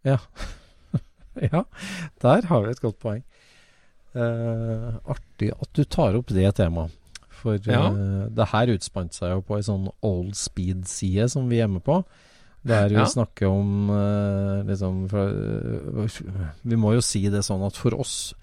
Ja. 0.05 0.19
ja, 1.41 1.65
der 2.23 2.47
har 2.51 2.63
vi 2.67 2.71
et 2.71 2.83
godt 2.85 2.99
poeng. 3.03 3.23
Eh, 4.15 4.97
artig 5.07 5.53
at 5.55 5.71
du 5.77 5.85
tar 5.85 6.17
opp 6.19 6.33
det 6.35 6.49
temaet. 6.59 6.91
For 7.41 7.57
Ja. 7.65 7.87
uh, 7.89 8.27
det 8.29 8.49
her 8.51 8.67
utspant 8.75 9.15
seg 9.17 9.31
jo 9.33 9.41
på 9.41 9.57
ei 9.57 9.63
sånn 9.65 9.87
old 10.03 10.35
speed-side 10.37 11.31
som 11.31 11.49
vi 11.49 11.61
er 11.61 11.69
med 11.69 11.83
på. 11.85 12.05
Der 12.67 12.89
vi 12.91 12.97
Ja. 12.97 13.07
snakker 13.07 13.47
om 13.49 13.89
uh, 13.89 14.63
liksom 14.69 15.09
fra, 15.09 15.25
Vi 16.63 16.77
må 16.77 16.93
jo 16.95 17.01
si 17.01 17.23
det 17.31 17.41
sånn 17.47 17.65
at 17.65 17.77
for 17.77 17.95
oss 17.99 18.35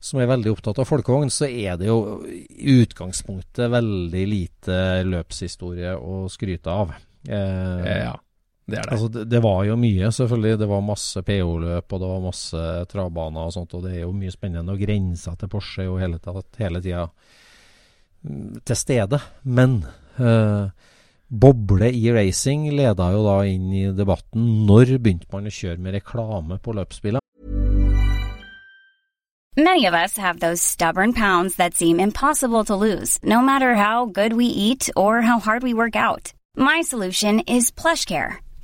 som 0.00 0.20
er 0.20 0.26
veldig 0.26 0.50
opptatt 0.52 0.78
av 0.78 0.84
folkevogn, 0.88 1.30
så 1.30 1.46
er 1.48 1.78
det 1.78 1.86
jo 1.86 2.24
i 2.26 2.82
utgangspunktet 2.84 3.70
veldig 3.70 4.24
lite 4.28 5.04
løpshistorie 5.04 5.94
å 5.96 6.28
skryte 6.28 6.66
av. 6.68 6.92
Ja, 7.26 8.16
det 8.66 8.78
er 8.78 8.86
det. 8.86 8.92
Altså, 8.96 9.08
det, 9.12 9.22
det 9.28 9.40
var 9.44 9.64
jo 9.68 9.74
mye, 9.76 10.08
selvfølgelig. 10.16 10.58
Det 10.62 10.68
var 10.70 10.80
masse 10.86 11.22
PO-løp, 11.26 11.92
og 11.92 12.00
det 12.00 12.08
var 12.08 12.22
masse 12.24 12.62
travbaner 12.88 13.44
og 13.50 13.52
sånt, 13.52 13.74
og 13.76 13.82
det 13.84 13.92
er 13.98 14.02
jo 14.06 14.12
mye 14.16 14.32
spennende. 14.32 14.72
Og 14.72 14.80
grensa 14.80 15.34
til 15.36 15.50
Porsche 15.52 15.82
er 15.84 15.90
jo 15.90 15.98
hele, 16.00 16.16
tatt- 16.24 16.60
hele 16.62 16.80
tida 16.84 17.02
mm, 18.24 18.62
til 18.64 18.76
stede. 18.80 19.20
Men 19.44 19.82
eh, 20.16 20.70
boble 21.28 21.90
i 21.92 22.06
racing 22.16 22.70
leda 22.72 23.10
jo 23.12 23.20
da 23.26 23.36
inn 23.52 23.68
i 23.74 23.84
debatten. 23.92 24.48
Når 24.68 24.94
begynte 24.96 25.28
man 25.34 25.50
å 25.50 25.52
kjøre 25.52 25.84
med 25.84 25.98
reklame 26.00 26.56
på 26.64 26.72
løpsbiler? 26.78 27.20
Many 29.56 29.84
of 29.86 29.94
us 29.94 30.16
have 30.16 30.40
those 30.40 30.60
stubborn 30.62 31.12
pounds 31.12 31.56
that 31.56 31.74
seem 31.74 32.00
impossible 32.00 32.64
to 32.64 32.74
lose, 32.74 33.20
no 33.22 33.40
matter 33.40 33.74
how 33.76 34.06
good 34.06 34.32
we 34.32 34.46
eat 34.46 34.90
or 34.96 35.20
how 35.22 35.38
hard 35.38 35.62
we 35.62 35.72
work 35.74 35.94
out. 35.94 36.32
My 36.56 36.82
solution 36.82 37.40
is 37.46 37.70
PlushCare. 37.70 38.38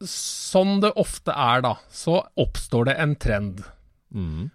Sånn 0.00 0.78
det 0.80 0.94
ofte 1.00 1.34
er, 1.34 1.60
da, 1.66 1.74
så 1.92 2.22
oppstår 2.40 2.88
det 2.88 2.96
en 3.02 3.14
trend. 3.20 3.62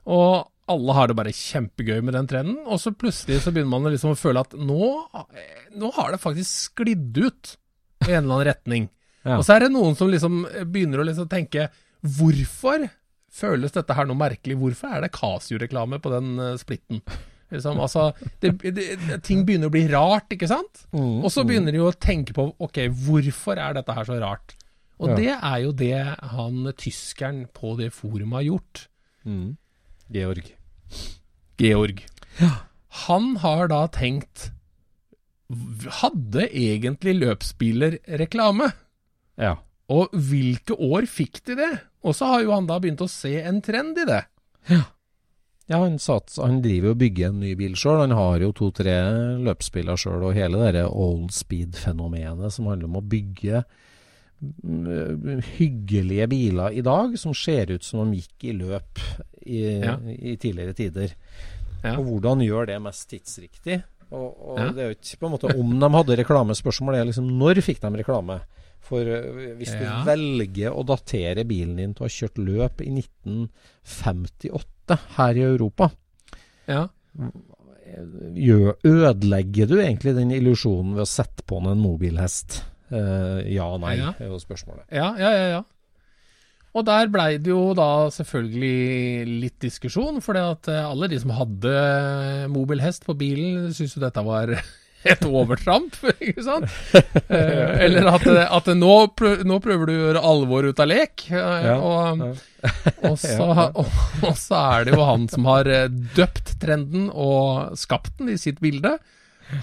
Og 0.09 0.47
alle 0.65 0.95
har 0.97 1.09
det 1.09 1.17
bare 1.19 1.33
kjempegøy 1.35 1.99
med 2.01 2.15
den 2.17 2.29
trenden, 2.29 2.57
og 2.65 2.79
så 2.81 2.93
plutselig 2.97 3.43
så 3.43 3.53
begynner 3.53 3.75
man 3.75 3.93
liksom 3.93 4.15
å 4.15 4.17
føle 4.17 4.41
at 4.41 4.55
nå, 4.57 4.89
nå 5.77 5.91
har 5.99 6.15
det 6.15 6.21
faktisk 6.23 6.71
sklidd 6.71 7.19
ut 7.21 7.55
i 8.07 8.15
en 8.15 8.23
eller 8.25 8.39
annen 8.39 8.47
retning. 8.51 8.91
Ja. 9.25 9.39
Og 9.39 9.47
så 9.47 9.55
er 9.55 9.63
det 9.63 9.71
noen 9.73 9.95
som 9.97 10.11
liksom 10.11 10.43
begynner 10.69 11.01
å 11.01 11.03
liksom 11.07 11.25
tenke 11.25 11.63
Hvorfor 12.05 12.83
føles 13.33 13.73
dette 13.73 13.95
her 13.97 14.05
noe 14.05 14.19
merkelig? 14.19 14.53
Hvorfor 14.59 14.91
er 14.93 15.01
det 15.01 15.15
Casio-reklame 15.15 15.97
på 15.97 16.11
den 16.13 16.35
eh, 16.37 16.51
splitten? 16.61 17.01
Liksom, 17.49 17.79
altså, 17.81 18.03
det, 18.43 18.51
det, 18.75 19.17
ting 19.25 19.41
begynner 19.47 19.71
å 19.71 19.73
bli 19.73 19.87
rart, 19.89 20.29
ikke 20.33 20.49
sant? 20.49 20.83
og 20.93 21.25
så 21.33 21.41
begynner 21.47 21.73
de 21.73 21.81
å 21.81 21.89
tenke 21.97 22.35
på 22.37 22.45
ok, 22.67 22.83
hvorfor 23.07 23.57
er 23.61 23.79
dette 23.79 23.97
her 23.97 24.05
så 24.05 24.19
rart? 24.21 24.53
Og 24.99 25.09
Ja. 25.09 25.15
det 25.15 25.31
er 25.35 25.57
jo 25.63 25.71
det 25.71 25.97
han 26.31 26.73
tyskeren 26.77 27.45
på 27.53 27.75
det 27.77 27.91
forumet 27.93 28.33
har 28.39 28.47
gjort. 28.49 28.87
Georg. 30.11 30.53
Georg. 31.57 32.05
Ja. 32.39 32.51
Han 33.07 33.35
har 33.37 33.67
da 33.67 33.87
tenkt 33.87 34.51
Hadde 36.01 36.47
egentlig 36.49 37.19
løpsbiler 37.19 37.99
reklame? 38.17 38.71
Ja. 39.37 39.57
Og 39.93 40.09
hvilke 40.09 40.73
år 40.73 41.05
fikk 41.05 41.43
de 41.45 41.55
det? 41.59 41.71
Og 42.01 42.15
så 42.17 42.25
har 42.31 42.41
jo 42.41 42.53
han 42.55 42.65
da 42.65 42.79
begynt 42.81 43.03
å 43.05 43.09
se 43.11 43.35
en 43.43 43.61
trend 43.61 43.99
i 44.01 44.07
det. 44.09 44.23
Ja, 45.69 45.79
han, 45.81 45.99
sats, 46.01 46.39
han 46.41 46.63
driver 46.65 46.95
og 46.95 46.99
bygger 47.01 47.29
en 47.29 47.39
ny 47.41 47.53
bil 47.57 47.75
sjøl. 47.77 48.01
Han 48.07 48.15
har 48.17 48.41
jo 48.41 48.51
to-tre 48.57 48.95
løpsbiler 49.45 49.97
sjøl, 50.01 50.25
og 50.25 50.33
hele 50.37 50.71
det 50.73 50.85
old 50.89 51.29
speed-fenomenet 51.33 52.53
som 52.53 52.65
handler 52.69 52.89
om 52.89 52.99
å 53.01 53.05
bygge 53.05 53.61
mm, 53.61 53.65
hyggelige 55.57 56.27
biler 56.29 56.71
i 56.75 56.81
dag 56.85 57.15
som 57.19 57.33
ser 57.37 57.71
ut 57.75 57.83
som 57.83 58.11
de 58.11 58.17
gikk 58.21 58.43
i 58.49 58.53
løp 58.57 58.99
i, 59.45 59.61
Ja. 59.81 59.97
i 59.99 60.35
tidligere 60.37 60.73
tider. 60.75 61.09
Ja. 61.83 61.97
Og 61.99 62.05
hvordan 62.05 62.41
gjør 62.45 62.65
det 62.67 62.81
mest 62.81 63.09
tidsriktig? 63.09 63.83
Og, 64.11 64.35
og 64.49 64.59
Ja. 64.59 64.71
det 64.71 64.81
er 64.83 64.87
jo 64.91 64.95
ikke 64.97 65.17
på 65.19 65.25
en 65.25 65.31
måte 65.35 65.55
om 65.59 65.79
de 65.79 65.89
hadde 65.97 66.17
reklamespørsmål, 66.21 66.93
det 66.93 67.01
er 67.01 67.05
liksom 67.11 67.37
når 67.39 67.61
fikk 67.61 67.79
de 67.81 67.97
reklame? 68.03 68.39
For 68.85 68.99
øh, 69.01 69.55
hvis 69.57 69.71
du 69.73 69.85
velger 70.05 70.71
å 70.77 70.83
datere 70.85 71.43
bilen 71.47 71.75
din 71.77 71.93
til 71.95 72.03
å 72.03 72.05
ha 72.05 72.09
kjørt 72.13 72.37
løp 72.37 72.81
i 72.85 72.89
1958 72.93 74.97
her 75.17 75.33
i 75.35 75.41
Europa, 75.41 75.89
Ja. 76.67 76.87
ødelegger 78.85 79.67
du 79.67 79.75
egentlig 79.81 80.15
den 80.15 80.31
illusjonen 80.31 80.93
ved 80.95 81.01
å 81.05 81.09
sette 81.09 81.43
på 81.45 81.59
den 81.61 81.71
en 81.71 81.81
mobilhest? 81.81 82.63
Eh, 82.93 83.39
ja 83.55 83.65
og 83.65 83.79
nei, 83.81 83.95
Ja. 83.97 84.11
er 84.19 84.29
jo 84.29 84.37
spørsmålet. 84.41 84.85
Ja, 84.93 85.13
ja, 85.17 85.31
ja, 85.33 85.47
ja. 85.57 85.63
Og 86.75 86.83
der 86.83 87.07
blei 87.07 87.37
det 87.39 87.47
jo 87.53 87.69
da 87.73 88.09
selvfølgelig 88.11 89.39
litt 89.45 89.59
diskusjon, 89.63 90.19
for 90.21 90.35
eh, 90.35 90.81
alle 90.83 91.07
de 91.07 91.19
som 91.21 91.31
hadde 91.31 91.75
mobilhest 92.51 93.05
på 93.07 93.15
bilen, 93.17 93.69
syntes 93.73 93.95
jo 93.95 94.03
dette 94.03 94.23
var 94.27 94.51
et 95.05 95.23
overtramp, 95.23 95.95
ikke 96.19 96.43
sant? 96.43 96.67
Eh, 97.29 97.85
eller 97.87 98.09
at, 98.11 98.27
at 98.27 98.69
nå, 98.75 98.93
prøver, 99.15 99.45
nå 99.47 99.59
prøver 99.63 99.87
du 99.87 99.93
å 99.95 99.99
gjøre 100.01 100.25
alvor 100.33 100.67
ut 100.67 100.83
av 100.83 100.91
lek. 100.91 101.27
og, 101.31 102.25
og, 103.07 103.17
så, 103.23 103.49
og, 103.71 103.85
og 104.25 104.35
så 104.35 104.61
er 104.75 104.89
det 104.89 104.97
jo 104.97 105.05
han 105.07 105.29
som 105.31 105.47
har 105.47 105.71
døpt 106.17 106.57
trenden 106.61 107.07
og 107.13 107.77
skapt 107.79 108.17
den 108.19 108.33
i 108.35 108.41
sitt 108.41 108.59
bilde. 108.59 108.97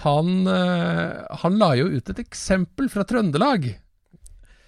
Han, 0.04 0.46
eh, 0.46 1.24
han 1.42 1.56
la 1.58 1.72
jo 1.74 1.88
ut 1.90 2.10
et 2.12 2.18
eksempel 2.22 2.88
fra 2.92 3.02
Trøndelag, 3.08 3.74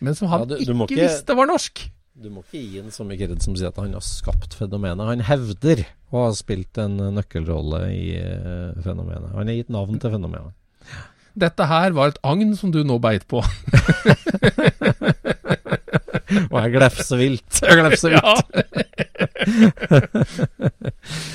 men 0.05 0.15
som 0.19 0.29
han 0.29 0.41
Ja, 0.41 0.45
du- 0.45 0.57
du 0.59 0.73
ikke, 0.73 0.89
ikke- 0.91 1.03
visste 1.09 1.37
var 1.39 1.47
norsk. 1.47 1.91
Du 2.21 2.29
må 2.31 2.43
ikke 2.45 2.61
gi 2.71 2.79
en 2.79 2.91
så 2.95 3.05
mye 3.07 3.19
kred 3.19 3.43
som 3.43 3.57
sier 3.57 3.69
at 3.69 3.77
han 3.77 3.93
har 3.93 4.01
skapt 4.01 4.55
fenomenet. 4.55 5.07
Han 5.07 5.21
hevder 5.21 5.85
å 6.13 6.27
ha 6.27 6.33
spilt 6.33 6.79
en 6.79 6.97
nøkkelrolle 7.17 7.81
i 7.91 8.15
eh, 8.19 8.73
fenomenet. 8.83 9.33
Han 9.35 9.47
har 9.51 9.55
gitt 9.59 9.69
navn 9.71 9.99
til 9.99 10.11
fenomenet. 10.11 10.53
Dette 11.37 11.67
her 11.67 11.91
var 11.97 12.09
et 12.13 12.19
agn 12.23 12.55
som 12.57 12.71
du 12.71 12.85
nå 12.85 13.01
beit 13.03 13.27
på. 13.27 13.43
Og 16.51 16.57
jeg 16.63 16.73
glefser 16.75 17.17
vilt. 17.19 17.61
Jeg 17.63 17.79
glefser 17.83 18.11
vilt. 18.15 18.47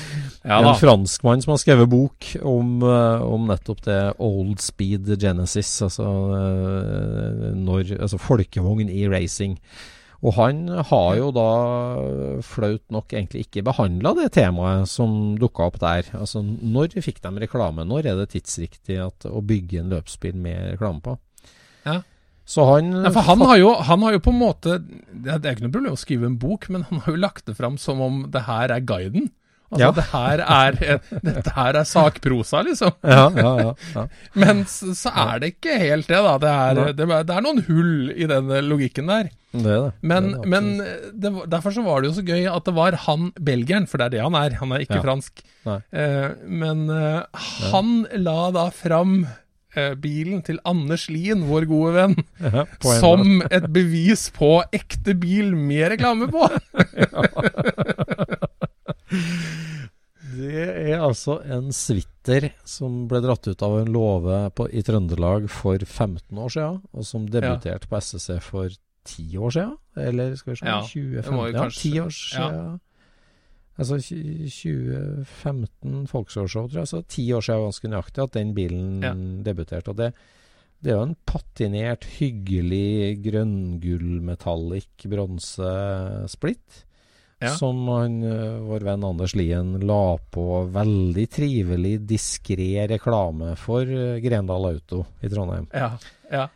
Ja 0.40 0.58
en 0.64 0.78
franskmann 0.80 1.42
som 1.44 1.52
har 1.52 1.60
skrevet 1.60 1.88
bok 1.92 2.30
om, 2.40 2.80
eh, 2.82 3.22
om 3.22 3.48
nettopp 3.50 3.82
det 3.84 4.00
Old 4.24 4.60
Speed 4.64 5.10
Genesis, 5.20 5.82
altså, 5.84 6.06
eh, 6.36 7.50
når, 7.60 7.96
altså 8.00 8.20
folkevogn 8.20 8.88
i 8.88 9.04
racing. 9.10 9.58
Og 10.20 10.34
han 10.36 10.66
har 10.68 11.14
jo 11.16 11.30
da 11.32 11.50
flaut 12.44 12.84
nok 12.92 13.12
egentlig 13.12 13.46
ikke 13.46 13.64
behandla 13.64 14.12
det 14.18 14.30
temaet 14.36 14.88
som 14.88 15.36
dukka 15.40 15.70
opp 15.70 15.78
der. 15.80 16.08
Altså 16.16 16.42
når 16.44 16.98
fikk 17.00 17.22
de 17.24 17.32
reklame? 17.40 17.86
Når 17.88 18.08
er 18.10 18.20
det 18.20 18.30
tidsriktig 18.34 18.98
at, 19.00 19.24
å 19.24 19.40
bygge 19.40 19.80
en 19.80 19.92
løpsbil 19.94 20.36
med 20.36 20.74
reklame 20.74 21.00
på? 21.04 21.16
Ja. 21.88 22.02
Så 22.44 22.66
han 22.68 22.92
Ja, 22.92 23.12
for 23.14 23.24
han 23.24 23.40
har, 23.46 23.56
jo, 23.60 23.72
han 23.88 24.04
har 24.04 24.16
jo 24.16 24.22
på 24.24 24.32
en 24.32 24.40
måte 24.40 24.72
Det 24.80 25.36
det 25.38 25.46
er 25.46 25.54
ikke 25.54 25.68
noe 25.68 25.74
problem 25.76 25.94
å 25.94 26.00
skrive 26.00 26.26
en 26.28 26.38
bok, 26.40 26.68
men 26.68 26.84
han 26.88 27.00
har 27.04 27.14
jo 27.14 27.20
lagt 27.20 27.46
det 27.48 27.56
fram 27.56 27.78
som 27.80 28.00
om 28.04 28.24
det 28.32 28.44
her 28.48 28.74
er 28.74 28.84
guiden. 28.84 29.30
Altså, 29.70 29.80
Ja. 29.84 29.90
det 29.94 30.04
her 30.10 30.40
er, 30.42 30.78
dette 31.22 31.52
her 31.54 31.76
er 31.78 31.84
sakprosa, 31.86 32.62
liksom. 32.66 32.90
Ja, 33.06 33.28
ja. 33.38 34.04
Men 34.34 34.64
så, 34.66 35.12
er 35.14 35.38
det 35.44 35.52
ikke 35.56 35.76
helt 35.78 36.08
det, 36.10 36.18
da. 36.26 36.32
Det 36.42 36.50
er, 36.50 36.80
det, 36.98 37.06
er- 37.06 37.22
det 37.28 37.36
er 37.36 37.44
noen 37.46 37.62
hull 37.68 38.10
i 38.10 38.26
den 38.26 38.50
logikken 38.66 39.06
der. 39.12 39.30
Det. 39.52 39.76
Men, 40.06 40.32
men 40.46 40.72
det, 41.14 41.30
derfor 41.50 41.70
så 41.74 41.82
var 41.86 42.02
det 42.02 42.10
jo 42.10 42.16
så 42.20 42.26
gøy 42.26 42.44
at 42.50 42.66
det 42.66 42.74
var 42.76 42.98
han 43.06 43.30
belgieren, 43.38 43.86
for 43.90 43.98
det 44.02 44.06
er 44.10 44.16
det 44.18 44.24
han 44.26 44.36
er, 44.38 44.58
han 44.60 44.74
er 44.74 44.84
ikke 44.84 45.00
fransk. 45.06 45.42
Eh, 45.66 46.28
men 46.46 46.84
eh, 46.90 47.22
han 47.70 47.94
la 48.26 48.36
da 48.54 48.68
fram 48.74 49.16
eh, 49.76 49.94
bilen 50.02 50.42
til 50.46 50.58
Anders 50.66 51.08
Lien, 51.10 51.46
vår 51.50 51.66
gode 51.70 51.94
venn, 51.98 52.16
Ja, 52.42 52.66
som 52.98 53.40
et 53.50 53.66
bevis 53.74 54.28
på 54.34 54.60
ekte 54.74 55.14
bil 55.18 55.54
med 55.58 55.92
reklame 55.96 56.26
på. 56.30 56.46
Det 59.10 60.60
er 60.92 61.00
altså 61.02 61.40
en 61.50 61.72
svitter 61.74 62.50
som 62.68 63.08
ble 63.10 63.18
dratt 63.24 63.48
ut 63.50 63.62
av 63.66 63.78
en 63.80 63.88
låve 63.92 64.36
i 64.76 64.82
Trøndelag 64.86 65.48
for 65.50 65.80
15 65.82 66.38
år 66.38 66.52
siden, 66.54 66.76
og 66.94 67.06
som 67.08 67.24
debuterte 67.26 67.88
på 67.90 67.98
SSC 67.98 68.36
for 68.44 68.68
10 69.08 69.38
år 69.40 69.50
siden? 69.56 69.72
Eller 69.98 70.36
skal 70.38 70.52
vi 70.52 70.58
se, 70.60 70.66
Ja, 70.68 70.78
2015? 70.84 71.24
det 71.24 71.32
må 71.34 71.48
jo 71.48 71.52
Ja, 71.56 71.62
kanskje- 71.64 71.90
10 71.90 72.00
år 72.04 72.12
siden. 72.14 72.78
Altså 73.80 73.96
2015 73.98 76.06
Folksårshow, 76.10 76.68
tror 76.68 76.82
jeg. 76.84 76.88
Så 76.92 77.00
10 77.08 77.32
år 77.32 77.40
siden 77.46 77.64
ganske 77.64 77.88
nøyaktig 77.88 78.22
at 78.22 78.32
den 78.36 78.52
bilen 78.54 79.00
Ja. 79.02 79.14
debuterte. 79.42 79.88
Og 79.88 79.96
det, 79.96 80.12
det 80.82 80.92
er 80.92 80.96
jo 80.98 81.02
en 81.08 81.16
patinert, 81.26 82.04
hyggelig 82.20 83.22
grønngullmetallic 83.24 85.08
bronsesplitt. 85.08 86.84
Ja. 87.40 87.54
Som 87.56 87.86
han, 87.88 88.18
vår 88.68 88.80
venn 88.84 89.04
Anders 89.08 89.32
Lien 89.34 89.70
la 89.88 90.18
på 90.30 90.44
veldig 90.74 91.24
trivelig, 91.32 91.94
diskré 92.10 92.82
reklame 92.90 93.54
for 93.56 93.86
Grendal 94.20 94.66
Auto 94.74 95.06
i 95.24 95.28
Trondheim. 95.32 95.64
Ja, 95.72 95.94
ja. 96.30 96.48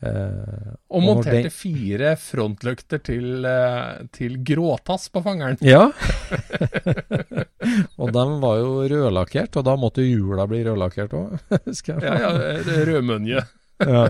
Eh, 0.00 0.72
Og 0.88 1.02
monterte 1.04 1.42
den- 1.44 1.52
fire 1.52 2.14
frontlykter 2.16 3.02
til, 3.04 3.44
eh, 3.44 4.06
til 4.16 4.38
gråtass 4.40 5.10
på 5.12 5.20
fangeren. 5.22 5.58
Ja. 5.60 5.90
og 8.00 8.08
de 8.14 8.24
var 8.42 8.60
jo 8.62 8.70
rødlakkert, 8.88 9.56
og 9.60 9.66
da 9.68 9.74
måtte 9.80 10.04
hjula 10.06 10.46
bli 10.50 10.62
rødlakkert 10.66 11.12
òg, 11.16 11.28
husker 11.68 12.00
jeg. 12.00 12.08
Ja, 12.08 12.14
ja, 12.32 12.56
rødmønje. 12.88 13.40
Ja. 13.84 14.04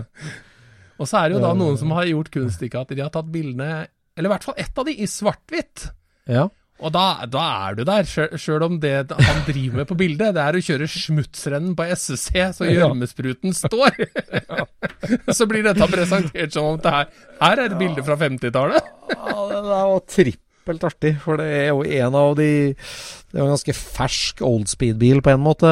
Og 1.01 1.05
så 1.09 1.15
er 1.25 1.29
det 1.31 1.35
jo 1.39 1.43
da 1.43 1.51
Eh. 1.51 1.57
noen 1.59 1.77
som 1.79 1.91
har 1.95 2.05
gjort 2.07 2.31
kunststykket 2.31 2.79
at 2.85 2.89
de 2.95 3.01
har 3.03 3.11
tatt 3.13 3.31
bildene, 3.33 3.69
eller 4.15 4.27
i 4.29 4.33
hvert 4.35 4.47
fall 4.47 4.59
ett 4.63 4.75
av 4.77 4.83
de, 4.87 4.93
i 4.95 5.07
svart-hvitt. 5.09 5.89
Ja. 6.31 6.47
Og 6.81 6.89
da, 6.89 7.27
da 7.29 7.41
er 7.67 7.75
du 7.77 7.83
der, 7.85 8.07
sjøl- 8.09 8.63
om 8.65 8.79
det 8.81 8.93
han 9.13 9.41
driver 9.45 9.83
med 9.83 9.87
på 9.91 9.97
bildet, 9.99 10.33
det 10.33 10.41
er 10.41 10.57
å 10.57 10.61
kjøre 10.65 10.87
smutsrennen 10.89 11.75
på 11.77 11.85
SSC 11.93 12.31
så 12.57 12.65
gjørmespruten 12.65 13.53
står. 13.53 13.99
så 15.37 15.45
blir 15.49 15.67
dette 15.67 15.87
presentert 15.91 16.55
som 16.55 16.71
om 16.71 16.79
det 16.81 16.95
her, 16.95 17.11
her 17.43 17.61
er 17.61 17.67
et 17.67 17.77
bilde 17.77 18.05
fra 18.07 18.17
50-tallet. 18.23 18.89
Ja, 19.13 19.35
det 19.51 19.59
der 19.59 19.69
var 19.69 19.99
trippelt 20.61 20.83
artig, 20.85 21.15
for 21.23 21.37
det 21.41 21.47
er 21.49 21.67
jo 21.71 21.81
en 21.83 22.15
av 22.15 22.35
de 22.37 22.73
Det 22.75 23.37
er 23.37 23.39
jo 23.41 23.47
en 23.47 23.53
ganske 23.55 23.73
fersk 23.77 24.41
oldspeed-bil 24.43 25.21
på 25.23 25.31
en 25.31 25.39
måte. 25.43 25.69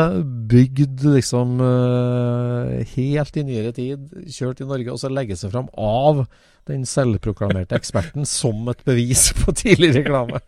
Bygd 0.50 1.04
liksom 1.04 1.60
eh, 1.60 2.86
helt 2.96 3.38
i 3.38 3.44
nyere 3.44 3.74
tid, 3.76 4.06
kjørt 4.32 4.62
i 4.64 4.68
Norge, 4.70 4.92
og 4.94 5.00
så 5.02 5.12
legge 5.12 5.36
seg 5.36 5.52
fram 5.52 5.68
av 5.78 6.26
den 6.70 6.86
selvproklamerte 6.86 7.76
eksperten 7.76 8.26
som 8.40 8.68
et 8.72 8.82
bevis 8.88 9.30
på 9.42 9.52
tidlig 9.58 9.94
reklame. 10.00 10.40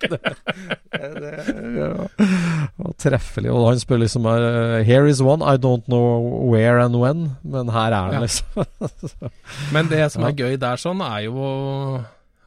Det, 0.92 1.08
det, 1.18 1.30
ja, 1.80 1.88
var 2.78 2.92
treffelig. 3.00 3.50
Og 3.50 3.64
han 3.72 3.80
spør 3.82 4.02
liksom 4.04 4.26
eh, 4.30 4.82
Here 4.86 5.08
is 5.10 5.22
one, 5.24 5.42
I 5.42 5.56
don't 5.58 5.88
know 5.90 6.50
where 6.52 6.80
and 6.84 6.96
when, 7.00 7.38
men 7.44 7.72
her 7.74 7.92
er 7.96 8.12
den, 8.12 8.20
Ja. 8.20 8.20
liksom. 8.22 8.66
Men 9.74 9.88
det 9.90 10.12
som 10.14 10.24
er 10.28 10.36
gøy 10.36 10.58
der 10.62 10.78
sånn, 10.80 11.02
er 11.02 11.24
jo 11.26 11.48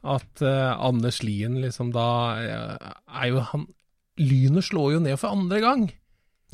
at 0.05 0.43
uh, 0.45 0.75
Anders 0.85 1.21
Lien 1.25 1.57
liksom 1.61 1.91
da 1.95 2.07
eh, 2.41 2.91
er 3.21 3.31
jo 3.31 3.43
han 3.51 3.67
Lynet 4.15 4.63
slår 4.69 4.93
jo 4.93 4.99
ned 5.03 5.19
for 5.19 5.35
andre 5.35 5.57
gang. 5.59 5.81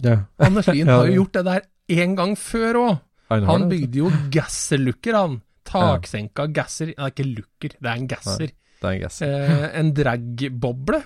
Ja. 0.02 0.16
Anders 0.42 0.66
Lien 0.72 0.90
har 0.92 1.06
jo 1.06 1.20
gjort 1.20 1.36
det 1.36 1.44
der 1.46 1.68
én 1.94 2.16
gang 2.18 2.34
før 2.40 2.80
òg. 2.80 2.96
Han 3.32 3.68
bygde 3.70 4.02
jo 4.02 4.10
gasserlukker, 4.34 5.16
han. 5.16 5.38
Taksenka 5.72 6.48
gasser 6.52 6.90
Det 6.90 6.98
er 6.98 7.14
ikke 7.14 7.28
lukker, 7.30 7.76
det 7.78 7.88
er 7.92 8.00
en 8.02 8.10
gasser. 8.10 8.50
Det 8.82 8.90
er 8.90 8.96
en 8.96 9.04
gasser. 9.04 9.36
Eh, 9.38 9.68
en 9.80 9.92
dragboble. 9.96 11.04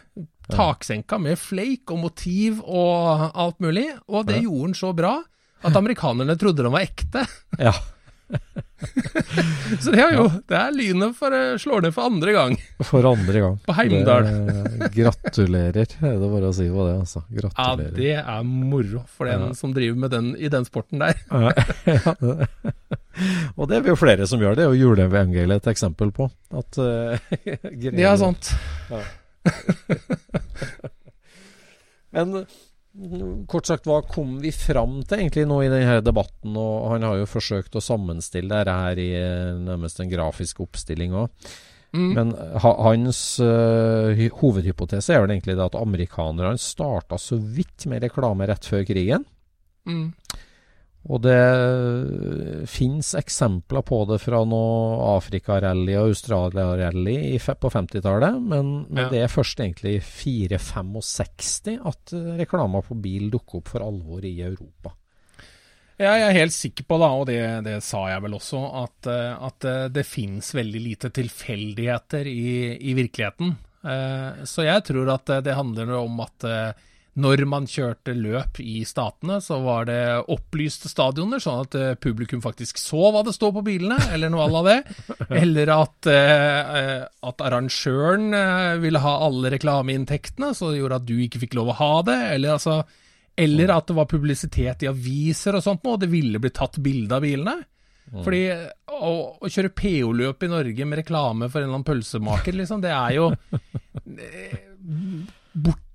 Taksenka 0.47 1.19
med 1.21 1.37
flake 1.41 1.91
og 1.91 2.05
motiv 2.05 2.63
og 2.63 3.27
alt 3.33 3.59
mulig. 3.59 3.89
Og 4.07 4.29
det 4.29 4.39
gjorde 4.45 4.69
han 4.69 4.77
så 4.79 4.93
bra 4.95 5.17
at 5.65 5.75
amerikanerne 5.75 6.37
trodde 6.39 6.63
den 6.63 6.73
var 6.73 6.87
ekte. 6.87 7.25
Ja. 7.59 7.75
Så 9.81 9.91
det 9.93 10.01
er 10.03 10.11
jo 10.17 10.25
Det 10.49 10.57
er 10.57 10.73
lynet 10.75 11.15
for 11.17 11.31
eh, 11.33 11.55
slår 11.61 11.85
ned 11.85 11.93
for 11.95 12.09
andre 12.09 12.31
gang. 12.35 12.55
For 12.83 13.05
andre 13.07 13.39
gang. 13.43 13.55
På 13.65 13.73
Heimdal. 13.77 14.25
Det- 14.27 14.89
Gratulerer, 14.95 15.87
er 16.01 16.17
bare 16.21 16.49
å 16.49 16.53
si 16.55 16.67
på 16.69 16.85
det, 16.87 16.95
altså. 16.99 17.23
Ja, 17.55 17.75
det 17.79 18.11
er 18.19 18.43
moro 18.45 19.03
for 19.07 19.25
den 19.29 19.47
Ja. 19.47 19.53
som 19.57 19.73
driver 19.75 19.97
med 20.05 20.11
den 20.11 20.33
i 20.37 20.49
den 20.51 20.65
sporten 20.67 20.99
der. 21.01 21.15
Ja, 21.31 21.51
ja, 21.87 22.13
det- 22.21 22.49
Og 23.55 23.69
det 23.71 23.77
er 23.79 23.87
jo 23.93 23.95
flere 23.99 24.27
som 24.27 24.39
gjør 24.43 24.55
det, 24.59 24.65
og 24.67 24.75
juleevangeliet 24.75 25.61
et 25.63 25.71
eksempel 25.71 26.11
på. 26.11 26.27
At 26.51 26.77
uh, 26.77 27.15
Det 27.71 27.95
er 28.03 28.17
sant. 28.19 28.51
Men 32.15 32.31
mm, 32.31 32.45
kort 33.51 33.67
sagt, 33.67 33.87
hva 33.89 33.99
kom 34.07 34.37
vi 34.43 34.51
fram 34.55 35.01
til 35.03 35.19
egentlig 35.19 35.45
nå 35.49 35.59
i 35.65 35.71
denne 35.71 35.99
debatten? 36.05 36.55
Og 36.55 36.91
han 36.93 37.05
har 37.07 37.19
jo 37.19 37.29
forsøkt 37.29 37.75
å 37.75 37.83
sammenstille 37.83 38.51
dette 38.51 38.75
her 38.75 39.01
i 39.01 39.09
eh, 39.19 39.55
nærmest 39.59 39.99
en 39.99 40.11
grafisk 40.11 40.63
oppstilling 40.65 41.15
òg. 41.17 41.49
Mm. 41.95 42.09
Men 42.11 42.31
hans 42.59 43.19
uh, 43.39 44.25
hovedhypotese 44.41 45.13
er 45.15 45.21
vel 45.23 45.31
egentlig 45.31 45.53
det 45.55 45.63
at 45.63 45.77
amerikanerne 45.79 46.59
starta 46.59 47.15
så 47.21 47.37
vidt 47.39 47.85
med 47.87 48.03
reklame 48.03 48.49
rett 48.49 48.67
før 48.67 48.83
krigen. 48.87 49.23
Mm. 49.87 50.09
Og 51.05 51.21
det 51.21 52.65
fins 52.65 53.11
eksempler 53.13 53.83
på 53.85 53.99
det 54.09 54.17
fra 54.23 54.39
noe 54.47 54.95
Afrika-rally 55.15 55.93
og 55.99 56.09
Australia-rally 56.15 57.37
på 57.61 57.69
50-tallet, 57.69 58.39
men, 58.41 58.71
men 58.89 59.03
Ja. 59.03 59.09
det 59.13 59.21
er 59.21 59.29
først 59.29 59.61
egentlig 59.61 59.99
4-65 60.01 61.77
at 61.85 62.13
reklamer 62.15 62.55
reklama 62.55 62.81
på 62.81 62.95
bil 63.01 63.29
dukker 63.33 63.59
opp 63.59 63.67
for 63.73 63.85
alvor 63.85 64.25
i 64.25 64.39
Europa. 64.41 64.95
Ja, 65.95 66.11
jeg 66.19 66.25
er 66.27 66.39
helt 66.41 66.51
sikker 66.55 66.83
på, 66.83 66.97
da, 66.99 67.07
og 67.15 67.27
det, 67.29 67.39
det 67.63 67.77
sa 67.83 68.01
jeg 68.11 68.23
vel 68.25 68.33
også, 68.35 68.59
at, 68.83 69.07
eh, 69.07 69.45
at 69.47 69.67
eh, 69.69 69.85
det 69.95 70.03
fins 70.03 70.49
veldig 70.55 70.81
lite 70.83 71.09
tilfeldigheter 71.15 72.27
i, 72.27 72.75
i 72.89 72.95
virkeligheten. 72.97 73.53
Eh, 73.85 74.43
Så 74.43 74.65
jeg 74.67 74.83
tror 74.89 75.13
at 75.13 75.29
eh, 75.31 75.43
det 75.45 75.55
handler 75.55 75.93
om 76.01 76.19
at 76.25 76.43
eh, 76.43 76.73
når 77.15 77.45
man 77.47 77.67
kjørte 77.69 78.11
løp 78.17 78.59
i 78.59 78.81
statene, 78.87 79.37
så 79.43 79.61
var 79.63 79.87
det 79.87 79.99
opplyste 80.33 80.89
stadioner, 80.91 81.39
sånn 81.39 81.61
at 81.63 81.77
eh, 81.79 81.93
publikum 81.95 82.41
faktisk 82.43 82.81
så 82.81 83.11
hva 83.13 83.21
det 83.23 83.35
står 83.37 83.53
på 83.55 83.63
bilene, 83.69 83.95
eller 84.11 84.33
noe 84.33 84.43
à 84.43 84.51
la 84.51 84.63
det. 84.65 84.77
Eller 85.43 85.71
at, 85.71 86.09
eh, 86.11 87.05
at 87.07 87.45
arrangøren 87.47 88.35
eh, 88.35 88.73
ville 88.83 88.99
ha 89.03 89.15
alle 89.29 89.53
reklameinntektene, 89.53 90.51
så 90.57 90.73
det 90.73 90.81
gjorde 90.81 90.99
at 90.99 91.07
du 91.07 91.15
ikke 91.23 91.45
fikk 91.45 91.55
lov 91.55 91.71
å 91.71 91.79
ha 91.79 91.93
det. 92.09 92.19
Eller 92.35 92.57
altså 92.57 92.81
eller 93.35 93.71
at 93.73 93.89
det 93.89 93.95
var 93.97 94.07
publisitet 94.07 94.83
i 94.85 94.87
aviser 94.87 95.57
og 95.57 95.63
sånt 95.63 95.83
noe, 95.83 95.97
og 95.97 96.03
det 96.03 96.11
ville 96.11 96.39
bli 96.39 96.51
tatt 96.55 96.77
bilde 96.83 97.17
av 97.17 97.23
bilene. 97.25 97.55
Fordi 98.05 98.43
å, 98.93 99.13
å 99.41 99.49
kjøre 99.49 99.73
PO-løp 99.75 100.45
i 100.45 100.51
Norge 100.51 100.85
med 100.87 101.01
reklame 101.01 101.49
for 101.49 101.59
en 101.59 101.67
eller 101.67 101.79
annen 101.79 101.87
pølsemaker, 101.87 102.55
liksom, 102.55 102.83
det 102.83 102.93
er 102.93 103.15
jo 103.17 103.31
eh, 104.29 104.61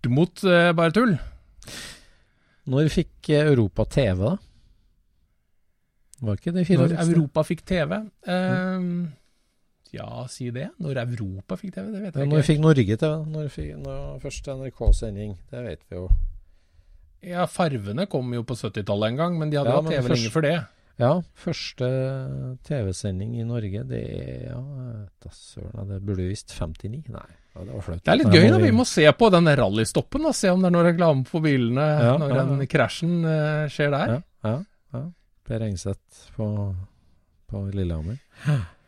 bortimot 0.00 0.44
eh, 0.44 0.72
bare 0.72 0.92
tull. 0.92 1.16
Når 2.70 2.88
fikk 2.92 3.30
eh, 3.34 3.46
Europa 3.50 3.84
TV, 3.84 4.22
da? 4.24 4.36
Var 6.20 6.36
ikke 6.36 6.52
det 6.52 6.66
Når 6.76 6.92
Europa 7.00 7.42
fikk 7.48 7.62
TV 7.64 7.94
eh, 8.28 8.80
Ja, 9.92 10.26
si 10.28 10.50
det. 10.52 10.68
Når 10.78 11.00
Europa 11.06 11.56
fikk 11.56 11.74
TV, 11.74 11.86
det 11.92 12.02
vet 12.02 12.14
Ja, 12.14 12.20
ikke. 12.24 12.30
når 12.30 12.36
vi 12.42 12.48
fikk 12.48 12.60
Norge 12.60 12.96
TV? 12.96 13.14
Når 13.36 13.48
fikk 13.54 13.70
når 13.80 14.18
første 14.22 14.56
NRK-sending? 14.56 15.36
Det 15.50 15.64
vet 15.64 15.80
vi 15.88 15.96
jo. 15.96 16.08
Ja, 17.22 17.44
Farvene 17.46 18.06
kom 18.08 18.30
jo 18.32 18.42
på 18.48 18.54
70-tallet 18.56 19.10
en 19.12 19.16
gang, 19.16 19.38
men 19.38 19.50
de 19.50 19.58
hadde 19.60 19.72
Ja, 19.74 19.80
hatt 19.82 19.90
TV 19.92 20.08
lenge 20.14 20.30
før 20.32 20.46
det. 20.46 20.54
Ja, 21.00 21.10
første 21.34 21.88
TV-sending 22.68 23.34
i 23.40 23.44
Norge, 23.48 23.82
det 23.88 24.00
er 24.04 24.42
Ja, 24.50 24.60
da 25.24 25.30
søren, 25.32 25.88
det 25.88 26.02
burde 26.04 26.26
visst 26.28 26.52
59. 26.52 27.08
Nei, 27.12 27.28
ja, 27.54 27.64
det. 27.66 27.96
Det 28.04 28.12
er 28.12 28.18
litt 28.20 28.34
gøy, 28.34 28.46
da. 28.52 28.58
Vi 28.62 28.72
må 28.74 28.84
se 28.86 29.04
på 29.18 29.30
den 29.34 29.50
rallystoppen 29.60 30.28
og 30.30 30.36
se 30.38 30.52
om 30.52 30.60
det 30.62 30.70
er 30.70 30.74
noe 30.76 30.86
reklame 30.86 31.24
på 31.26 31.42
bilene 31.42 31.86
Ja, 31.86 32.12
når 32.20 32.34
ja, 32.36 32.44
den 32.46 32.68
krasjen 32.70 33.16
uh, 33.26 33.64
skjer 33.72 33.90
der. 33.94 34.12
Ja, 34.14 34.20
ja, 34.46 34.58
ja. 34.94 35.02
Per 35.50 35.64
Engseth 35.66 36.28
på, 36.36 36.46
på 37.50 37.64
Lillehammer. 37.74 38.20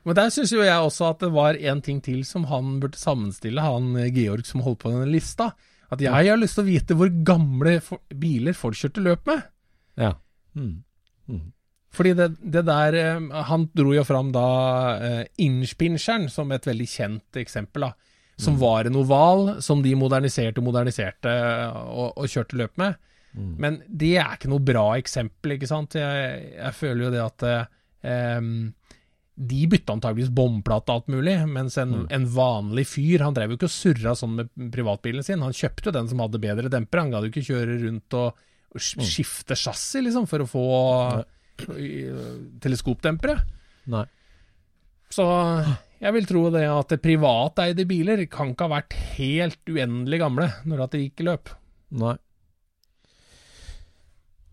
Men 0.07 0.19
der 0.19 0.31
syns 0.35 0.53
jo 0.55 0.63
jeg 0.63 0.75
også 0.83 1.09
at 1.13 1.23
det 1.23 1.31
var 1.35 1.59
en 1.59 1.83
ting 1.83 1.99
til 2.03 2.23
som 2.27 2.47
han 2.51 2.79
burde 2.83 2.99
sammenstille, 2.99 3.63
han 3.63 3.95
eh, 3.99 4.11
Georg 4.15 4.47
som 4.47 4.65
holdt 4.67 4.81
på 4.83 4.91
denne 4.91 5.11
lista. 5.11 5.53
At 5.93 6.03
jeg 6.03 6.11
har 6.11 6.39
lyst 6.41 6.57
til 6.57 6.65
å 6.65 6.71
vite 6.71 6.97
hvor 6.99 7.11
gamle 7.27 7.77
for, 7.85 8.03
biler 8.09 8.57
folk 8.57 8.79
kjørte 8.79 9.05
løp 9.05 9.29
med. 9.29 9.45
Ja. 10.01 10.15
Mm. 10.59 10.81
Mm. 11.31 11.45
Fordi 11.93 12.15
det, 12.17 12.27
det 12.41 12.63
der 12.67 12.97
eh, 12.97 13.43
Han 13.51 13.67
dro 13.77 13.93
jo 13.95 14.03
fram 14.05 14.33
da 14.35 14.47
uh, 15.01 15.21
Inchpincheren 15.41 16.27
som 16.33 16.51
et 16.53 16.67
veldig 16.67 16.89
kjent 16.89 17.39
eksempel. 17.43 17.87
da 17.87 18.12
Som 18.43 18.59
var 18.61 18.89
en 18.91 18.97
oval 19.01 19.63
som 19.63 19.83
de 19.85 19.95
moderniserte 19.99 20.59
og 20.63 20.67
moderniserte 20.69 21.33
og, 21.79 22.13
og 22.19 22.29
kjørte 22.29 22.59
løp 22.59 22.77
med. 22.81 22.97
Mm. 23.33 23.53
Men 23.65 23.81
det 23.89 24.15
er 24.21 24.35
ikke 24.37 24.51
noe 24.53 24.61
bra 24.61 24.87
eksempel, 25.01 25.55
ikke 25.57 25.69
sant. 25.71 25.95
Jeg, 25.97 26.53
jeg 26.59 26.75
føler 26.77 27.07
jo 27.07 27.13
det 27.15 27.23
at 27.25 27.45
eh, 27.49 28.41
de 29.43 29.61
bytta 29.73 29.95
antageligvis 29.97 30.33
bomplate 30.37 30.93
og 30.93 30.99
alt 31.01 31.09
mulig, 31.15 31.37
mens 31.49 31.79
en, 31.81 31.95
Mm. 32.03 32.07
en 32.13 32.27
vanlig 32.35 32.85
fyr 32.87 33.23
Han 33.25 33.33
drev 33.35 33.51
jo 33.55 33.57
ikke 33.57 33.71
og 33.71 33.73
surra 33.75 34.13
sånn 34.19 34.35
med 34.37 34.51
privatbilen 34.75 35.25
sin. 35.25 35.41
Han 35.41 35.57
kjøpte 35.57 35.89
jo 35.89 35.95
den 35.97 36.09
som 36.11 36.21
hadde 36.21 36.41
bedre 36.43 36.69
demper. 36.69 37.01
Han 37.01 37.11
gadd 37.15 37.25
jo 37.25 37.31
ikke 37.33 37.47
kjøre 37.49 37.79
rundt 37.87 38.15
og, 38.21 38.35
Mm. 38.73 39.05
skifte 39.05 39.53
chassis, 39.57 40.01
liksom, 40.05 40.25
for 40.29 40.41
å 40.41 40.47
få 40.49 40.63
øh, 41.69 42.37
teleskopdempere. 42.61 43.35
Nei. 43.93 44.05
Så 45.13 45.25
jeg 46.03 46.15
vil 46.17 46.27
tro 46.27 46.43
det 46.51 46.65
at 46.67 46.93
privateide 47.03 47.87
biler 47.87 48.25
kan 48.31 48.53
ikke 48.53 48.67
ha 48.67 48.77
vært 48.81 48.99
helt 49.15 49.71
uendelig 49.71 50.19
gamle 50.23 50.49
når 50.67 50.87
at 50.87 50.95
det 50.95 51.03
gikk 51.05 51.23
i 51.23 51.29
løp. 51.31 51.53
Nei. 52.03 52.17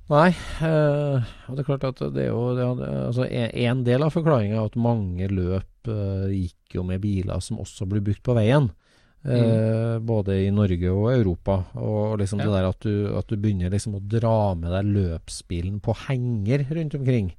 Nei, 0.10 0.30
eh, 0.66 1.32
og 1.46 1.54
det 1.54 1.62
er 1.62 1.68
klart 1.68 1.86
at 1.86 2.00
det 2.16 2.24
er 2.24 2.32
jo 2.32 2.46
det, 2.58 2.66
er, 2.66 2.94
altså 3.12 3.28
en, 3.30 3.84
del 3.86 4.06
av 4.06 4.14
forklaringa 4.16 4.58
er 4.58 4.70
at 4.72 4.78
mange 4.82 5.28
løp 5.30 5.90
eh, 5.90 6.32
gikk 6.34 6.80
jo 6.80 6.86
med 6.88 7.04
biler 7.04 7.44
som 7.46 7.62
også 7.62 7.86
blir 7.90 8.02
brukt 8.06 8.24
på 8.26 8.34
veien. 8.38 8.72
Eh, 9.20 10.00
Både 10.00 10.38
i 10.46 10.52
Norge 10.56 10.92
og 10.94 11.10
Europa. 11.12 11.58
Og 11.76 12.18
liksom 12.22 12.40
det 12.40 12.48
der 12.54 12.68
at 12.70 12.80
du, 12.86 12.94
at 13.20 13.28
du 13.28 13.36
begynner 13.36 13.72
liksom 13.74 13.98
å 13.98 14.02
dra 14.02 14.54
med 14.56 14.72
deg 14.72 14.92
løpsbilen 14.96 15.82
på 15.84 15.96
henger 16.06 16.64
rundt 16.72 16.96
omkring. 16.96 17.34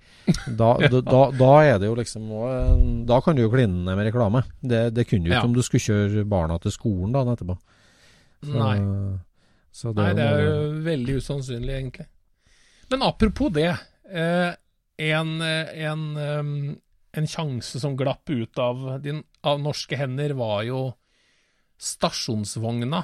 Da, 0.59 0.75
ja. 0.85 0.91
da, 0.93 1.23
da 1.33 1.51
er 1.65 1.81
det 1.81 1.89
jo 1.89 1.97
liksom 1.97 2.29
eh, 2.37 2.85
Da 3.09 3.21
kan 3.25 3.39
du 3.39 3.45
jo 3.47 3.53
kline 3.53 3.85
ned 3.87 3.97
med 3.97 4.11
reklame. 4.11 4.45
Det, 4.61 4.91
det 4.97 5.07
kunne 5.09 5.25
du 5.25 5.33
ikke 5.33 5.41
Ja. 5.41 5.49
om 5.49 5.57
du 5.57 5.63
skulle 5.65 5.87
kjøre 5.87 6.27
barna 6.29 6.61
til 6.61 6.75
skolen 6.77 7.17
dagen 7.17 7.33
etterpå. 7.33 7.57
Så, 8.45 8.55
Nei. 8.57 8.77
så 9.73 9.95
Nei, 9.97 10.13
det 10.17 10.25
er 10.25 10.45
jo 10.47 10.55
veldig 10.85 11.19
usannsynlig, 11.21 11.75
egentlig. 11.77 12.07
Men 12.93 13.03
apropos 13.09 13.53
det. 13.53 13.73
Eh, 14.11 14.53
en, 15.01 15.29
en, 15.41 16.07
en 17.17 17.27
sjanse 17.29 17.81
som 17.81 17.95
glapp 17.97 18.29
ut 18.29 18.59
av, 18.61 18.81
din, 19.01 19.23
av 19.49 19.61
norske 19.65 19.97
hender, 19.97 20.35
var 20.37 20.65
jo 20.69 20.81
stasjonsvogna 21.81 23.03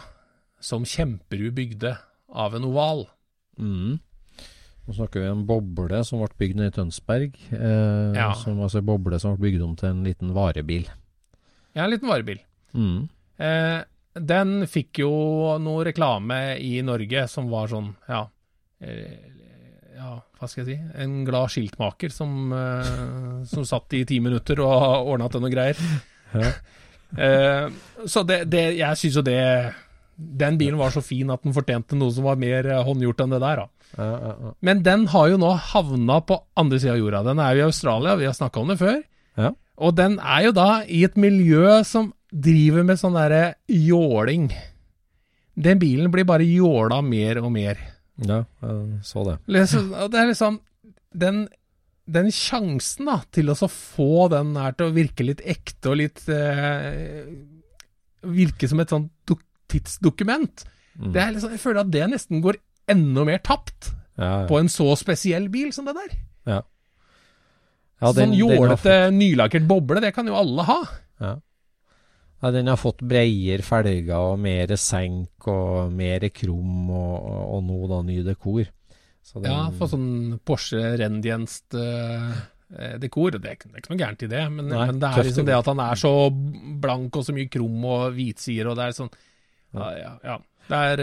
som 0.60 0.84
Kjemperud 0.88 1.54
bygde 1.56 1.94
av 2.32 2.56
en 2.58 2.66
oval. 2.68 3.06
Mm. 3.58 3.98
Nå 4.86 4.94
snakker 4.94 5.20
vi 5.24 5.28
om 5.32 5.40
en 5.40 5.48
boble 5.48 6.02
som 6.06 6.20
ble 6.22 6.30
bygd 6.38 6.58
nede 6.60 6.70
i 6.70 6.76
Tønsberg. 6.76 7.34
Eh, 7.50 8.12
Ja. 8.16 8.32
Som 8.38 8.60
altså 8.62 8.82
boble 8.86 9.18
som 9.22 9.34
ble 9.36 9.48
bygd 9.50 9.62
om 9.66 9.74
til 9.76 9.88
en 9.90 10.04
liten 10.06 10.32
varebil. 10.36 10.86
Ja, 11.74 11.84
en 11.84 11.90
liten 11.90 12.08
varebil. 12.08 12.38
Mm. 12.74 13.08
Eh, 13.38 13.80
den 14.16 14.66
fikk 14.70 15.00
jo 15.02 15.10
noe 15.60 15.84
reklame 15.84 16.56
i 16.60 16.80
Norge 16.82 17.26
som 17.28 17.50
var 17.52 17.68
sånn, 17.68 17.90
ja 18.08 18.22
eh, 18.80 19.32
Ja, 19.96 20.20
hva 20.38 20.48
skal 20.48 20.64
jeg 20.66 20.76
si? 20.76 21.02
En 21.02 21.24
glad 21.24 21.48
skiltmaker 21.52 22.12
som, 22.12 22.52
eh, 22.52 23.44
som 23.48 23.64
satt 23.64 23.92
i 23.96 24.04
ti 24.08 24.20
minutter 24.20 24.60
og 24.60 25.08
ordna 25.08 25.28
til 25.32 25.40
noe 25.44 25.52
greier. 25.52 25.76
Ja. 26.34 26.52
Eh, 27.14 27.68
så 28.10 28.22
det, 28.26 28.42
det 28.50 28.62
Jeg 28.76 28.98
syns 28.98 29.14
jo 29.16 29.22
det 29.24 29.38
Den 30.18 30.56
bilen 30.58 30.76
var 30.76 30.90
så 30.90 31.00
fin 31.04 31.30
at 31.30 31.44
den 31.46 31.54
fortjente 31.54 31.96
noe 31.96 32.12
som 32.12 32.26
var 32.26 32.38
mer 32.40 32.66
eh, 32.66 32.82
håndgjort 32.84 33.22
enn 33.24 33.36
det 33.36 33.40
der, 33.44 33.62
da. 33.62 33.70
Men 34.64 34.82
den 34.84 35.06
har 35.12 35.28
jo 35.30 35.38
nå 35.40 35.52
havna 35.70 36.18
på 36.26 36.40
andre 36.58 36.80
sida 36.82 36.96
av 36.96 37.00
jorda. 37.00 37.22
Den 37.28 37.40
er 37.40 37.54
jo 37.54 37.62
i 37.62 37.68
Australia, 37.70 38.16
vi 38.18 38.26
har 38.28 38.34
snakka 38.36 38.60
om 38.60 38.72
det 38.72 38.78
før. 38.80 38.98
Ja. 39.38 39.52
Og 39.76 39.94
den 39.96 40.18
er 40.18 40.48
jo 40.48 40.54
da 40.56 40.70
i 40.88 41.02
et 41.06 41.16
miljø 41.20 41.78
som 41.86 42.10
driver 42.32 42.84
med 42.84 43.00
sånn 43.00 43.16
derre 43.16 43.56
jåling. 43.70 44.48
Den 45.56 45.80
bilen 45.80 46.10
blir 46.12 46.26
bare 46.28 46.44
jåla 46.48 47.00
mer 47.04 47.40
og 47.42 47.52
mer. 47.52 47.80
ja 48.20 48.42
jeg 48.60 49.04
så 49.04 49.24
det. 49.28 49.38
Liksom, 49.46 49.92
det 50.12 50.20
er 50.20 50.30
liksom 50.32 50.60
den, 51.16 51.46
den 52.06 52.28
sjansen 52.30 53.08
da, 53.10 53.16
til 53.34 53.50
å 53.50 53.56
få 53.68 54.28
den 54.30 54.52
her 54.58 54.74
til 54.78 54.86
å 54.90 54.94
virke 54.94 55.24
litt 55.26 55.40
ekte 55.42 55.90
og 55.90 55.96
litt 56.02 56.22
eh, 56.30 57.26
Virke 58.26 58.66
som 58.70 58.80
et 58.82 58.90
sånt 58.90 59.10
dok 59.28 59.42
tidsdokument. 59.70 60.64
Mm. 60.98 61.10
Det 61.14 61.20
er 61.22 61.32
liksom, 61.34 61.52
jeg 61.54 61.60
føler 61.62 61.80
at 61.82 61.90
det 61.94 62.06
nesten 62.10 62.40
går 62.42 62.56
enda 62.90 63.24
mer 63.26 63.38
tapt 63.44 63.90
Ja, 64.16 64.30
ja. 64.42 64.46
på 64.48 64.58
en 64.58 64.70
så 64.72 64.86
spesiell 64.98 65.48
bil 65.52 65.72
som 65.74 65.86
det 65.90 65.94
der. 65.98 66.16
ja. 66.54 66.62
Ja, 67.96 68.10
den- 68.12 68.32
sånn 68.34 68.36
den 68.36 68.50
har 68.50 68.56
jålete, 68.60 68.94
nylakkert 69.16 69.66
boble, 69.66 70.00
det 70.04 70.10
kan 70.14 70.26
jo 70.28 70.34
alle 70.36 70.64
ha. 70.68 70.78
Ja. 71.20 71.30
Ja, 72.42 72.50
den 72.52 72.66
har 72.68 72.76
fått 72.76 73.00
breiere 73.00 73.64
felger 73.64 74.34
og 74.34 74.38
mer 74.42 74.74
senk 74.76 75.46
og 75.48 75.92
mer 75.96 76.26
krum, 76.28 76.90
og, 76.90 77.14
og, 77.24 77.44
og 77.56 77.62
nå 77.64 77.78
da 77.88 78.02
ny 78.04 78.18
dekor. 78.26 78.68
Den, 79.34 79.44
Ja, 79.50 79.70
for 79.76 79.86
sånn 79.90 80.38
Porsche 80.46 80.80
Rendienst-dekor. 81.00 83.30
det, 83.32 83.44
er 83.44 83.54
ikke- 83.56 83.68
det 83.68 83.74
er 83.74 83.80
ikke 83.82 83.90
noe 83.90 83.98
gærent 84.00 84.22
i 84.22 84.26
det, 84.30 84.44
men, 84.52 84.68
Nei, 84.68 84.86
men 84.86 84.98
det 85.00 85.08
er 85.10 85.22
liksom 85.24 85.44
det 85.46 85.54
at 85.58 85.66
han 85.66 85.80
er 85.80 85.94
så 85.94 86.30
blank 86.80 87.16
og 87.16 87.24
så 87.24 87.32
mye 87.34 87.48
krum 87.50 87.84
og 87.84 88.12
hvitsider, 88.14 88.66
og 88.70 88.76
det 88.76 88.84
er 88.84 88.90
sånn 88.92 89.10
Ja, 89.74 89.90
ja. 89.98 90.18
ja. 90.24 90.38
Det 90.68 90.76
er 90.76 91.00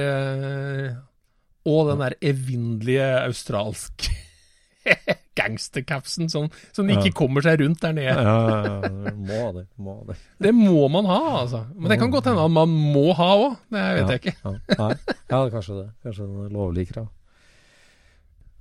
uh, 0.89 0.95
Og 1.65 1.88
den 1.89 1.99
der 1.99 2.13
evinnelige 2.21 3.24
australsk 3.28 4.09
gangstercapsen 5.36 6.30
som, 6.30 6.49
som 6.74 6.88
ikke 6.89 7.05
Ja. 7.11 7.15
kommer 7.15 7.41
seg 7.41 7.59
rundt 7.61 7.80
der 7.82 7.93
nede. 7.93 8.07
ja, 8.07 8.13
ja, 8.19 8.63
ja, 8.82 8.89
må 9.15 9.51
det. 9.55 9.67
Må 9.80 10.03
det. 10.07 10.15
Det 10.39 10.53
må 10.53 10.88
man 10.91 11.05
ha, 11.05 11.19
altså. 11.43 11.65
Men 11.76 11.89
det 11.89 11.99
kan 11.99 12.11
godt 12.11 12.26
hende 12.26 12.43
at 12.43 12.51
man 12.51 12.69
må 12.69 13.13
ha 13.15 13.36
òg, 13.38 13.55
det 13.71 13.95
vet 13.95 14.09
jeg 14.09 14.19
ikke. 14.21 14.36
Ja, 14.43 14.51
nei. 14.78 14.95
ja, 15.30 15.49
kanskje 15.49 15.76
det. 15.80 15.89
Kanskje 16.03 16.28
det 16.28 16.45
er 16.45 16.49
lovlig 16.53 16.88
krav. 16.91 17.07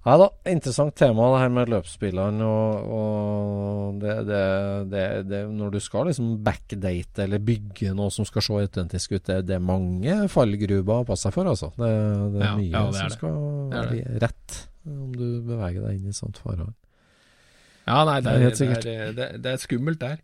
Ja 0.03 0.17
da, 0.19 0.27
interessant 0.51 0.97
tema 0.99 1.29
det 1.31 1.43
her 1.45 1.53
med 1.55 1.71
løpsbilene. 1.71 2.47
Og, 2.47 2.89
og 2.97 4.01
det, 4.03 4.17
det, 4.27 4.43
det, 4.91 5.05
det, 5.31 5.43
når 5.55 5.77
du 5.77 5.79
skal 5.83 6.09
liksom 6.11 6.33
backdate 6.43 7.23
eller 7.27 7.43
bygge 7.47 7.93
noe 7.95 8.11
som 8.15 8.27
skal 8.27 8.43
se 8.43 8.59
autentisk 8.65 9.15
ut, 9.15 9.31
det, 9.31 9.55
er 9.55 9.63
mange 9.63 10.27
fallgruber 10.33 11.05
å 11.05 11.07
passe 11.07 11.29
seg 11.29 11.37
for, 11.37 11.53
altså. 11.53 11.71
Det, 11.79 11.93
det 12.35 12.43
er 12.43 12.49
Ja, 12.49 12.55
mye 12.59 12.73
ja, 12.75 12.85
som 12.99 13.15
skal 13.15 13.41
være 13.77 14.21
rett 14.27 14.61
om 14.91 15.15
du 15.15 15.27
beveger 15.47 15.87
deg 15.87 16.01
inn 16.01 16.11
i 16.11 16.17
sånt 16.17 16.43
farvann. 16.43 16.75
Ja, 17.87 18.03
nei, 18.07 18.19
det 18.23 18.37
Det 18.59 18.99
er 19.23 19.39
det 19.39 19.55
er 19.55 19.63
skummelt 19.63 20.03
der. 20.03 20.19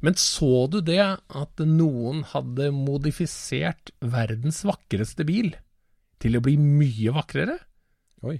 Men 0.00 0.16
så 0.16 0.66
du 0.72 0.80
det 0.82 1.02
at 1.02 1.62
noen 1.62 2.22
hadde 2.32 2.70
modifisert 2.72 3.92
verdens 4.00 4.62
vakreste 4.66 5.26
bil 5.28 5.52
til 6.20 6.38
å 6.38 6.42
bli 6.44 6.56
mye 6.60 7.12
vakrere? 7.14 7.58
Oi. 8.26 8.38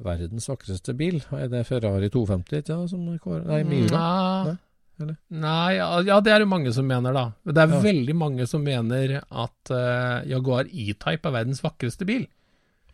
Verdens 0.00 0.48
vakreste 0.48 0.94
bil, 0.96 1.18
er 1.36 1.48
det 1.52 1.66
Ferrari 1.68 2.08
250 2.12 2.70
ja, 2.72 2.78
som 2.88 3.04
kårer? 3.20 3.44
Nei, 3.50 3.62
Miura? 3.68 4.00
Nei, 4.00 4.54
Nei, 4.54 4.56
eller? 5.04 5.16
nei 5.28 5.70
ja, 5.76 5.88
ja, 6.08 6.18
det 6.24 6.32
er 6.32 6.42
det 6.44 6.48
mange 6.48 6.72
som 6.72 6.86
mener, 6.88 7.12
da. 7.16 7.26
Men 7.44 7.54
Det 7.56 7.62
er 7.66 7.74
Ja. 7.74 7.80
veldig 7.84 8.16
mange 8.16 8.46
som 8.48 8.64
mener 8.64 9.18
at 9.20 9.72
uh, 9.72 10.20
Jaguar 10.28 10.64
E-Type 10.72 11.28
er 11.28 11.34
verdens 11.36 11.60
vakreste 11.64 12.08
bil. 12.08 12.26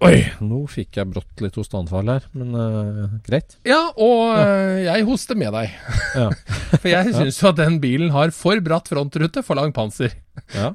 Oi, 0.05 0.19
nå 0.45 0.59
fikk 0.69 0.99
jeg 0.99 1.09
brått 1.09 1.41
litt 1.41 1.55
hosteanfall 1.57 2.11
her, 2.13 2.27
men 2.37 2.51
uh, 2.53 3.15
greit. 3.25 3.55
Ja, 3.65 3.79
og 3.97 4.35
eh, 4.37 4.83
jeg 4.85 5.07
hoster 5.09 5.39
med 5.41 5.55
deg. 5.57 5.73
Ja. 6.19 6.27
For 6.83 6.91
jeg 6.91 7.15
syns 7.17 7.39
jo 7.41 7.49
at 7.49 7.57
den 7.63 7.79
bilen 7.81 8.11
har 8.13 8.29
for 8.37 8.61
bratt 8.61 8.91
frontrute, 8.93 9.41
for 9.47 9.57
lang 9.57 9.73
panser. 9.73 10.13
ja. 10.53 10.75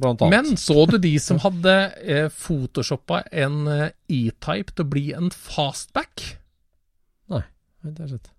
Blant 0.00 0.22
annet. 0.22 0.32
Men 0.34 0.58
så 0.60 0.86
du 0.90 0.96
de 1.02 1.12
som 1.22 1.38
hadde 1.42 1.74
eh, 2.02 2.26
photoshoppa 2.34 3.22
en 3.30 3.60
eh, 3.70 3.90
E-Type 4.08 4.74
til 4.74 4.84
å 4.86 4.90
bli 4.90 5.04
en 5.16 5.30
fastback? 5.34 6.24
Nei, 7.32 7.44
det 7.86 7.94
har 7.94 8.08
jeg 8.08 8.18
sett. 8.18 8.30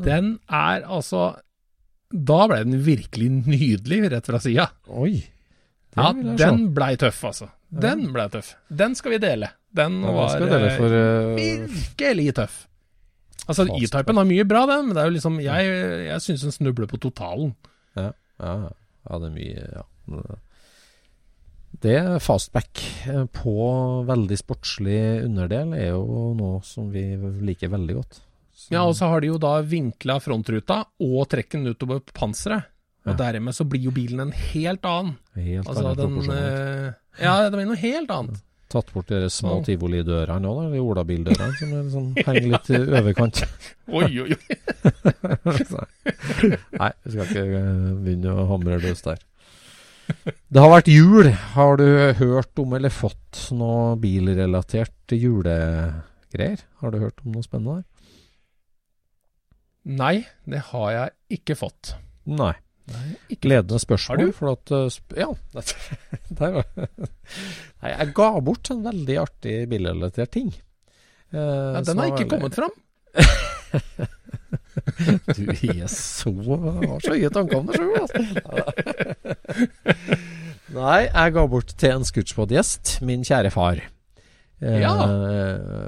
Den 0.00 0.30
er 0.48 0.86
altså 0.88 1.34
Da 2.10 2.38
ble 2.48 2.62
den 2.64 2.78
virkelig 2.86 3.28
nydelig 3.44 3.98
rett 4.14 4.30
fra 4.30 4.40
sida. 4.40 4.70
Oi. 4.88 5.18
Det 5.90 6.00
Ja, 6.00 6.12
den 6.14 6.70
blei 6.74 6.94
tøff, 6.98 7.20
altså. 7.26 7.50
Den 7.70 8.08
blei 8.14 8.26
tøff. 8.32 8.54
Den 8.70 8.96
skal 8.98 9.14
vi 9.14 9.20
dele. 9.22 9.52
Den 9.74 10.00
Ja, 10.02 10.10
var 10.16 10.40
dele 10.40 10.72
for 10.78 10.90
uh... 10.96 11.36
virkelig 11.36 12.34
tøff. 12.40 12.56
Altså, 13.46 13.66
E-Typen 13.76 14.18
har 14.18 14.26
mye 14.28 14.44
bra, 14.46 14.64
den, 14.70 14.88
men 14.88 14.94
det 14.96 15.02
er 15.02 15.08
jo 15.10 15.14
liksom 15.16 15.38
Jeg, 15.42 15.70
jeg 16.06 16.22
syns 16.26 16.42
den 16.46 16.54
snubler 16.54 16.86
på 16.90 16.98
totalen. 17.02 17.54
ja, 17.98 18.10
ja, 18.40 18.54
ja, 18.70 19.18
det 19.18 19.28
er 19.30 19.34
mye 19.36 19.66
Ja. 19.76 19.86
Det 21.80 21.96
fastback 22.20 22.80
eh, 23.08 23.24
på 23.32 23.54
veldig 24.08 24.36
sportslig 24.36 24.98
underdel 25.24 25.72
er 25.78 25.94
jo 25.94 26.34
noe 26.36 26.58
som 26.66 26.90
vi 26.92 27.04
liker 27.46 27.70
veldig 27.72 27.94
godt. 28.02 28.18
Så- 28.52 28.74
Ja, 28.74 28.82
og 28.84 28.94
så 28.98 29.08
har 29.08 29.20
de 29.24 29.30
jo 29.30 29.38
da 29.40 29.54
vinkla 29.64 30.18
frontruta 30.20 30.82
og 31.00 31.22
trekken 31.32 31.64
utover 31.70 32.00
på 32.04 32.12
panseret. 32.12 32.64
Og 33.08 33.16
dermed 33.16 33.54
så 33.56 33.64
blir 33.64 33.80
jo 33.88 33.90
bilen 33.96 34.20
en 34.26 34.30
helt 34.52 34.84
annen. 34.84 35.14
Helt 35.34 35.66
Altså 35.66 35.94
den 35.96 36.18
eh, 36.30 36.92
Ja, 37.24 37.48
det 37.48 37.56
blir 37.56 37.64
noe 37.70 37.80
helt 37.80 38.10
annet. 38.12 38.42
Tatt 38.70 38.92
bort 38.92 39.08
de 39.08 39.24
små 39.32 39.56
Sånn. 39.56 39.64
tivolidørene 39.66 40.46
òg, 40.46 40.68
de 40.70 40.78
olabildørene 40.84 41.56
som 41.58 41.72
er 41.74 41.88
sånn, 41.90 42.10
henger 42.20 42.50
litt 42.52 42.68
i 42.70 42.78
overkant. 43.00 43.40
Oi, 43.88 44.04
oi, 44.20 44.36
oi. 44.36 44.58
Nei, 46.78 46.92
vi 47.02 47.10
skal 47.16 47.24
ikke 47.24 47.42
eh, 47.48 47.90
begynne 48.04 48.36
å 48.36 48.44
hamre 48.52 48.78
løs 48.84 49.02
der. 49.08 49.18
Det 50.50 50.62
har 50.62 50.70
vært 50.72 50.90
jul. 50.90 51.30
Har 51.54 51.76
du 51.80 51.86
hørt 52.20 52.62
om 52.62 52.72
eller 52.78 52.92
fått 52.94 53.46
noe 53.56 53.96
bilrelatert 54.00 55.14
julegreier? 55.14 56.64
Har 56.82 56.94
du 56.94 56.98
hørt 57.02 57.22
om 57.24 57.36
noe 57.36 57.46
spennende 57.46 57.80
der? 57.80 57.86
Nei, 60.00 60.16
det 60.50 60.60
har 60.70 60.90
jeg 60.92 61.40
ikke 61.40 61.56
fått. 61.58 61.94
Nei. 62.28 62.52
Nei, 62.90 63.06
ikke 63.30 63.50
Ledende 63.52 63.78
spørsmål. 63.80 64.32
Har 64.34 64.50
du? 64.50 64.50
At, 64.50 64.72
eh, 64.74 65.22
ja. 65.22 65.30
Nei, 67.80 67.92
jeg 67.92 68.14
ga 68.16 68.28
bort 68.44 68.70
en 68.74 68.82
veldig 68.86 69.16
artig 69.22 69.56
bilrelatert 69.70 70.32
ting. 70.34 70.50
Eh, 71.30 71.38
ja, 71.38 71.82
Den 71.86 72.02
har 72.02 72.10
ikke 72.10 72.30
kommet 72.34 72.58
fram. 72.58 72.74
Du 75.36 75.44
er 75.50 75.86
så 75.92 76.32
Har 76.34 77.00
så 77.04 77.14
høye 77.16 77.30
tanker 77.34 77.60
om 77.60 77.70
deg 77.70 77.78
sjøl, 77.80 77.94
altså. 78.00 78.20
Nei, 80.70 81.00
jeg 81.08 81.32
ga 81.34 81.42
bort 81.50 81.72
til 81.80 81.96
en 81.96 82.04
Scootspod-gjest, 82.06 83.00
min 83.06 83.24
kjære 83.26 83.50
far. 83.54 83.80
Eh, 84.60 84.76
Ja. 84.84 84.92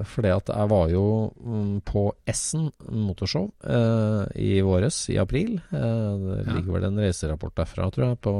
fordi 0.09 0.31
at 0.33 0.49
jeg 0.49 0.69
var 0.73 0.89
jo 0.91 1.05
mm, 1.37 1.83
på 1.85 2.07
Essen 2.27 2.71
motorshow 2.89 3.51
eh, 3.69 4.25
i 4.43 4.61
våres, 4.65 5.03
i 5.13 5.19
april. 5.23 5.59
Eh, 5.71 6.25
det 6.47 6.57
ligger 6.57 6.73
vel 6.79 6.89
en 6.89 6.99
reiserapport 7.05 7.55
derfra, 7.61 7.91
tror 7.93 8.07
jeg, 8.09 8.19
på, 8.25 8.35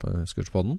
på 0.00 0.14
Scootspoden. 0.30 0.78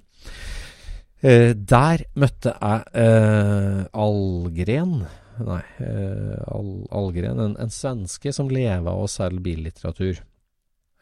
Eh, 1.22 1.52
der 1.52 2.06
møtte 2.16 2.54
jeg 2.56 2.82
eh, 2.96 3.84
Algren 3.92 5.02
Nei, 5.46 5.62
eh, 5.84 6.40
Al 6.52 6.72
Algren, 6.92 7.40
en, 7.40 7.54
en 7.60 7.72
svenske 7.72 8.32
som 8.34 8.50
lever 8.52 8.90
av 8.90 9.04
å 9.04 9.10
selge 9.10 9.42
billitteratur. 9.44 10.20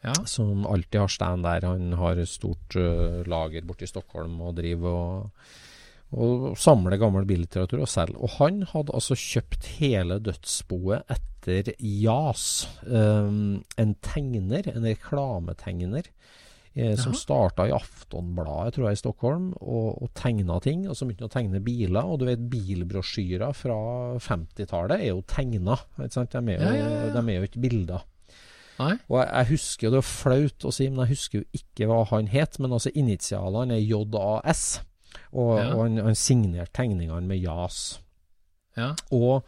Ja. 0.05 0.13
Som 0.25 0.65
alltid 0.67 1.01
har 1.01 1.11
stand 1.11 1.43
der. 1.43 1.67
Han 1.67 1.93
har 1.99 2.21
stort 2.29 2.77
uh, 2.79 3.19
lager 3.27 3.65
borte 3.67 3.83
i 3.83 3.91
Stockholm 3.91 4.37
og 4.45 4.55
driver 4.55 4.95
og, 4.95 5.49
og 6.15 6.45
samler 6.59 6.99
gammel 7.01 7.27
billitteratur 7.27 7.83
og 7.83 7.91
selger. 7.91 8.19
Og 8.23 8.37
han 8.37 8.63
hadde 8.71 8.95
altså 8.95 9.17
kjøpt 9.19 9.67
hele 9.79 10.21
dødsboet 10.23 11.11
etter 11.11 11.73
Jas. 11.83 12.45
Um, 12.87 13.59
en 13.79 13.95
tegner, 14.05 14.71
en 14.71 14.87
reklametegner. 14.87 16.07
Eh, 16.75 16.93
som 16.95 17.15
starta 17.17 17.65
i 17.67 17.71
Aftonbladet, 17.73 18.75
tror 18.75 18.85
jeg, 18.87 18.97
i 18.99 19.01
Stockholm, 19.01 19.47
og, 19.59 20.01
og 20.03 20.11
tegna 20.15 20.59
ting. 20.63 20.85
Og 20.87 20.95
så 20.95 21.07
begynte 21.07 21.25
han 21.25 21.31
å 21.31 21.33
tegne 21.33 21.61
biler. 21.65 22.05
Og 22.05 22.19
du 22.21 22.27
vet, 22.29 22.43
bilbrosjyrer 22.51 23.55
fra 23.57 23.77
50-tallet 24.21 25.01
er 25.01 25.09
jo 25.11 25.23
tegna. 25.27 25.79
De 25.97 26.07
Ja, 26.53 26.73
ja, 26.77 26.89
ja. 27.09 27.09
De 27.15 27.23
er 27.25 27.39
jo 27.41 27.49
ikke 27.49 27.63
bilder. 27.65 28.05
Nei. 28.79 28.93
Og 29.09 29.17
jeg, 29.19 29.27
jeg 29.33 29.49
husker 29.49 29.87
jo, 29.87 29.91
det 29.91 29.99
er 29.99 30.07
flaut 30.07 30.65
å 30.69 30.71
si, 30.71 30.85
men 30.87 31.01
jeg 31.03 31.15
husker 31.17 31.41
jo 31.41 31.47
ikke 31.59 31.89
hva 31.89 32.03
han 32.13 32.29
het. 32.31 32.59
Men 32.63 32.77
altså 32.77 32.93
initialene 32.95 33.75
er 33.75 33.83
JAS. 33.83 34.67
Og, 35.33 35.57
Ja. 35.57 35.73
og 35.73 35.81
han, 35.83 35.97
han 36.05 36.15
signerte 36.15 36.71
tegningene 36.79 37.25
med 37.27 37.41
JAS. 37.43 37.99
Ja. 38.77 38.93
Og, 39.11 39.43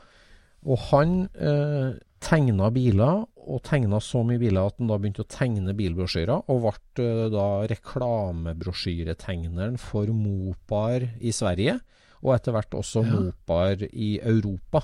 og 0.65 0.77
han 0.89 1.29
eh, 1.37 1.93
tegna 2.21 2.69
biler, 2.73 3.25
og 3.41 3.63
tegna 3.65 3.97
så 4.03 4.21
mye 4.25 4.39
biler 4.41 4.67
at 4.69 4.77
han 4.79 4.87
da 4.91 4.97
begynte 5.01 5.23
å 5.25 5.31
tegne 5.31 5.73
bilbrosjyrer, 5.77 6.39
og 6.51 6.57
ble 6.63 6.73
eh, 7.03 7.29
da 7.33 7.47
reklamebrosjyretegneren 7.71 9.75
for 9.81 10.05
Mopar 10.15 10.99
i 11.19 11.31
Sverige, 11.35 11.75
og 12.21 12.29
etter 12.35 12.51
hvert 12.55 12.73
også 12.77 12.99
Ja. 13.01 13.07
Mopar 13.17 13.75
i 13.91 14.19
Europa. 14.21 14.79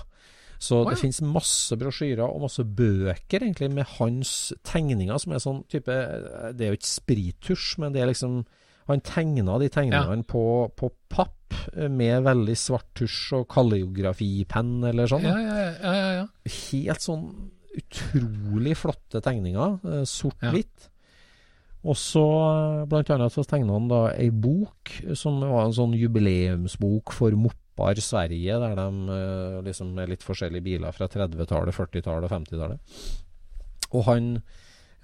Så 0.58 0.76
det 0.88 0.96
ja. 0.96 1.02
finnes 1.04 1.22
masse 1.22 1.76
brosjyrer 1.78 2.26
og 2.26 2.42
masse 2.48 2.64
bøker 2.66 3.40
egentlig 3.46 3.70
med 3.76 3.86
hans 4.00 4.54
tegninger, 4.66 5.18
som 5.22 5.34
er 5.34 5.40
sånn 5.44 5.64
type 5.70 5.94
Det 6.58 6.64
er 6.66 6.72
jo 6.74 6.80
ikke 6.80 6.96
sprittusj, 6.96 7.78
men 7.84 7.90
det 7.94 8.02
er 8.02 8.10
liksom 8.10 8.34
Han 8.88 9.02
tegna 9.04 9.58
de 9.60 9.68
tegningene 9.74 10.24
på, 10.28 10.44
på 10.80 10.90
papp 11.12 11.54
eh, 11.76 11.90
med 11.92 12.24
veldig 12.24 12.56
svart 12.60 12.88
tusj 12.96 13.34
og 13.42 13.48
kalligrafipenn 13.52 14.86
eller 14.88 15.10
sånn. 15.12 15.26
Ja, 15.28 15.38
ja, 15.44 15.58
ja, 15.58 15.94
ja, 15.98 16.10
ja. 16.22 16.28
Helt 16.72 17.04
sånn 17.04 17.26
utrolig 17.78 18.74
flotte 18.80 19.22
tegninger. 19.22 19.80
eh, 19.86 20.04
Sort-hvitt. 20.08 20.88
Og 21.88 21.96
så 22.00 22.24
eh, 22.26 22.86
blant 22.90 23.12
annet 23.14 23.36
så 23.36 23.44
tegna 23.48 23.76
han 23.78 23.88
da 23.92 24.02
ei 24.16 24.30
bok 24.34 24.96
som 25.16 25.40
var 25.44 25.68
en 25.68 25.76
sånn 25.78 25.94
jubileumsbok 26.00 27.14
for 27.16 27.36
Moppar 27.38 28.00
Sverige, 28.02 28.56
der 28.64 28.74
de 28.80 29.20
liksom 29.68 29.92
er 30.02 30.10
litt 30.10 30.24
forskjellige 30.26 30.66
biler 30.66 30.96
fra 30.96 31.06
30-tallet, 31.12 31.76
40-tallet 31.78 32.26
og 32.26 32.34
50-tallet. 32.34 32.80
Og 33.94 34.08
han, 34.10 34.32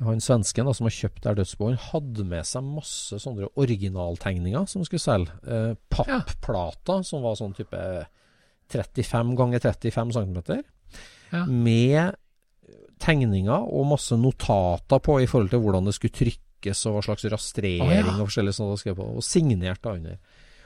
han 0.01 0.21
svensken 0.23 0.67
da, 0.67 0.73
som 0.73 0.87
har 0.87 0.95
kjøpt 0.95 1.23
der 1.25 1.37
dødsboet, 1.37 1.87
hadde 1.91 2.25
med 2.27 2.47
seg 2.49 2.65
masse 2.65 3.19
sånne 3.21 3.51
originaltegninger 3.61 4.65
som 4.69 4.85
skulle 4.87 5.03
selge. 5.03 5.35
Eh, 5.45 5.73
Papplater 5.93 7.05
som 7.07 7.23
var 7.25 7.37
sånn 7.39 7.55
type 7.57 7.79
35 8.73 9.35
ganger 9.37 9.63
35 9.63 10.15
cm. 10.17 10.63
Ja. 11.33 11.45
Med 11.45 12.17
tegninger 13.03 13.67
og 13.67 13.89
masse 13.91 14.17
notater 14.19 15.01
på 15.03 15.19
i 15.21 15.27
forhold 15.29 15.51
til 15.53 15.61
hvordan 15.63 15.89
det 15.89 15.95
skulle 15.97 16.15
trykkes 16.15 16.85
og 16.87 16.97
hva 16.97 17.05
slags 17.07 17.27
rastrering 17.33 17.89
Å, 17.89 17.95
ja. 17.97 18.03
og 18.15 18.27
forskjellig 18.27 18.55
sånt 18.55 18.81
skrev 18.81 18.97
på, 18.99 19.07
og 19.19 19.25
signert 19.25 19.83
da 19.83 19.95
under. 19.97 20.19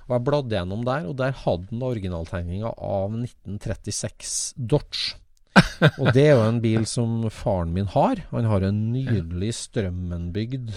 Og 0.07 0.13
jeg 0.15 0.25
bladde 0.27 0.55
gjennom 0.55 0.83
der, 0.87 1.07
og 1.09 1.17
der 1.19 1.33
hadde 1.35 1.71
han 1.71 1.87
originaltegninga 1.89 2.71
av 2.71 3.15
1936 3.17 4.37
Dodge. 4.55 5.17
og 6.01 6.13
det 6.15 6.27
er 6.27 6.35
jo 6.35 6.45
en 6.45 6.61
bil 6.63 6.85
som 6.89 7.19
faren 7.33 7.73
min 7.75 7.89
har. 7.93 8.23
Han 8.31 8.47
har 8.49 8.65
en 8.67 8.79
nydelig 8.93 9.53
strømmenbygd 9.57 10.71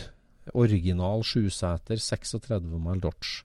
original 0.57 1.24
sjuseter 1.26 2.01
36 2.01 2.78
mile 2.81 3.01
Dodge. 3.03 3.43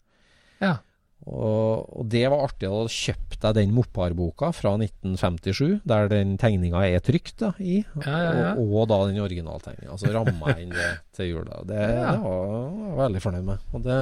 Ja. 0.64 0.78
Og, 1.26 1.88
og 1.98 2.06
det 2.12 2.26
var 2.30 2.44
artig. 2.46 2.70
Da 2.70 2.86
kjøpte 2.92 3.50
jeg 3.50 3.58
den 3.58 3.74
Mopar-boka 3.74 4.52
fra 4.54 4.76
1957, 4.78 5.80
der 5.88 6.10
den 6.12 6.36
tegninga 6.42 6.84
er 6.86 7.02
trykt 7.06 7.40
da, 7.42 7.52
i. 7.58 7.80
Ja, 8.04 8.18
ja. 8.26 8.50
Og, 8.62 8.76
og 8.82 8.90
da 8.92 9.00
den 9.10 9.22
originaltegninga. 9.24 9.98
Så 10.02 10.14
ramma 10.14 10.54
jeg 10.54 10.68
inn 10.68 10.76
det 10.76 10.90
til 11.18 11.32
jula. 11.32 11.64
Det, 11.66 11.80
det 11.80 12.18
var 12.22 12.52
jeg 12.52 13.00
veldig 13.02 13.24
fornøyd 13.26 13.48
med. 13.50 13.70
Og 13.74 13.88
det 13.88 14.02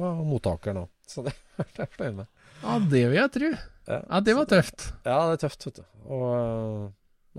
var 0.00 0.24
mottakeren 0.26 0.82
òg. 0.84 0.90
Så 1.10 1.26
det 1.26 1.36
er 1.60 1.84
jeg 1.84 1.92
fornøyd 1.96 2.22
med. 2.22 2.32
ja, 2.64 2.80
det 2.96 3.04
vil 3.06 3.20
jeg 3.20 3.34
tro. 3.36 3.52
Ja. 3.90 4.00
Ja, 4.06 4.20
det 4.30 4.38
var 4.38 4.48
tøft. 4.50 4.88
Ja, 5.04 5.18
det 5.30 5.36
er 5.40 5.44
tøft, 5.48 5.66
vet 5.68 5.80
du. 5.82 5.84
Og 6.10 6.24
øh, 6.36 6.88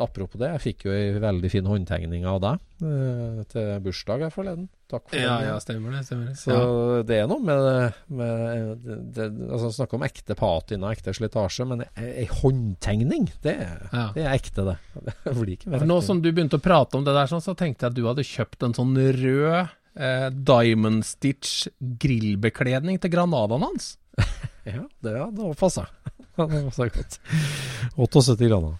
apropos 0.01 0.39
det, 0.39 0.47
jeg 0.53 0.61
fikk 0.63 0.85
jo 0.87 0.91
ei 0.95 1.09
veldig 1.21 1.49
fin 1.51 1.65
håndtegning 1.67 2.23
av 2.27 2.37
deg 2.43 2.61
øh, 2.87 3.41
til 3.51 3.71
bursdag 3.85 4.23
her 4.25 4.31
forleden. 4.33 4.69
Takk 4.91 5.05
for 5.09 5.19
Ja, 5.19 5.37
den. 5.39 5.47
ja, 5.47 5.57
stemmer 5.63 5.93
det. 5.95 6.01
stemmer 6.07 6.29
det. 6.31 6.35
Så 6.39 6.51
Ja. 6.55 7.03
det 7.07 7.17
er 7.21 7.27
noe 7.31 7.39
med, 7.43 7.93
med 8.11 8.85
det, 9.15 9.27
altså 9.51 9.69
Snakke 9.75 9.95
om 9.99 10.03
ekte 10.07 10.35
patina, 10.35 10.91
ekte 10.95 11.13
slitasje, 11.15 11.67
men 11.69 11.83
ei 11.95 12.25
håndtegning, 12.27 13.29
det, 13.43 13.55
Ja. 13.93 14.07
det 14.15 14.25
er 14.25 14.33
ekte, 14.35 14.65
det. 14.71 14.77
Det 15.23 15.35
blir 15.37 15.53
ikke 15.57 15.71
mer 15.75 15.85
nå 15.87 16.01
som 16.03 16.19
du 16.23 16.31
begynte 16.31 16.59
å 16.59 16.63
prate 16.63 16.97
om 16.99 17.05
det 17.07 17.13
der, 17.15 17.27
sånn, 17.31 17.43
så 17.43 17.55
tenkte 17.55 17.85
jeg 17.87 17.91
at 17.93 17.99
du 17.99 18.03
hadde 18.09 18.27
kjøpt 18.27 18.63
en 18.67 18.73
sånn 18.75 18.95
rød 18.95 19.69
eh, 19.95 20.29
Diamond 20.31 21.03
Stitch 21.07 21.67
grillbekledning 21.79 22.99
til 22.99 23.11
Granadaen 23.15 23.63
hans. 23.69 23.93
Ja, 24.67 24.83
det 25.01 25.11
ja, 25.17 25.27
det 25.33 25.57
passa. 25.59 25.87
Det 26.35 26.47
passa 26.47 26.87
godt. 26.87 27.19
78 27.97 28.47
grader. 28.47 28.75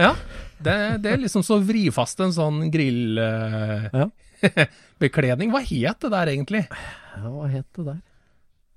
Ja, 0.00 0.14
det, 0.58 0.74
det 1.04 1.10
er 1.12 1.18
liksom 1.20 1.42
så 1.44 1.58
vrifast 1.62 2.20
en 2.24 2.32
sånn 2.34 2.62
Ja. 2.70 4.06
grillbekledning. 5.00 5.50
Hva 5.52 5.60
het 5.60 6.00
det 6.00 6.10
der 6.14 6.26
egentlig? 6.32 6.64
Ja, 6.70 7.28
hva 7.28 7.46
het 7.52 7.66
det 7.76 7.84
der? 7.90 8.00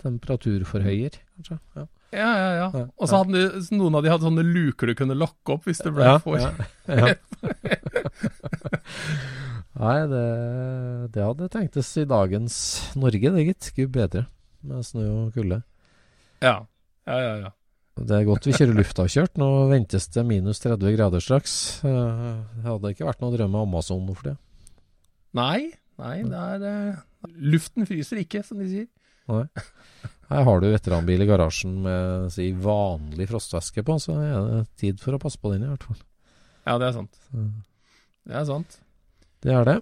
Temperaturforhøyer, 0.04 1.12
kanskje? 1.38 1.60
Ja. 1.78 1.86
Ja, 2.14 2.30
ja, 2.38 2.50
ja. 2.54 2.66
Ja, 2.78 2.84
Og 3.02 3.10
så 3.10 3.18
hadde 3.24 3.40
noen 3.74 3.96
av 3.98 4.04
de 4.06 4.10
hadde 4.12 4.28
sånne 4.28 4.44
luker 4.46 4.92
du 4.92 4.94
kunne 5.00 5.16
lokke 5.18 5.56
opp 5.56 5.64
hvis 5.66 5.80
det 5.82 5.90
ble 5.96 6.06
Ja, 6.06 6.20
for 6.22 6.38
ja, 6.38 6.52
ja. 6.86 7.08
Nei, 9.74 9.96
det, 10.12 10.26
det 11.16 11.24
hadde 11.26 11.48
tenktes 11.50 11.90
i 11.98 12.06
dagens 12.06 12.56
Norge, 13.00 13.32
det 13.34 13.48
gitt. 13.48 13.72
Gud 13.80 13.90
bedre. 13.96 14.28
Med 14.62 14.86
snø 14.86 15.08
og 15.10 15.34
kulde. 15.34 15.64
Ja, 16.44 16.56
ja, 17.08 17.20
ja. 17.24 17.36
ja. 17.48 17.52
Det 17.94 18.16
er 18.18 18.26
godt 18.26 18.48
vi 18.50 18.56
kjører 18.58 18.78
luftavkjørt. 18.80 19.38
Nå 19.38 19.48
ventes 19.70 20.08
det 20.16 20.24
minus 20.26 20.62
30 20.64 20.96
grader 20.96 21.22
straks. 21.22 21.54
Eh, 21.86 22.42
Det 22.58 22.66
hadde 22.66 22.94
ikke 22.96 23.06
vært 23.06 23.22
noe 23.22 23.36
drøm 23.36 23.54
med 23.54 23.68
Amazon 23.68 24.08
for 24.10 24.32
det. 24.32 24.34
Nei, 25.38 25.72
nei, 26.02 26.16
det 26.30 26.42
er 26.42 26.66
uh, 26.94 27.30
Luften 27.54 27.88
fryser 27.90 28.20
ikke, 28.22 28.42
som 28.46 28.60
de 28.62 28.68
sier. 28.70 28.90
Nei. 29.30 29.46
Her 30.34 30.46
har 30.48 30.62
du 30.62 30.68
veteranbil 30.72 31.22
i 31.22 31.28
garasjen 31.30 31.76
med 31.86 32.34
si, 32.34 32.50
vanlig 32.58 33.28
frostvæske 33.30 33.84
på, 33.86 34.00
så 34.02 34.18
er 34.18 34.36
det 34.50 34.60
tid 34.82 35.02
for 35.02 35.16
å 35.16 35.22
passe 35.22 35.38
på 35.42 35.52
den 35.54 35.66
i 35.68 35.70
hvert 35.70 35.86
fall. 35.86 36.00
Ja, 36.66 36.78
det 36.82 36.90
er 36.90 36.96
sant. 36.98 37.20
Det 38.24 38.38
er 38.40 38.46
sant. 38.50 38.78
Det 39.44 39.54
er 39.54 39.68
det. 39.68 39.78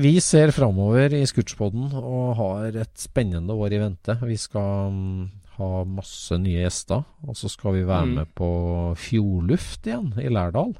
Vi 0.00 0.14
ser 0.24 0.50
framover 0.56 1.12
i 1.12 1.24
Scootspoden 1.28 1.90
og 1.98 2.30
har 2.38 2.78
et 2.80 2.94
spennende 2.96 3.52
år 3.52 3.74
i 3.76 3.80
vente. 3.82 4.14
Vi 4.24 4.38
skal 4.40 4.88
mm, 4.94 5.26
ha 5.58 5.70
masse 5.84 6.38
nye 6.40 6.62
gjester, 6.64 7.02
og 7.28 7.36
så 7.36 7.50
skal 7.52 7.74
vi 7.76 7.82
være 7.84 8.06
Mm. 8.08 8.14
med 8.22 8.30
på 8.38 8.48
Fjordluft 8.96 9.84
igjen 9.86 10.14
i 10.18 10.30
Lærdal. 10.32 10.72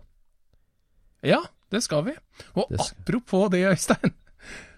Ja, 1.22 1.42
det 1.70 1.82
skal 1.84 2.04
vi. 2.08 2.14
Og 2.56 2.66
Det 2.70 2.80
skal- 2.80 2.96
apropos 3.04 3.50
det, 3.50 3.66
Øystein. 3.68 4.14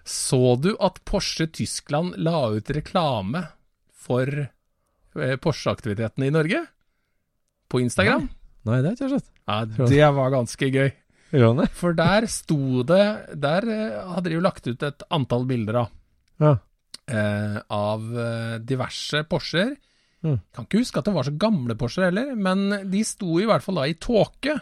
Så 0.05 0.59
du 0.61 0.75
at 0.79 0.99
Porsche 1.05 1.47
Tyskland 1.47 2.13
la 2.17 2.49
ut 2.51 2.67
reklame 2.69 3.47
for 3.93 4.27
eh, 4.27 5.35
Porsche-aktivitetene 5.37 6.27
i 6.27 6.29
Norge? 6.35 6.67
På 7.69 7.79
Instagram? 7.81 8.29
Nei, 8.65 8.81
det 8.81 8.91
har 8.91 8.95
jeg 8.95 8.99
ikke 8.99 9.19
sett. 9.19 9.31
Ja, 9.47 9.65
det 9.65 10.13
var 10.13 10.29
ganske 10.29 10.69
gøy. 10.69 10.91
For 11.79 11.95
der 11.97 12.27
sto 12.31 12.83
det 12.87 13.05
Der 13.41 13.65
eh, 13.67 13.95
hadde 14.13 14.29
de 14.29 14.37
jo 14.37 14.43
lagt 14.45 14.67
ut 14.69 14.83
et 14.85 15.05
antall 15.13 15.47
bilder 15.49 15.81
av. 15.85 15.89
Ja. 16.39 16.51
eh, 17.07 17.57
av 17.71 18.05
eh, 18.19 18.57
diverse 18.65 19.23
Porscher. 19.29 19.75
Mm. 20.25 20.39
Kan 20.55 20.65
ikke 20.67 20.81
huske 20.81 20.99
at 21.01 21.07
det 21.09 21.13
var 21.15 21.27
så 21.27 21.35
gamle 21.39 21.75
Porscher 21.79 22.07
heller, 22.09 22.31
men 22.35 22.89
de 22.91 23.03
sto 23.05 23.37
i 23.39 23.45
hvert 23.47 23.63
fall 23.65 23.77
da 23.81 23.85
i 23.87 23.97
tåke, 24.01 24.55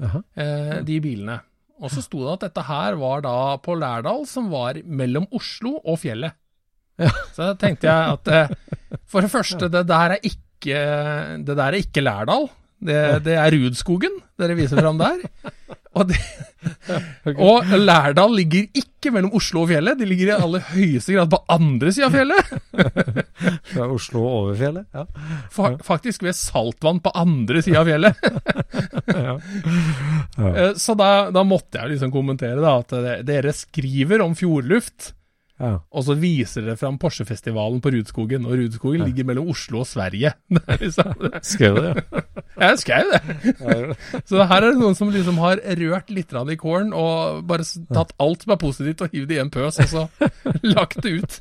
eh, 0.00 0.76
de 0.86 0.98
bilene. 1.02 1.40
Og 1.80 1.90
så 1.92 2.02
sto 2.04 2.20
det 2.26 2.34
at 2.36 2.44
dette 2.48 2.64
her 2.68 2.96
var 3.00 3.22
da 3.24 3.34
på 3.64 3.74
Lærdal, 3.80 4.26
som 4.28 4.50
var 4.52 4.78
mellom 4.84 5.26
Oslo 5.36 5.78
og 5.80 5.98
fjellet. 6.02 6.36
Ja. 7.00 7.08
Så 7.34 7.46
da 7.48 7.54
tenkte 7.56 7.88
jeg 7.88 8.16
at 8.18 8.28
eh, 8.36 8.98
for 9.08 9.24
det 9.24 9.32
første, 9.32 9.70
det 9.72 9.86
der 9.88 10.16
er 10.18 10.20
ikke, 10.20 10.80
det 11.40 11.56
der 11.56 11.66
er 11.70 11.78
ikke 11.80 12.04
Lærdal. 12.04 12.50
Det, 12.80 12.98
det 13.24 13.34
er 13.36 13.52
Rudskogen 13.56 14.20
dere 14.40 14.56
viser 14.56 14.80
fram 14.80 15.00
der. 15.00 15.24
Og, 15.98 16.06
det, 16.06 16.18
og 17.50 17.66
Lærdal 17.74 18.36
ligger 18.38 18.68
ikke 18.78 19.10
mellom 19.10 19.32
Oslo 19.34 19.64
og 19.64 19.70
fjellet, 19.72 19.98
de 19.98 20.06
ligger 20.06 20.30
i 20.30 20.36
aller 20.36 20.62
høyeste 20.70 21.16
grad 21.16 21.30
på 21.32 21.40
andre 21.50 21.92
sida 21.94 22.06
av 22.06 22.14
fjellet. 22.14 22.52
Fra 23.72 23.88
Oslo 23.90 24.22
og 24.22 24.36
over 24.36 24.60
fjellet? 24.60 24.86
Ja. 24.94 25.06
Fa 25.50 25.72
faktisk 25.82 26.22
ved 26.26 26.38
saltvann 26.38 27.02
på 27.02 27.14
andre 27.18 27.62
sida 27.66 27.82
av 27.82 27.90
fjellet. 27.90 28.22
ja. 29.26 29.36
Ja. 30.38 30.68
Så 30.78 30.94
da, 30.98 31.10
da 31.34 31.42
måtte 31.46 31.82
jeg 31.82 31.96
liksom 31.96 32.14
kommentere 32.14 32.60
da, 32.62 32.76
at 32.84 33.26
dere 33.26 33.54
skriver 33.56 34.22
om 34.22 34.38
fjordluft, 34.38 35.14
ja. 35.60 35.76
og 35.92 36.04
så 36.06 36.16
viser 36.18 36.64
dere 36.64 36.78
fram 36.80 36.98
Porsche-festivalen 37.00 37.82
på 37.84 37.92
Rudskogen, 37.94 38.46
og 38.48 38.56
Rudskogen 38.58 39.04
ligger 39.06 39.28
mellom 39.28 39.50
Oslo 39.52 39.82
og 39.84 39.88
Sverige. 39.90 40.32
Det 40.56 40.62
er 40.66 40.80
liksom, 40.80 41.12
Skrev 41.46 41.78
det, 41.80 41.92
ja. 42.10 42.22
jeg 42.60 42.78
skrev 42.82 43.12
det. 43.12 43.20
Så 44.28 44.42
her 44.42 44.64
er 44.64 44.72
det 44.72 44.80
noen 44.80 44.98
som 44.98 45.12
liksom 45.12 45.38
har 45.42 45.62
rørt 45.80 46.10
litt 46.12 46.34
i 46.34 46.58
kålen, 46.60 46.92
og 46.96 47.44
bare 47.48 47.66
tatt 47.92 48.14
alt 48.20 48.44
som 48.44 48.54
er 48.54 48.60
positivt 48.60 49.04
og 49.04 49.14
hivd 49.14 49.30
det 49.30 49.38
i 49.38 49.42
en 49.44 49.52
pøs, 49.52 49.80
og 49.84 49.88
så 49.88 50.06
lagt 50.74 51.02
det 51.04 51.20
ut. 51.20 51.40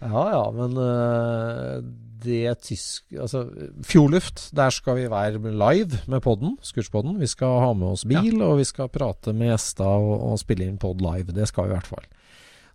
Ja 0.00 0.22
ja, 0.32 0.44
men 0.56 0.76
øh, 0.80 1.82
det 2.24 2.54
tysk 2.64 3.14
Altså, 3.16 3.44
Fjordluft, 3.86 4.48
der 4.56 4.72
skal 4.74 4.98
vi 4.98 5.06
være 5.10 5.38
live 5.38 6.00
med 6.06 6.22
podden, 6.24 6.56
Scootspodden. 6.62 7.18
Vi 7.20 7.28
skal 7.30 7.60
ha 7.62 7.72
med 7.76 7.94
oss 7.94 8.04
bil, 8.08 8.40
og 8.42 8.58
vi 8.60 8.66
skal 8.68 8.92
prate 8.92 9.34
med 9.36 9.52
gjester 9.52 9.86
og, 9.86 10.14
og 10.32 10.38
spille 10.42 10.66
inn 10.66 10.78
pod 10.82 11.02
live. 11.04 11.34
Det 11.36 11.48
skal 11.50 11.66
vi 11.66 11.74
i 11.74 11.76
hvert 11.76 11.90
fall. 11.90 12.06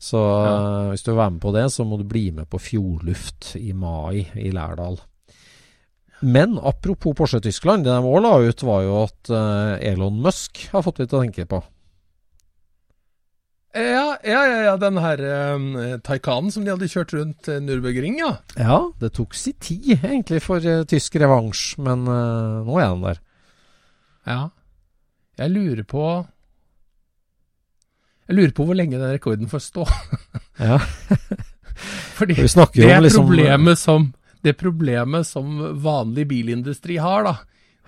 Så 0.02 0.18
øh, 0.18 0.90
hvis 0.90 1.04
du 1.06 1.12
vil 1.12 1.20
være 1.22 1.36
med 1.36 1.44
på 1.44 1.54
det, 1.54 1.68
så 1.72 1.86
må 1.86 1.98
du 2.00 2.08
bli 2.10 2.32
med 2.34 2.50
på 2.50 2.58
Fjordluft 2.58 3.56
i 3.60 3.72
mai 3.78 4.26
i 4.36 4.50
Lærdal. 4.54 4.98
Men 6.22 6.58
apropos 6.58 7.16
Porsche 7.18 7.42
Tyskland, 7.42 7.86
det 7.86 7.94
de 7.94 8.10
òg 8.10 8.22
la 8.22 8.34
ut, 8.42 8.64
var 8.66 8.82
jo 8.86 8.98
at 9.04 9.32
øh, 9.34 9.78
Elon 9.92 10.20
Musk 10.22 10.68
har 10.74 10.86
fått 10.86 11.02
litt 11.02 11.14
å 11.14 11.22
tenke 11.22 11.46
på. 11.50 11.62
Ja, 13.72 14.18
ja, 14.28 14.40
ja, 14.50 14.58
ja 14.66 14.74
den 14.80 14.98
her 15.00 15.22
eh, 15.24 16.00
Taikanen 16.04 16.52
som 16.52 16.66
de 16.66 16.74
hadde 16.74 16.90
kjørt 16.92 17.14
rundt 17.16 17.48
eh, 17.48 17.62
Nürburgring, 17.64 18.18
ja. 18.20 18.34
Ja, 18.60 18.80
det 19.00 19.14
tok 19.16 19.38
si 19.38 19.54
tid 19.64 19.94
egentlig 19.96 20.42
for 20.44 20.60
øh, 20.60 20.84
tysk 20.90 21.16
revansj, 21.22 21.78
men 21.80 22.04
øh, 22.04 22.68
nå 22.68 22.80
er 22.82 22.90
den 22.92 23.06
der. 23.06 23.22
Ja. 24.28 24.42
Jeg 25.40 25.54
lurer 25.56 25.88
på 25.88 26.04
Jeg 28.28 28.36
lurer 28.38 28.52
på 28.56 28.66
hvor 28.68 28.78
lenge 28.78 29.00
den 29.00 29.16
rekorden 29.16 29.52
får 29.52 29.66
stå. 29.72 29.88
Ja. 30.62 30.78
Fordi 32.20 32.36
Vi 32.38 32.48
snakker 32.52 32.84
jo 32.84 32.88
det 32.88 32.98
om 32.98 33.04
liksom 33.04 33.26
problemet 33.26 33.80
som 33.80 34.04
Det 34.44 34.54
problemet 34.60 35.26
som 35.26 35.48
vanlig 35.82 36.28
bilindustri 36.28 37.00
har, 37.02 37.24
da, 37.26 37.34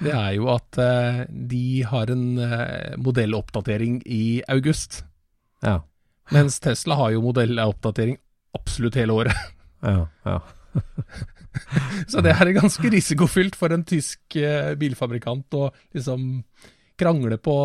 det 0.01 0.13
er 0.13 0.31
jo 0.38 0.49
at 0.53 0.77
eh, 0.81 1.23
de 1.29 1.84
har 1.89 2.11
en 2.13 2.25
eh, 2.38 2.93
modelloppdatering 3.01 4.01
i 4.05 4.41
august. 4.49 5.03
Ja, 5.64 5.80
Mens 6.32 6.55
Tesla 6.64 6.95
har 6.95 7.11
jo 7.11 7.22
modelloppdatering 7.26 8.18
absolutt 8.55 8.95
hele 8.95 9.14
året. 9.14 9.36
ja, 9.84 10.07
ja. 10.24 10.38
Så 12.07 12.22
det 12.24 12.32
er 12.34 12.53
ganske 12.55 12.89
risikofylt 12.89 13.57
for 13.59 13.74
en 13.76 13.84
tysk 13.86 14.38
eh, 14.39 14.72
bilfabrikant 14.80 15.53
å 15.59 15.68
liksom 15.93 16.43
krangle 16.97 17.38
på, 17.38 17.57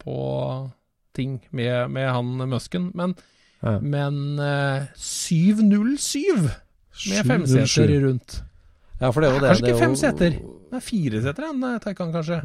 på 0.00 0.16
ting 1.16 1.40
med, 1.50 1.90
med 1.92 2.08
han 2.14 2.30
Musken. 2.48 2.90
Men, 2.94 3.14
Ja. 3.62 3.76
men 3.78 4.38
eh, 4.42 4.88
707 4.98 6.48
med 7.10 7.26
femseter 7.28 7.92
rundt. 8.02 8.40
Ja, 9.00 9.10
for 9.12 9.20
det 9.22 9.28
er 9.28 9.34
jo 9.36 9.42
det. 9.42 9.48
Kanskje 9.52 9.64
det 9.66 9.70
ikke 9.74 9.84
fem 9.84 9.94
seter. 9.98 10.34
Det 10.72 10.78
er 10.78 10.84
fire 10.86 11.20
seter, 11.26 11.46
en 11.50 11.62
eh, 11.68 11.78
Taycan, 11.84 12.12
kanskje. 12.14 12.40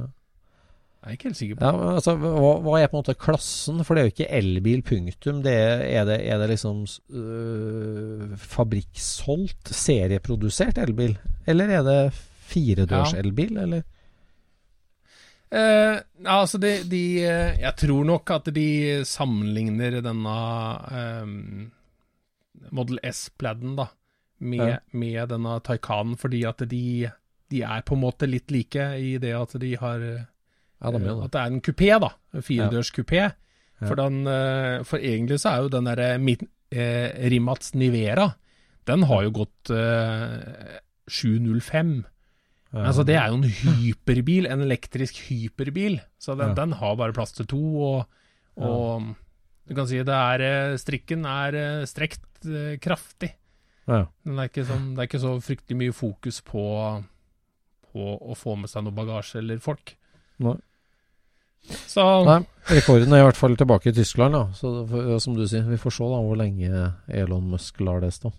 Jeg 1.07 1.13
er 1.13 1.17
ikke 1.17 1.29
helt 1.29 1.37
sikker 1.39 1.55
på 1.55 1.63
Ja, 1.63 1.91
altså, 1.95 2.13
hva, 2.19 2.49
hva 2.65 2.79
er 2.81 2.89
på 2.91 2.97
en 2.97 2.99
måte 3.05 3.13
klassen? 3.15 3.77
For 3.87 3.95
det 3.95 4.01
er 4.01 4.07
jo 4.09 4.11
ikke 4.11 4.31
elbil, 4.35 4.81
punktum. 4.83 5.37
Det 5.45 5.53
er, 5.55 5.83
er, 5.87 6.03
det, 6.09 6.17
er 6.27 6.41
det 6.41 6.49
liksom 6.51 6.81
øh, 7.15 8.33
fabrikksolgt, 8.43 9.71
serieprodusert 9.71 10.77
elbil? 10.83 11.15
Eller 11.47 11.71
er 11.79 11.85
det 11.87 11.99
firedørs 12.51 13.13
Ja. 13.15 13.21
elbil, 13.23 13.55
eller? 13.63 13.85
Eh, 15.47 15.95
altså 16.27 16.59
de, 16.59 16.73
de 16.91 17.01
eh, 17.23 17.55
Jeg 17.61 17.73
tror 17.79 18.03
nok 18.03 18.31
at 18.35 18.49
de 18.51 18.67
sammenligner 19.07 20.01
denne 20.03 20.33
eh, 20.91 21.29
Model 22.75 22.99
S-pladden 23.13 23.77
da 23.79 23.85
med, 24.43 24.59
Ja. 24.67 24.77
med 24.91 25.29
denne 25.31 25.59
Taycanen, 25.63 26.17
fordi 26.19 26.43
at 26.45 26.59
de, 26.69 27.09
de 27.49 27.61
er 27.63 27.81
på 27.87 27.95
en 27.95 28.03
måte 28.03 28.27
litt 28.27 28.51
like 28.51 28.89
i 28.99 29.15
det 29.23 29.31
at 29.39 29.55
de 29.63 29.71
har 29.79 30.03
Ja, 30.81 30.91
de 30.93 31.01
eh, 31.01 31.11
At 31.11 31.21
det. 31.23 31.31
det 31.31 31.41
er 31.41 31.51
en 31.53 31.61
kupé, 31.61 31.89
da. 32.03 32.09
En 32.37 32.41
firedørs 32.45 32.91
kupé. 32.93 33.31
For, 33.81 33.95
den, 33.95 34.23
eh, 34.27 34.83
for 34.83 34.97
egentlig 34.99 35.37
så 35.41 35.51
er 35.55 35.61
jo 35.65 35.69
den 35.69 35.85
derre 35.85 36.17
Mit- 36.17 36.47
eh, 36.73 37.11
Rimats 37.29 37.73
Nivera, 37.77 38.31
den 38.89 39.03
har 39.09 39.23
jo 39.27 39.31
gått 39.31 39.69
eh, 39.69 40.79
705. 41.09 42.05
Ja. 42.73 42.83
Altså 42.89 43.03
Det 43.07 43.15
er 43.15 43.29
jo 43.31 43.37
en 43.39 43.47
hyperbil, 43.47 44.47
en 44.51 44.61
elektrisk 44.65 45.21
hyperbil. 45.29 45.99
Så 46.19 46.35
den, 46.37 46.49
Ja. 46.49 46.53
den 46.55 46.73
har 46.73 46.95
bare 46.95 47.13
plass 47.13 47.31
til 47.33 47.45
to. 47.45 47.61
Og, 47.77 48.07
og 48.57 49.15
du 49.67 49.75
kan 49.75 49.87
si 49.87 49.97
det 50.03 50.07
er 50.13 50.41
eh, 50.41 50.77
strikken 50.77 51.25
er 51.25 51.55
eh, 51.55 51.85
strekt 51.85 52.45
eh, 52.45 52.77
kraftig. 52.81 53.33
Ja. 53.87 54.05
Men 54.25 54.35
det 54.35 54.43
er, 54.43 54.49
ikke 54.51 54.67
sånn, 54.67 54.89
det 54.95 54.99
er 55.03 55.07
ikke 55.07 55.21
så 55.23 55.35
fryktelig 55.41 55.77
mye 55.79 55.93
fokus 55.95 56.41
på, 56.43 56.63
på 57.93 58.07
å 58.19 58.35
få 58.35 58.57
med 58.59 58.69
seg 58.69 58.83
noe 58.83 58.91
bagasje 58.97 59.39
eller 59.39 59.59
folk. 59.63 59.95
Nei. 60.43 60.57
Så 61.87 62.03
Nei, 62.27 62.39
rekorden 62.71 63.11
er 63.13 63.23
i 63.23 63.27
hvert 63.27 63.39
fall 63.39 63.55
tilbake 63.59 63.89
i 63.91 63.95
Tyskland, 63.97 64.33
da. 64.37 64.45
Så 64.55 64.71
ja, 64.87 65.17
som 65.19 65.35
du 65.35 65.43
sier, 65.47 65.65
vi 65.67 65.79
får 65.81 65.91
se 65.97 66.07
da 66.07 66.19
hvor 66.23 66.37
lenge 66.39 66.93
Elon 67.11 67.49
Musk 67.51 67.81
lar 67.83 67.99
det 68.03 68.13
stå. 68.15 68.31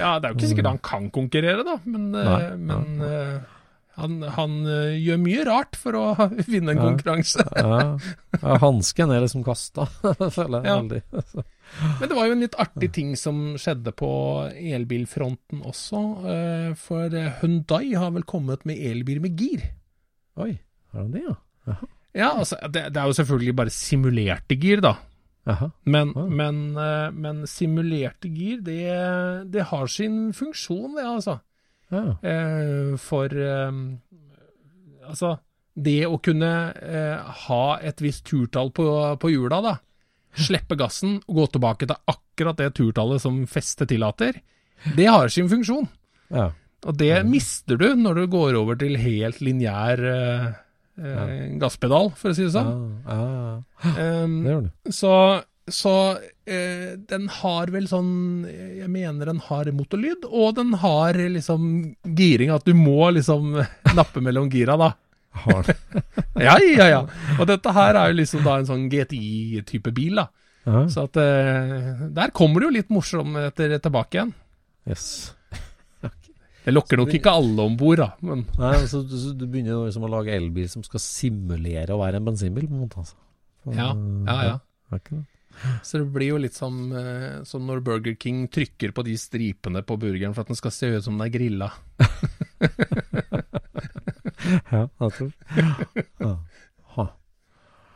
ja, 0.00 0.16
det 0.18 0.26
er 0.26 0.32
jo 0.32 0.36
ikke 0.38 0.48
sikkert 0.50 0.70
han 0.70 0.82
kan 0.82 1.08
konkurrere, 1.14 1.64
da. 1.66 1.78
Men, 1.84 2.10
eh, 2.14 2.30
Nei, 2.30 2.56
men 2.56 3.02
eh, 3.06 3.56
han, 4.00 4.14
han 4.38 4.54
eh, 4.66 4.94
gjør 4.98 5.20
mye 5.22 5.44
rart 5.46 5.76
for 5.78 5.98
å 5.98 6.04
vinne 6.50 6.72
en 6.74 6.80
Ja. 6.80 6.86
konkurranse. 6.88 7.44
Ja, 7.54 7.80
ja 8.40 8.56
Hansken 8.64 9.12
er 9.14 9.22
liksom 9.26 9.44
kasta, 9.46 9.86
føler 10.38 10.64
jeg 10.64 10.70
Ja. 10.70 10.78
veldig. 10.80 11.02
Men 12.00 12.08
det 12.10 12.16
var 12.18 12.26
jo 12.26 12.32
en 12.34 12.40
litt 12.42 12.56
artig 12.58 12.88
ting 12.96 13.12
som 13.20 13.52
skjedde 13.60 13.92
på 13.94 14.08
elbilfronten 14.58 15.60
også. 15.70 16.00
For 16.80 17.14
Hundai 17.44 17.92
har 17.94 18.10
vel 18.16 18.24
kommet 18.26 18.64
med 18.66 18.80
elbil 18.90 19.20
med 19.22 19.38
gir. 19.38 19.62
Oi, 20.40 20.56
har 20.90 21.04
han 21.04 21.12
det, 21.14 21.22
ja? 21.28 21.36
Ja, 22.16 22.32
altså, 22.40 22.56
det, 22.68 22.88
det 22.94 22.98
er 23.00 23.06
jo 23.06 23.16
selvfølgelig 23.20 23.54
bare 23.60 23.72
simulerte 23.74 24.56
gir, 24.58 24.82
da. 24.82 24.96
Men, 25.84 26.12
men, 26.14 26.58
eh, 26.78 27.10
men 27.14 27.44
simulerte 27.48 28.28
gir, 28.30 28.60
det, 28.66 28.82
det 29.50 29.68
har 29.70 29.86
sin 29.90 30.32
funksjon, 30.36 30.96
det, 30.98 31.06
altså. 31.06 31.38
Ja. 31.90 32.04
Eh, 32.22 32.96
for 33.02 33.34
eh, 33.34 33.70
Altså, 35.10 35.32
det 35.74 36.04
å 36.06 36.20
kunne 36.22 36.50
eh, 36.70 37.30
ha 37.46 37.64
et 37.82 37.98
visst 38.04 38.28
turtall 38.28 38.68
på, 38.70 38.84
på 39.18 39.30
hjula, 39.32 39.58
da. 39.64 39.72
Slippe 40.38 40.76
gassen 40.78 41.16
og 41.24 41.40
gå 41.40 41.46
tilbake 41.56 41.88
til 41.90 41.98
akkurat 42.12 42.60
det 42.60 42.68
turtallet 42.78 43.22
som 43.24 43.40
festet 43.50 43.90
tillater. 43.90 44.38
Det 44.94 45.08
har 45.10 45.32
sin 45.32 45.50
funksjon. 45.50 45.88
ja. 46.30 46.50
Og 46.88 46.96
det 46.96 47.12
mister 47.28 47.76
du 47.76 47.90
når 47.92 48.22
du 48.22 48.26
går 48.32 48.56
over 48.56 48.78
til 48.80 48.94
helt 48.96 49.42
lineær 49.44 50.00
eh, 51.00 51.46
gasspedal, 51.60 52.12
for 52.16 52.32
å 52.32 52.36
si 52.36 52.44
det 52.46 52.54
sånn. 52.54 52.74
ja, 53.06 53.20
ja. 53.36 53.94
Um, 54.24 54.42
Det 54.44 54.52
gjør 54.54 54.66
det 54.68 54.94
så 54.96 55.14
så 55.70 56.18
eh, 56.50 56.96
den 57.08 57.28
har 57.30 57.70
vel 57.70 57.84
sånn 57.86 58.08
Jeg 58.48 58.88
mener 58.90 59.28
den 59.30 59.42
har 59.46 59.68
motorlyd, 59.76 60.24
og 60.26 60.56
den 60.56 60.72
har 60.82 61.14
liksom 61.14 61.94
giring, 62.16 62.50
at 62.50 62.66
du 62.66 62.74
må 62.74 63.10
liksom 63.14 63.54
nappe 63.98 64.22
mellom 64.24 64.50
gira, 64.50 64.76
da. 64.80 64.92
Har 65.44 65.68
den? 65.68 66.04
Ja, 66.40 66.56
ja, 66.58 66.86
ja. 66.88 67.00
Og 67.38 67.46
dette 67.50 67.72
her 67.76 67.98
er 67.98 68.10
jo 68.10 68.18
liksom 68.22 68.44
da 68.46 68.58
en 68.58 68.68
sånn 68.68 68.86
GTI-type 68.90 69.92
bil, 69.94 70.22
da. 70.22 70.26
Ja. 70.66 70.84
Så 70.92 71.06
at 71.08 71.18
eh, 71.20 72.06
der 72.16 72.32
kommer 72.36 72.60
det 72.60 72.68
jo 72.70 72.76
litt 72.78 72.90
morsomheter 72.92 73.76
tilbake 73.78 74.18
igjen. 74.18 74.32
Yes. 74.88 75.06
Det 76.64 76.74
lokker 76.74 77.00
nok 77.00 77.14
ikke 77.16 77.32
alle 77.32 77.64
om 77.64 77.76
bord, 77.80 78.02
da, 78.02 78.10
men 78.26 78.44
Nei, 78.58 78.74
altså, 78.82 79.00
du, 79.06 79.16
du 79.38 79.46
begynner 79.46 79.86
liksom 79.86 80.04
å 80.04 80.12
lage 80.12 80.34
elbil 80.36 80.68
som 80.68 80.84
skal 80.84 81.00
simulere 81.02 81.94
å 81.96 82.00
være 82.02 82.20
en 82.20 82.26
bensinbil, 82.28 82.68
på 82.68 82.76
en 82.76 82.82
måte. 82.84 83.04
Altså. 83.04 83.16
Så, 83.64 83.76
ja, 83.76 83.90
ja, 84.28 84.38
ja. 84.50 85.22
Så 85.84 86.00
det 86.00 86.08
blir 86.12 86.32
jo 86.32 86.40
litt 86.40 86.56
som, 86.56 86.76
eh, 86.96 87.40
som 87.48 87.64
når 87.68 87.82
Burger 87.84 88.16
King 88.20 88.46
trykker 88.52 88.92
på 88.96 89.04
de 89.04 89.16
stripene 89.20 89.82
på 89.84 89.96
burgeren 90.00 90.36
for 90.36 90.44
at 90.44 90.52
den 90.52 90.58
skal 90.58 90.72
se 90.74 90.92
ut 90.94 91.04
som 91.04 91.18
den 91.18 91.28
er 91.28 91.34
grilla. 91.34 91.72
Ja, 94.70 94.88
altså. 94.98 95.28
ja. 96.18 96.30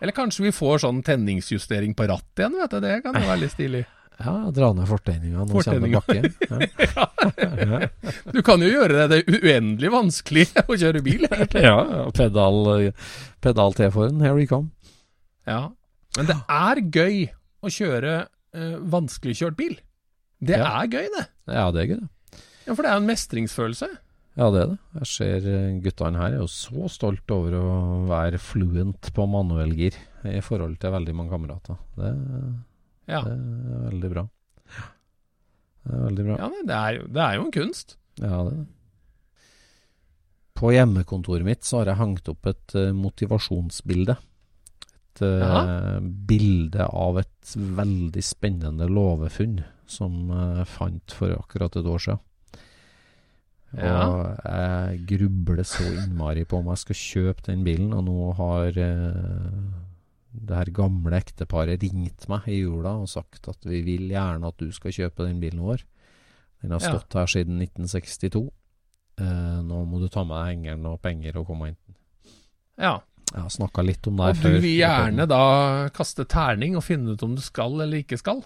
Eller 0.04 0.12
kanskje 0.12 0.44
vi 0.44 0.52
får 0.52 0.82
sånn 0.82 1.00
tenningsjustering 1.06 1.94
på 1.96 2.06
rattet 2.10 2.42
igjen, 2.42 2.56
vet 2.60 2.74
du. 2.74 2.80
Det 2.84 2.96
kan 3.06 3.16
jo 3.16 3.24
være 3.24 3.40
litt 3.40 3.54
stilig. 3.54 3.80
Ja, 4.20 4.34
dra 4.54 4.68
ned 4.72 4.84
du 4.86 4.90
kommer 4.92 5.54
Fortenninga. 5.58 6.00
bakken. 6.06 6.34
Ja. 6.50 7.88
Du 8.34 8.42
kan 8.46 8.60
jo 8.62 8.68
gjøre 8.68 8.94
det, 8.94 9.04
det 9.10 9.18
er 9.22 9.40
uendelig 9.56 9.90
vanskelig 9.94 10.44
å 10.70 10.76
kjøre 10.78 11.00
bil. 11.04 11.24
ja, 11.56 11.76
pedal, 12.14 12.92
pedal 13.44 13.74
til 13.78 13.90
for 13.94 14.08
den. 14.10 14.20
Here 14.24 14.36
we 14.36 14.46
come. 14.50 14.70
Ja. 15.48 15.70
Men 16.18 16.28
det 16.30 16.36
er 16.46 16.80
gøy 16.94 17.18
å 17.64 17.72
kjøre 17.72 18.14
uh, 18.28 18.76
vanskeligkjørt 18.92 19.56
bil. 19.58 19.76
Det 20.44 20.58
Ja. 20.60 20.68
er 20.82 20.90
gøy, 20.92 21.06
det. 21.16 21.24
Ja, 21.50 21.70
det 21.74 21.82
er 21.84 21.90
gøy, 21.94 22.00
det. 22.02 22.40
Ja, 22.66 22.74
For 22.74 22.82
det 22.84 22.90
er 22.92 23.00
en 23.00 23.08
mestringsfølelse. 23.08 23.88
Ja, 24.34 24.48
det 24.50 24.60
er 24.64 24.70
det. 24.72 24.78
Jeg 24.98 25.06
ser 25.12 25.44
eh, 25.46 25.74
guttene 25.84 26.18
her 26.18 26.32
er 26.34 26.40
jo 26.40 26.46
så 26.50 26.88
stolt 26.90 27.30
over 27.30 27.54
å 27.54 27.66
være 28.10 28.40
fluent 28.42 29.10
på 29.14 29.26
manuellgir 29.30 29.94
i 30.26 30.40
forhold 30.42 30.74
til 30.82 30.90
veldig 30.94 31.14
mange 31.14 31.30
kamerater. 31.30 31.76
Det, 31.94 32.10
Ja, 33.10 33.20
det 33.26 33.34
er 33.34 33.82
veldig 33.90 34.10
bra. 34.14 34.24
Det 35.84 35.92
er 35.92 36.06
veldig 36.06 36.24
bra. 36.28 36.38
ja 36.40 36.48
det, 36.54 36.76
er 36.78 36.96
jo, 36.96 37.08
det 37.12 37.24
er 37.24 37.36
jo 37.36 37.44
en 37.44 37.54
kunst. 37.58 37.96
Ja, 38.20 38.38
det 38.46 38.54
er 38.54 38.62
det. 38.62 38.70
På 40.54 40.70
hjemmekontoret 40.70 41.44
mitt 41.44 41.66
så 41.66 41.80
har 41.80 41.90
jeg 41.90 41.98
hengt 41.98 42.28
opp 42.30 42.46
et 42.46 42.76
eh, 42.78 42.92
motivasjonsbilde. 42.94 44.14
Et 44.86 45.22
eh, 45.26 45.96
bilde 46.30 46.86
av 46.86 47.18
et 47.20 47.54
veldig 47.54 48.22
spennende 48.24 48.86
låvefunn 48.86 49.58
som 49.90 50.30
jeg 50.30 50.68
fant 50.70 51.16
for 51.18 51.34
akkurat 51.34 51.74
et 51.76 51.90
år 51.90 52.04
siden. 52.06 52.22
Ja. 53.74 54.06
Og 54.06 54.46
jeg 54.46 55.00
grubler 55.10 55.66
så 55.66 55.84
innmari 55.90 56.44
på 56.46 56.60
om 56.60 56.70
jeg 56.70 56.82
skal 56.84 57.00
kjøpe 57.00 57.46
den 57.48 57.64
bilen, 57.66 57.90
og 57.96 58.04
nå 58.06 58.30
har 58.38 58.78
eh, 58.78 59.64
det 60.34 60.56
her 60.56 60.70
gamle 60.74 61.16
ekteparet 61.20 61.80
ringt 61.82 62.26
meg 62.28 62.48
i 62.50 62.58
jula 62.64 62.96
og 63.00 63.08
sagt 63.08 63.46
at 63.48 63.64
vi 63.64 63.82
vil 63.86 64.08
gjerne 64.10 64.48
at 64.50 64.56
du 64.58 64.70
skal 64.74 64.90
kjøpe 64.92 65.26
den 65.28 65.38
bilen 65.40 65.60
vår. 65.62 65.84
Den 66.62 66.72
har 66.74 66.80
Ja. 66.80 66.94
stått 66.98 67.12
her 67.14 67.26
siden 67.30 67.58
1962. 67.62 68.50
Eh, 69.18 69.60
nå 69.62 69.84
må 69.86 70.00
du 70.00 70.08
ta 70.08 70.24
med 70.24 70.34
deg 70.40 70.56
hengeren 70.56 70.86
og 70.90 71.00
penger 71.02 71.36
og 71.38 71.46
komme 71.46 71.62
og 71.62 71.66
hente 71.70 71.86
den. 71.86 71.96
Ja. 72.78 72.94
Jeg 73.34 73.42
har 73.42 73.48
snakka 73.50 73.82
litt 73.84 74.06
om 74.06 74.16
det 74.16 74.24
Og 74.26 74.34
du 74.34 74.40
før. 74.48 74.60
vil 74.60 74.78
gjerne 74.80 75.26
da 75.28 75.88
kaste 75.90 76.24
terning 76.28 76.76
og 76.76 76.82
finne 76.84 77.12
ut 77.14 77.22
om 77.22 77.34
du 77.34 77.40
skal 77.42 77.80
eller 77.80 78.02
ikke 78.02 78.18
skal? 78.18 78.42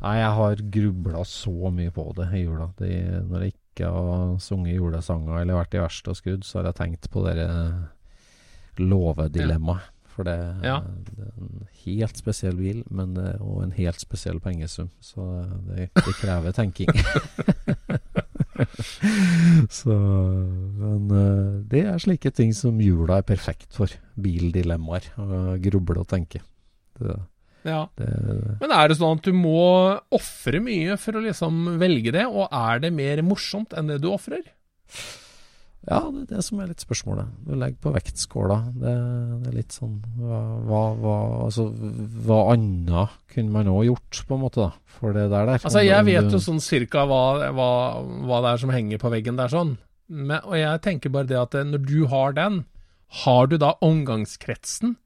Nei, 0.00 0.16
jeg 0.16 0.30
har 0.36 0.56
grubla 0.56 1.24
så 1.24 1.70
mye 1.72 1.90
på 1.92 2.14
det 2.16 2.28
i 2.32 2.44
jula. 2.44 2.70
Det, 2.76 3.24
når 3.28 3.40
jeg 3.42 3.52
ikke 3.54 3.90
har 3.92 4.38
sunget 4.38 4.76
julesanger 4.76 5.40
eller 5.42 5.54
vært 5.54 5.74
i 5.74 5.82
verste 5.82 6.08
og 6.08 6.16
skrudd, 6.16 6.44
så 6.44 6.60
har 6.60 6.70
jeg 6.72 6.78
tenkt 6.78 7.10
på 7.10 7.24
det 7.26 7.36
låvedilemmaet. 8.78 9.89
For 10.14 10.26
det, 10.26 10.36
Ja. 10.66 10.80
det 11.06 11.18
er 11.22 11.32
en 11.38 11.66
helt 11.84 12.16
spesiell 12.18 12.56
bil, 12.58 12.82
men 12.90 13.14
det 13.14 13.24
er 13.34 13.38
også 13.40 13.62
en 13.68 13.74
helt 13.76 14.00
spesiell 14.02 14.40
pengesum. 14.42 14.90
Så 15.00 15.22
det, 15.70 15.90
det 15.94 16.14
krever 16.18 16.52
tenking. 16.56 16.90
så 19.70 19.94
Men 20.80 21.10
eh, 21.14 21.50
det 21.70 21.84
er 21.88 22.00
slike 22.02 22.32
ting 22.36 22.52
som 22.56 22.80
jula 22.82 23.20
er 23.20 23.26
perfekt 23.28 23.70
for. 23.76 23.92
Bildilemmaer. 24.20 25.06
Gruble 25.62 26.02
og 26.02 26.08
tenke. 26.10 26.42
Det, 27.00 27.16
Ja. 27.64 27.86
det, 27.96 28.08
Men 28.60 28.72
er 28.72 28.88
det 28.88 28.96
sånn 28.98 29.18
at 29.18 29.24
du 29.26 29.32
må 29.36 30.00
ofre 30.16 30.60
mye 30.64 30.96
for 31.00 31.12
å 31.18 31.24
liksom 31.24 31.78
velge 31.80 32.12
det, 32.12 32.26
og 32.26 32.48
er 32.50 32.80
det 32.80 32.92
mer 32.96 33.20
morsomt 33.22 33.72
enn 33.76 33.86
det 33.92 34.00
du 34.02 34.08
ofrer? 34.12 34.42
Ja, 35.88 36.00
det 36.12 36.26
er 36.26 36.36
det 36.36 36.42
som 36.44 36.60
er 36.60 36.68
litt 36.68 36.82
spørsmålet. 36.82 37.28
Du 37.46 37.54
legger 37.56 37.78
på 37.80 37.92
vektskåla. 37.94 38.56
Det, 38.74 38.90
det 39.40 39.48
er 39.48 39.54
litt 39.56 39.72
sånn 39.72 39.94
Hva, 40.20 40.80
hva, 41.00 41.14
altså, 41.46 41.70
hva 42.26 42.40
annet 42.52 43.14
kunne 43.32 43.54
man 43.54 43.70
òg 43.72 43.86
gjort, 43.88 44.20
på 44.28 44.36
en 44.36 44.42
måte, 44.42 44.66
da? 44.66 44.96
For 44.98 45.16
det 45.16 45.30
der 45.32 45.48
der. 45.48 45.62
Altså, 45.62 45.80
jeg 45.86 46.06
vet 46.10 46.28
jo 46.36 46.42
sånn 46.42 46.60
cirka 46.60 47.06
hva, 47.08 47.22
hva, 47.56 47.70
hva 48.28 48.42
det 48.44 48.52
er 48.52 48.62
som 48.66 48.74
henger 48.74 49.00
på 49.00 49.12
veggen 49.14 49.40
der 49.40 49.52
sånn. 49.52 49.78
Men, 50.10 50.42
og 50.42 50.58
jeg 50.58 50.84
tenker 50.84 51.14
bare 51.14 51.30
det 51.30 51.38
at 51.40 51.56
eh, 51.56 51.66
når 51.66 51.86
du 51.86 51.98
har 52.12 52.36
den, 52.36 52.64
har 53.24 53.48
du 53.48 53.56
da 53.62 53.72
omgangskretsen 53.80 54.98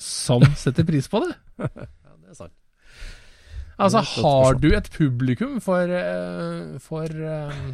som 0.00 0.46
setter 0.64 0.88
pris 0.88 1.10
på 1.12 1.20
det? 1.26 1.36
Ja, 1.60 1.70
det 2.16 2.32
er 2.32 2.38
sant. 2.38 2.56
Altså, 3.82 4.02
har 4.22 4.56
du 4.62 4.68
et 4.76 4.88
publikum 4.94 5.56
for, 5.64 5.90
eh, 5.90 6.78
for 6.80 7.08
eh, 7.08 7.64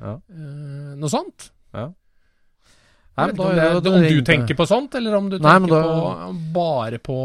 Ja. 0.00 0.14
eh, 0.32 0.92
noe 0.96 1.10
sånt? 1.12 1.50
ja. 1.76 1.90
Nei, 3.20 3.26
men 3.26 3.36
da, 3.36 3.42
om, 3.44 3.82
det, 3.84 3.90
om 3.90 4.04
du 4.06 4.20
tenker 4.24 4.56
på 4.56 4.64
sånt, 4.70 4.94
eller 4.96 5.12
om 5.18 5.26
du 5.28 5.34
Nei, 5.42 5.50
tenker 5.58 5.74
da- 5.74 5.88
på, 6.28 6.28
bare 6.54 6.98
på, 7.04 7.16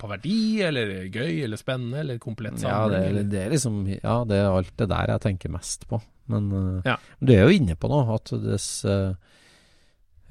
på 0.00 0.08
verdi, 0.10 0.62
eller 0.66 1.04
gøy, 1.14 1.44
eller 1.44 1.60
spennende, 1.60 2.00
eller 2.00 2.18
komplett 2.18 2.58
Ja, 2.64 2.88
det, 2.90 3.02
samling. 3.04 3.28
det 3.30 3.42
er 3.44 3.50
liksom 3.52 3.76
Ja, 3.92 4.16
det 4.26 4.40
er 4.40 4.48
alt 4.50 4.72
det 4.80 4.88
der 4.90 5.12
jeg 5.12 5.20
tenker 5.28 5.52
mest 5.54 5.86
på. 5.86 6.00
Men 6.32 6.48
uh, 6.50 6.82
Ja. 6.88 6.96
du 7.20 7.32
er 7.36 7.44
jo 7.44 7.54
inne 7.54 7.76
på 7.78 7.90
noe, 7.92 8.16
at 8.16 8.32
dess 8.42 8.66
eh, 8.88 9.12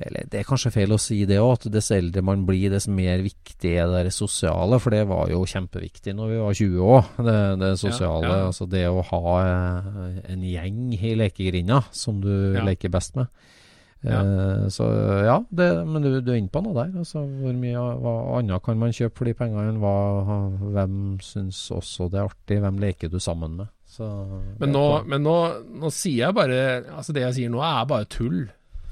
Eller 0.07 0.25
det 0.31 0.39
er 0.41 0.47
kanskje 0.49 0.71
feil 0.73 0.91
å 0.95 0.99
si 1.01 1.19
det 1.29 1.37
òg, 1.41 1.53
at 1.59 1.69
dess 1.73 1.91
eldre 1.95 2.23
man 2.25 2.45
blir, 2.47 2.69
dess 2.73 2.87
mer 2.91 3.21
viktig 3.25 3.73
er 3.83 3.91
det 4.07 4.13
sosiale. 4.15 4.79
For 4.81 4.89
det 4.95 5.03
var 5.09 5.29
jo 5.31 5.43
kjempeviktig 5.45 6.15
når 6.17 6.33
vi 6.33 6.41
var 6.41 6.59
20 6.63 6.91
år, 6.97 7.09
det, 7.29 7.37
det 7.61 7.71
sosiale. 7.81 8.27
Ja, 8.27 8.35
ja. 8.41 8.49
Altså 8.51 8.67
det 8.71 8.85
å 8.89 9.01
ha 9.11 9.23
eh, 9.45 10.21
en 10.33 10.43
gjeng 10.47 10.83
i 10.97 11.15
lekegrinda 11.19 11.83
som 11.91 12.21
du 12.23 12.31
Ja. 12.57 12.63
leker 12.67 12.89
best 12.93 13.15
med. 13.19 13.27
Eh, 14.01 14.63
så 14.73 14.85
ja, 15.27 15.35
det, 15.53 15.67
men 15.85 16.01
du, 16.01 16.09
du 16.25 16.31
er 16.33 16.39
inne 16.41 16.49
på 16.49 16.63
noe 16.65 16.73
der. 16.73 16.89
Altså, 17.03 17.21
hvor 17.21 17.53
mye 17.53 17.83
hva 18.01 18.13
annet 18.39 18.63
kan 18.65 18.79
man 18.81 18.89
kjøpe 18.97 19.19
for 19.19 19.29
de 19.29 19.35
pengene? 19.37 19.75
Hva, 19.77 19.91
hvem 20.73 20.95
syns 21.21 21.59
også 21.75 22.07
det 22.09 22.17
er 22.17 22.31
artig? 22.31 22.57
Hvem 22.63 22.79
leker 22.81 23.11
du 23.13 23.19
sammen 23.21 23.59
med? 23.59 23.69
Så, 23.91 24.07
Men, 24.57 24.71
nå, 24.73 24.81
men 25.05 25.21
nå, 25.21 25.35
nå 25.83 25.89
sier 25.91 26.21
jeg 26.29 26.35
bare 26.37 26.59
Altså, 26.95 27.11
det 27.11 27.25
jeg 27.25 27.35
sier 27.41 27.51
nå, 27.51 27.59
er 27.61 27.85
bare 27.89 28.07
tull. 28.09 28.45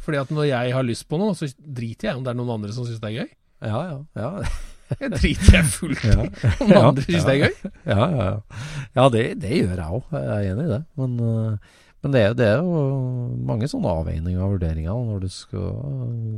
Fordi 0.09 0.23
at 0.23 0.31
når 0.33 0.47
jeg 0.49 0.73
har 0.73 0.85
lyst 0.87 1.05
på 1.05 1.19
noe, 1.21 1.35
så 1.37 1.45
driter 1.61 2.09
jeg 2.09 2.17
om 2.17 2.23
det 2.25 2.31
er 2.31 2.37
noen 2.39 2.55
andre 2.55 2.73
som 2.73 2.87
syns 2.87 2.97
det 3.03 3.11
er 3.11 3.17
gøy. 3.21 3.33
Ja, 3.61 3.79
ja. 3.85 3.97
ja. 4.17 4.29
Jeg 4.99 5.11
driter 5.13 5.53
jeg 5.53 5.67
fullt 5.69 6.01
i 6.01 6.13
om 6.17 6.71
noen 6.71 6.87
andre 6.87 7.03
syns 7.05 7.27
det 7.27 7.33
er 7.35 7.43
gøy. 7.43 7.67
Ja, 7.85 7.97
ja, 8.09 8.23
ja. 8.25 8.61
ja 8.97 9.03
det, 9.13 9.21
det 9.43 9.51
gjør 9.53 9.75
jeg 9.75 9.99
òg. 9.99 10.07
Jeg 10.15 10.31
er 10.33 10.47
enig 10.49 10.63
i 10.65 10.71
det. 10.71 10.79
Men, 10.97 11.13
øh, 11.21 11.75
men 12.01 12.15
det, 12.15 12.23
er, 12.25 12.33
det 12.39 12.47
er 12.47 12.63
jo 12.65 12.81
mange 13.51 13.69
sånne 13.69 13.91
avveininger 13.99 14.41
og 14.41 14.55
vurderinger 14.55 15.03
når 15.11 15.21
du 15.27 15.29
skal 15.29 15.69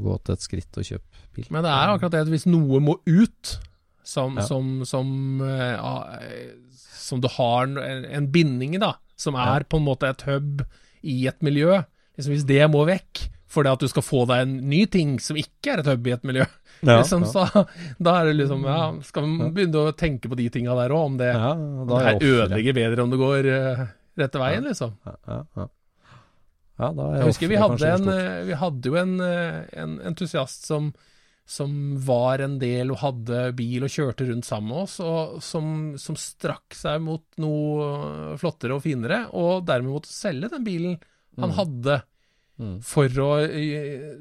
gå 0.03 0.17
til 0.19 0.35
et 0.35 0.43
skritt 0.43 0.81
og 0.81 0.89
kjøpe 0.89 1.23
bil. 1.37 1.47
Men 1.47 1.63
det 1.63 1.71
er 1.71 1.93
akkurat 1.93 2.17
det 2.17 2.25
at 2.25 2.33
hvis 2.33 2.47
noe 2.51 2.83
må 2.83 2.97
ut, 3.07 3.55
som, 4.03 4.35
Ja. 4.35 4.43
som, 4.51 4.81
som, 4.89 5.15
eh, 5.47 5.79
eh, 6.27 6.79
som 6.91 7.23
du 7.23 7.31
har 7.31 7.69
en, 7.69 7.79
en 8.03 8.31
binding 8.35 8.75
i, 8.75 8.83
da, 8.83 8.97
som 9.15 9.39
er 9.39 9.63
på 9.63 9.79
en 9.79 9.87
måte 9.87 10.11
et 10.11 10.27
hub 10.27 10.65
i 11.07 11.21
et 11.31 11.39
miljø 11.39 11.79
liksom 12.17 12.35
Hvis 12.35 12.49
det 12.51 12.65
må 12.67 12.83
vekk 12.89 13.29
fordi 13.51 13.71
at 13.71 13.83
du 13.83 13.89
skal 13.91 14.05
få 14.05 14.23
deg 14.29 14.45
en 14.45 14.53
ny 14.71 14.85
ting 14.91 15.17
som 15.23 15.39
ikke 15.39 15.73
er 15.73 15.81
et 15.81 15.89
hub 15.91 16.07
i 16.07 16.15
et 16.15 16.27
miljø, 16.27 16.47
Ja, 16.81 16.97
liksom, 16.97 17.27
ja. 17.27 17.29
så, 17.29 17.65
da 18.05 18.15
er 18.19 18.31
det 18.31 18.37
liksom 18.39 18.63
Ja, 18.65 18.79
skal 19.05 19.27
vi 19.27 19.49
begynne 19.53 19.83
å 19.85 19.93
tenke 19.97 20.31
på 20.31 20.37
de 20.39 20.47
tinga 20.53 20.73
der 20.79 20.95
òg, 20.95 21.11
om 21.11 21.19
det, 21.19 21.29
Ja, 21.35 21.51
om 21.53 21.85
det 21.89 21.99
er 21.99 22.07
her 22.07 22.25
ødelegger 22.31 22.77
bedre 22.79 23.05
om 23.05 23.13
det 23.13 23.21
går 23.21 23.51
uh, 23.51 23.85
rette 24.21 24.41
veien, 24.41 24.65
liksom. 24.69 24.97
Ja, 25.05 25.15
ja, 25.27 25.37
ja. 25.59 25.67
ja, 26.81 26.89
da 26.97 27.07
er 27.07 27.21
Jeg 27.21 27.31
husker 27.31 27.51
vi 27.51 27.61
hadde, 27.61 27.93
en, 27.99 28.11
eh, 28.15 28.41
vi 28.49 28.59
hadde 28.63 28.91
jo 28.91 28.99
en, 28.99 29.15
eh, 29.25 29.61
en 29.83 29.95
entusiast 30.11 30.65
som, 30.67 30.89
som 31.47 31.77
var 32.07 32.43
en 32.43 32.57
del 32.61 32.91
og 32.95 33.01
hadde 33.03 33.45
bil 33.57 33.87
og 33.87 33.93
kjørte 33.93 34.27
rundt 34.31 34.47
sammen 34.47 34.73
med 34.73 34.83
oss, 34.83 34.97
og 35.05 35.37
som, 35.45 35.73
som 36.01 36.17
strakk 36.19 36.75
seg 36.77 37.01
mot 37.05 37.23
noe 37.41 38.35
flottere 38.41 38.77
og 38.77 38.83
finere, 38.85 39.23
og 39.37 39.67
dermed 39.69 39.93
måtte 39.99 40.11
selge 40.11 40.51
den 40.55 40.65
bilen 40.67 40.99
han 41.39 41.53
hadde 41.55 42.01
For 42.85 43.09
å 43.23 43.27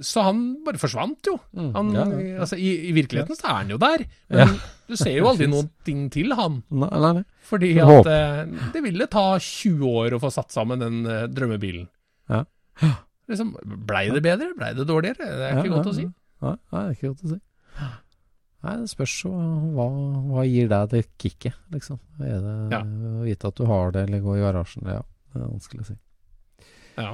Så 0.07 0.23
han 0.27 0.39
bare 0.65 0.81
forsvant 0.81 1.29
jo. 1.29 1.35
Mm. 1.57 1.71
Han, 1.77 1.91
Ja, 1.97 2.05
ja, 2.09 2.39
Altså, 2.45 2.57
i, 2.57 2.71
I 2.89 2.93
virkeligheten 2.97 3.37
så 3.39 3.49
er 3.51 3.57
han 3.59 3.73
jo 3.75 3.79
der, 3.83 4.05
men 4.33 4.55
du 4.89 4.97
ser 4.97 5.13
jo 5.19 5.29
aldri 5.31 5.49
noen 5.53 5.69
ting 5.87 6.07
til 6.15 6.33
han. 6.39 6.61
Nei, 6.71 6.89
nei, 7.05 7.13
nei. 7.21 7.25
Fordi 7.51 7.71
at 7.83 8.11
eh, 8.11 8.45
det 8.75 8.83
ville 8.87 9.07
ta 9.11 9.27
20 9.39 9.85
år 10.03 10.17
å 10.17 10.21
få 10.23 10.31
satt 10.35 10.55
sammen 10.55 10.81
den 10.83 11.01
eh, 11.07 11.27
drømmebilen. 11.31 11.89
Ja. 12.31 12.45
Liksom, 13.31 13.55
Blei 13.87 14.07
det 14.15 14.23
bedre? 14.25 14.53
Blei 14.59 14.73
det 14.75 14.87
dårligere? 14.89 15.27
Det 15.39 15.49
er 15.51 15.59
ikke 15.61 15.75
godt 15.77 15.91
å 15.93 15.97
si. 15.97 16.07
Nei, 16.41 16.55
det 16.71 16.81
er 16.85 16.95
ikke 16.97 17.11
godt 17.13 17.27
å 17.27 17.33
si. 17.35 17.41
Nei, 18.61 18.75
det 18.83 18.91
spørs 18.93 19.13
jo 19.25 19.31
hva, 19.77 19.85
hva 20.35 20.43
gir 20.45 20.67
deg 20.69 20.91
det 20.93 21.05
kicket, 21.21 21.55
liksom. 21.73 21.97
Er 22.21 22.41
det 22.45 22.55
Ja. 22.75 22.81
å 22.85 23.23
vite 23.25 23.49
at 23.49 23.57
du 23.57 23.65
har 23.71 23.93
det, 23.95 24.03
eller 24.09 24.21
gå 24.25 24.35
i 24.37 24.43
garasjen? 24.43 24.85
Ja, 24.85 25.01
det 25.33 25.41
er 25.41 25.47
vanskelig 25.49 25.85
å 25.85 25.89
si. 25.89 25.97
Ja. 27.01 27.13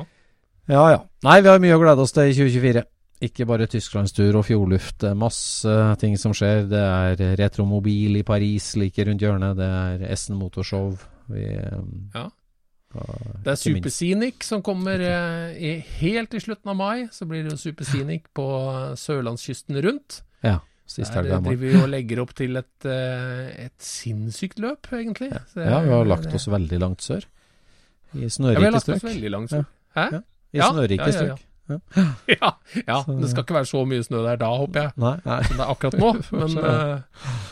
Ja 0.68 0.84
ja. 0.90 1.00
Nei, 1.26 1.40
vi 1.42 1.48
har 1.50 1.58
mye 1.62 1.74
å 1.76 1.80
glede 1.82 2.02
oss 2.02 2.12
til 2.14 2.30
i 2.30 2.34
2024. 2.36 2.84
Ikke 3.26 3.46
bare 3.48 3.66
tysklandstur 3.70 4.36
og 4.36 4.44
fjordluft. 4.44 4.98
Det 5.00 5.10
er 5.12 5.18
masse 5.18 5.76
ting 6.02 6.16
som 6.20 6.34
skjer. 6.36 6.66
Det 6.68 6.82
er 6.82 7.36
Retromobil 7.40 8.18
i 8.20 8.24
Paris 8.26 8.74
like 8.76 9.06
rundt 9.08 9.22
hjørnet. 9.24 9.56
Det 9.56 9.68
er 9.68 10.04
Essen 10.12 10.36
Motorshow. 10.36 10.96
Vi, 11.32 11.46
Ja. 12.14 12.26
Det 13.44 13.52
er 13.52 13.74
minst. 13.74 14.44
Som 14.46 14.62
kommer 14.64 15.00
eh, 15.04 15.56
i, 15.58 15.72
helt 16.00 16.32
i 16.34 16.40
slutten 16.40 16.70
av 16.72 16.76
mai. 16.78 17.08
Så 17.12 17.26
blir 17.28 17.42
det 17.44 17.52
jo 17.52 17.58
Superscenic 17.60 18.28
på 18.36 18.46
eh, 18.72 18.94
sørlandskysten 19.00 19.80
rundt. 19.84 20.22
Ja. 20.42 20.58
Der 20.96 21.10
helga 21.18 21.36
i 21.36 21.40
mai. 21.42 21.50
driver 21.50 21.66
vi 21.66 21.80
og 21.82 21.88
legger 21.92 22.20
opp 22.22 22.32
til 22.38 22.56
et, 22.60 22.86
eh, 22.86 23.66
et 23.66 23.74
sinnssykt 23.82 24.60
løp, 24.62 24.86
egentlig. 24.92 25.32
Så 25.52 25.64
Ja, 25.66 25.80
vi 25.82 25.88
er- 25.90 25.96
har 25.96 26.04
lagt 26.06 26.32
oss 26.32 26.46
veldig 26.46 26.78
langt 26.80 27.02
sør. 27.02 27.24
I 28.14 28.28
ja, 28.28 28.58
vi 28.58 28.64
har 28.64 28.72
lagt 28.72 28.88
oss 28.88 29.02
veldig 29.02 29.30
langt 29.30 29.50
sør. 29.50 29.66
Hæ? 29.96 30.08
Ja. 30.12 30.20
I 30.56 30.62
Ja, 30.62 30.70
snørike 30.72 30.96
ja, 30.96 31.12
ja, 31.12 31.12
ja. 31.12 31.36
strøk. 31.36 31.44
Ja, 32.30 32.52
ja. 32.90 32.98
Det 33.08 33.30
skal 33.32 33.44
ikke 33.44 33.58
være 33.58 33.68
så 33.72 33.82
mye 33.88 34.06
snø 34.06 34.22
der 34.26 34.40
da, 34.40 34.50
håper 34.62 34.86
jeg. 34.86 34.94
Nei, 35.02 35.16
nei. 35.26 35.40
Som 35.48 35.60
det 35.60 35.66
er 35.66 35.74
akkurat 35.74 36.00
nå. 36.00 36.12
Men, 36.40 36.56
eh, 36.62 37.44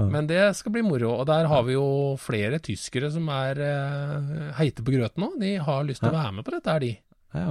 men 0.00 0.28
det 0.30 0.44
skal 0.56 0.72
bli 0.72 0.80
moro. 0.86 1.10
Og 1.20 1.26
der 1.28 1.48
har 1.50 1.64
vi 1.66 1.74
jo 1.74 1.86
flere 2.20 2.60
tyskere 2.64 3.10
som 3.12 3.26
er 3.34 3.58
eh, 3.60 4.46
heite 4.56 4.84
på 4.86 4.94
grøten 4.94 5.26
nå. 5.26 5.34
De 5.40 5.56
har 5.60 5.84
lyst 5.84 6.00
til 6.00 6.08
å 6.12 6.16
være 6.16 6.38
med 6.38 6.46
på 6.46 6.54
dette 6.54 6.72
er 6.72 6.86
de. 6.86 6.94
Ja. 7.36 7.50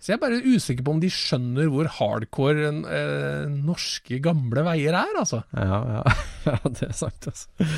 Så 0.00 0.12
jeg 0.12 0.16
er 0.16 0.22
bare 0.22 0.40
usikker 0.40 0.84
på 0.84 0.92
om 0.94 1.00
de 1.02 1.10
skjønner 1.12 1.68
hvor 1.72 1.88
hardcore 1.98 2.70
eh, 2.88 3.48
norske 3.52 4.16
gamle 4.24 4.64
veier 4.64 4.96
er, 4.96 5.16
altså. 5.20 5.42
Ja, 5.52 5.80
ja. 5.96 6.14
ja, 6.48 6.58
det 6.68 6.86
er 6.88 6.94
sant, 6.96 7.28
altså. 7.28 7.68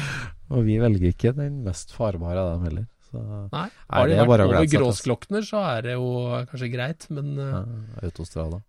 Og 0.54 0.66
vi 0.68 0.76
velger 0.82 1.10
ikke 1.10 1.34
den 1.34 1.62
mest 1.66 1.94
farbare 1.96 2.44
av 2.44 2.52
dem 2.56 2.68
heller. 2.68 2.86
Så 3.12 3.22
Nei. 3.52 3.66
Har 3.92 4.08
de 4.08 4.18
vært 4.18 4.46
over 4.46 4.58
altså. 4.62 4.78
Gråsklokner, 4.78 5.44
så 5.46 5.62
er 5.76 5.86
det 5.86 5.96
jo 5.98 6.10
kanskje 6.50 6.70
greit, 6.72 7.06
men 7.12 7.34
eh, 7.36 7.50
ja, 7.52 7.64
autostrada. 8.08 8.62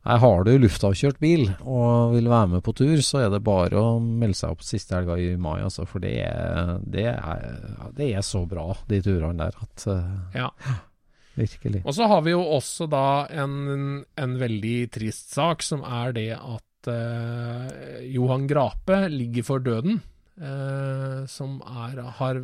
Nei, 0.00 0.16
har 0.22 0.44
du 0.48 0.50
luftavkjørt 0.62 1.18
bil 1.20 1.42
og 1.60 2.14
vil 2.14 2.28
være 2.32 2.48
med 2.54 2.62
på 2.64 2.72
tur, 2.78 2.96
så 3.04 3.20
er 3.26 3.32
det 3.34 3.42
bare 3.44 3.76
å 3.76 3.98
melde 4.00 4.38
seg 4.38 4.54
opp 4.54 4.62
siste 4.64 4.96
helga 4.96 5.18
i 5.20 5.34
mai, 5.36 5.58
altså. 5.66 5.84
For 5.88 6.00
det 6.02 6.14
er, 6.24 6.78
det 6.88 7.04
er, 7.12 7.50
det 7.98 8.08
er 8.16 8.24
så 8.24 8.46
bra, 8.48 8.70
de 8.88 9.02
turene 9.04 9.36
der, 9.44 9.58
at 9.66 9.86
eh, 9.92 10.14
ja. 10.40 10.48
Virkelig. 11.40 11.82
Og 11.86 11.94
så 11.96 12.08
har 12.10 12.24
vi 12.26 12.32
jo 12.34 12.40
også 12.56 12.88
da 12.90 13.04
en, 13.44 14.00
en 14.18 14.32
veldig 14.40 14.78
trist 14.92 15.30
sak, 15.36 15.62
som 15.64 15.84
er 15.86 16.16
det 16.16 16.30
at 16.36 16.90
eh, 16.90 18.00
Johan 18.12 18.48
Grape 18.50 19.02
ligger 19.12 19.46
for 19.46 19.62
døden. 19.64 20.00
eh, 20.40 21.20
som 21.30 21.60
er, 21.64 22.00
har 22.18 22.40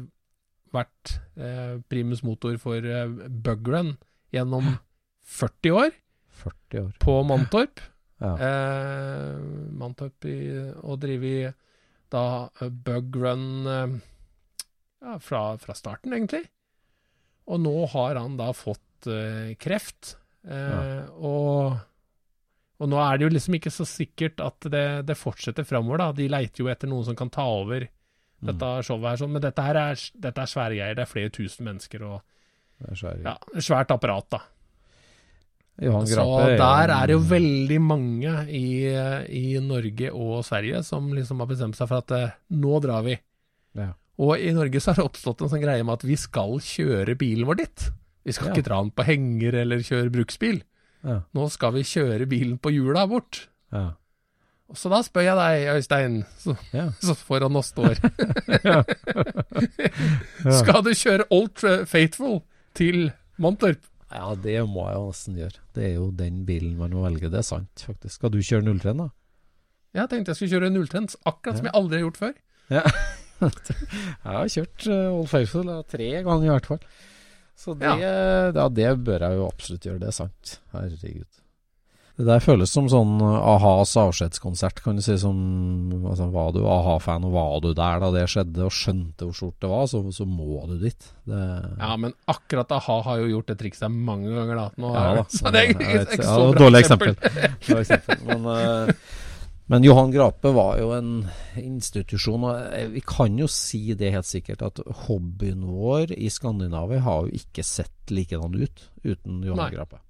vært 0.77 1.17
eh, 1.37 1.77
primus 1.91 2.23
motor 2.27 2.57
for 2.63 2.81
Bug 2.83 3.39
Bugrun 3.45 3.95
gjennom 4.35 4.77
40 5.27 5.77
år 5.77 5.95
40 6.43 6.83
år. 6.85 6.91
på 7.03 7.21
Mantorp. 7.27 7.85
Ja. 8.17 8.31
Eh, 8.41 9.41
Mantorp 9.77 10.25
i, 10.25 10.39
og 10.81 11.03
driver 11.03 11.51
da 12.09 12.23
Bug 12.63 13.11
Bugrun 13.11 13.67
eh, 13.69 13.99
ja, 15.05 15.19
fra, 15.21 15.43
fra 15.61 15.75
starten, 15.77 16.15
egentlig. 16.17 16.47
Og 17.47 17.61
nå 17.61 17.75
har 17.93 18.17
han 18.17 18.39
da 18.41 18.55
fått 18.57 19.11
eh, 19.11 19.53
kreft. 19.61 20.15
Eh, 20.49 21.05
og, 21.21 21.77
og 22.81 22.91
nå 22.91 23.03
er 23.03 23.19
det 23.19 23.29
jo 23.29 23.35
liksom 23.35 23.59
ikke 23.59 23.75
så 23.75 23.85
sikkert 23.85 24.41
at 24.41 24.71
det, 24.73 24.87
det 25.13 25.19
fortsetter 25.21 25.69
framover, 25.69 26.01
da. 26.01 26.09
De 26.17 26.31
leiter 26.33 26.65
jo 26.65 26.73
etter 26.73 26.91
noen 26.91 27.07
som 27.07 27.19
kan 27.19 27.31
ta 27.33 27.45
over 27.61 27.85
dette 28.43 28.83
showet 28.85 29.09
her, 29.11 29.17
sånn. 29.17 29.33
Men 29.33 29.43
dette 29.43 29.63
her 29.65 29.77
er, 29.81 29.95
dette 30.21 30.43
er 30.43 30.47
svære 30.51 30.75
greier. 30.77 30.95
Det 30.99 31.03
er 31.07 31.11
flere 31.11 31.31
tusen 31.33 31.65
mennesker 31.65 32.03
og 32.05 32.21
ja, 33.25 33.37
svært 33.65 33.91
apparat, 33.95 34.27
da. 34.31 34.41
Johan 35.81 36.07
Så 36.09 36.17
Grape 36.25 36.53
er 36.55 36.57
der 36.61 36.91
er 36.95 37.07
det 37.11 37.15
jo 37.19 37.23
veldig 37.29 37.79
mange 37.85 38.33
i, 38.49 38.65
i 39.29 39.59
Norge 39.61 40.09
og 40.17 40.39
Sverige 40.47 40.81
som 40.87 41.11
liksom 41.13 41.43
har 41.43 41.51
bestemt 41.51 41.77
seg 41.77 41.91
for 41.91 42.01
at 42.01 42.15
eh, 42.17 42.31
nå 42.57 42.79
drar 42.81 43.05
vi. 43.05 43.17
Ja. 43.77 43.91
Og 44.25 44.41
i 44.41 44.55
Norge 44.57 44.81
så 44.81 44.95
har 44.95 45.03
det 45.03 45.09
oppstått 45.11 45.45
en 45.45 45.51
sånn 45.53 45.61
greie 45.61 45.85
med 45.85 45.99
at 45.99 46.07
vi 46.09 46.17
skal 46.17 46.57
kjøre 46.65 47.17
bilen 47.21 47.45
vår 47.49 47.61
dit. 47.61 47.91
Vi 48.25 48.33
skal 48.33 48.49
Ja. 48.49 48.55
ikke 48.57 48.65
dra 48.71 48.79
den 48.81 48.91
på 48.97 49.05
henger 49.05 49.59
eller 49.63 49.85
kjøre 49.85 50.13
bruksbil. 50.15 50.63
Ja. 51.05 51.19
Nå 51.37 51.49
skal 51.53 51.77
vi 51.77 51.85
kjøre 51.85 52.25
bilen 52.27 52.57
på 52.59 52.73
hjula 52.73 53.05
bort. 53.11 53.45
Ja. 53.73 53.91
Og 54.67 54.79
Så 54.79 54.91
da 54.91 54.99
spør 55.07 55.23
jeg 55.29 55.37
deg, 55.39 55.67
Øystein, 55.77 56.17
så, 56.43 56.57
Ja. 56.75 56.89
så 57.07 57.15
foran 57.15 57.59
oss 57.59 57.73
står 57.75 58.01
Ja. 58.67 58.81
Skal 60.61 60.83
du 60.87 60.91
kjøre 60.91 61.29
Old 61.31 61.87
Faithful 61.87 62.41
til 62.75 63.13
Montorp? 63.39 63.85
ja, 64.07 64.35
det 64.39 64.61
må 64.71 64.87
jeg 64.87 64.97
jo 64.97 65.07
nesten 65.11 65.39
gjøre. 65.41 65.63
Det 65.75 65.85
er 65.85 65.95
jo 65.97 66.09
den 66.15 66.43
bilen 66.49 66.77
man 66.79 66.95
må 66.95 67.03
velge, 67.05 67.31
det 67.33 67.41
er 67.41 67.47
sant, 67.47 67.85
faktisk. 67.89 68.15
Skal 68.21 68.33
du 68.33 68.39
kjøre 68.39 68.75
03, 68.79 68.95
da? 69.01 69.09
Jeg 69.97 70.11
tenkte 70.13 70.33
jeg 70.33 70.39
skulle 70.39 70.53
kjøre 70.55 70.71
030, 70.75 71.17
akkurat 71.27 71.59
som 71.59 71.69
jeg 71.69 71.77
aldri 71.81 71.99
har 71.99 72.05
gjort 72.05 72.21
før. 72.21 72.35
Ja. 72.71 72.83
jeg 73.41 74.37
har 74.37 74.53
kjørt 74.53 74.87
uh, 74.91 75.19
Old 75.19 75.31
Faithful 75.33 75.73
tre 75.91 76.11
ganger 76.27 76.47
i 76.47 76.53
hvert 76.55 76.71
fall. 76.71 76.81
Så 77.57 77.73
det, 77.81 77.89
ja. 78.03 78.69
det 78.69 78.91
bør 79.05 79.27
jeg 79.27 79.39
jo 79.39 79.49
absolutt 79.49 79.89
gjøre, 79.89 80.01
det 80.05 80.11
er 80.13 80.17
sant. 80.17 80.57
Herregud. 80.75 81.46
Det 82.17 82.25
der 82.25 82.41
føles 82.41 82.71
som 82.73 82.87
sånn 82.89 83.19
a-has 83.21 83.91
avskjedskonsert, 84.01 84.79
kan 84.81 84.97
du 84.97 85.03
si. 85.05 85.19
Som, 85.21 85.37
altså, 86.09 86.31
var 86.33 86.55
du 86.57 86.63
a-ha-fan, 86.65 87.27
og 87.29 87.35
var 87.35 87.59
du 87.61 87.75
der 87.77 88.01
da 88.01 88.09
det 88.15 88.23
skjedde, 88.33 88.65
og 88.65 88.73
skjønte 88.73 89.27
hvor 89.29 89.37
stort 89.37 89.59
det 89.61 89.69
var, 89.69 89.85
så, 89.93 90.01
så 90.17 90.25
må 90.25 90.63
du 90.71 90.79
dit. 90.81 91.11
Det, 91.29 91.43
Ja, 91.83 91.93
men 92.01 92.15
akkurat 92.33 92.73
a-ha 92.79 92.97
har 93.11 93.21
jo 93.21 93.29
gjort 93.35 93.53
det 93.53 93.59
trikset 93.61 93.93
mange 93.93 94.33
ganger, 94.33 94.57
da. 94.63 94.67
Nå, 94.81 94.95
Ja 94.97 95.13
da. 95.21 95.27
så 95.29 95.53
det 95.53 95.61
er 95.61 95.75
ikke, 95.75 95.93
vet- 95.93 96.17
ikke 96.17 96.31
så 96.33 96.49
bra 96.49 96.65
dårlig 96.65 96.83
eksempel. 96.87 97.17
Bra 97.69 97.81
eksempel. 97.85 98.25
Men, 98.33 98.49
eh, 98.57 98.95
men 99.69 99.83
Johan 99.83 100.13
Grape 100.15 100.53
var 100.55 100.77
jo 100.79 100.93
en 100.97 101.13
institusjon, 101.61 102.45
og 102.49 102.73
eh, 102.73 102.89
vi 102.97 103.05
kan 103.05 103.37
jo 103.37 103.49
si 103.51 103.83
det 103.99 104.13
helt 104.15 104.29
sikkert 104.29 104.63
at 104.63 104.81
hobbyen 105.05 105.65
vår 105.69 106.17
i 106.17 106.31
Skandinavia 106.33 107.03
har 107.05 107.27
jo 107.29 107.35
ikke 107.45 107.65
sett 107.67 108.09
likedan 108.15 108.55
ut 108.57 108.85
uten 109.05 109.43
Johan 109.45 109.67
Nei. 109.67 109.71
Grape. 109.77 110.01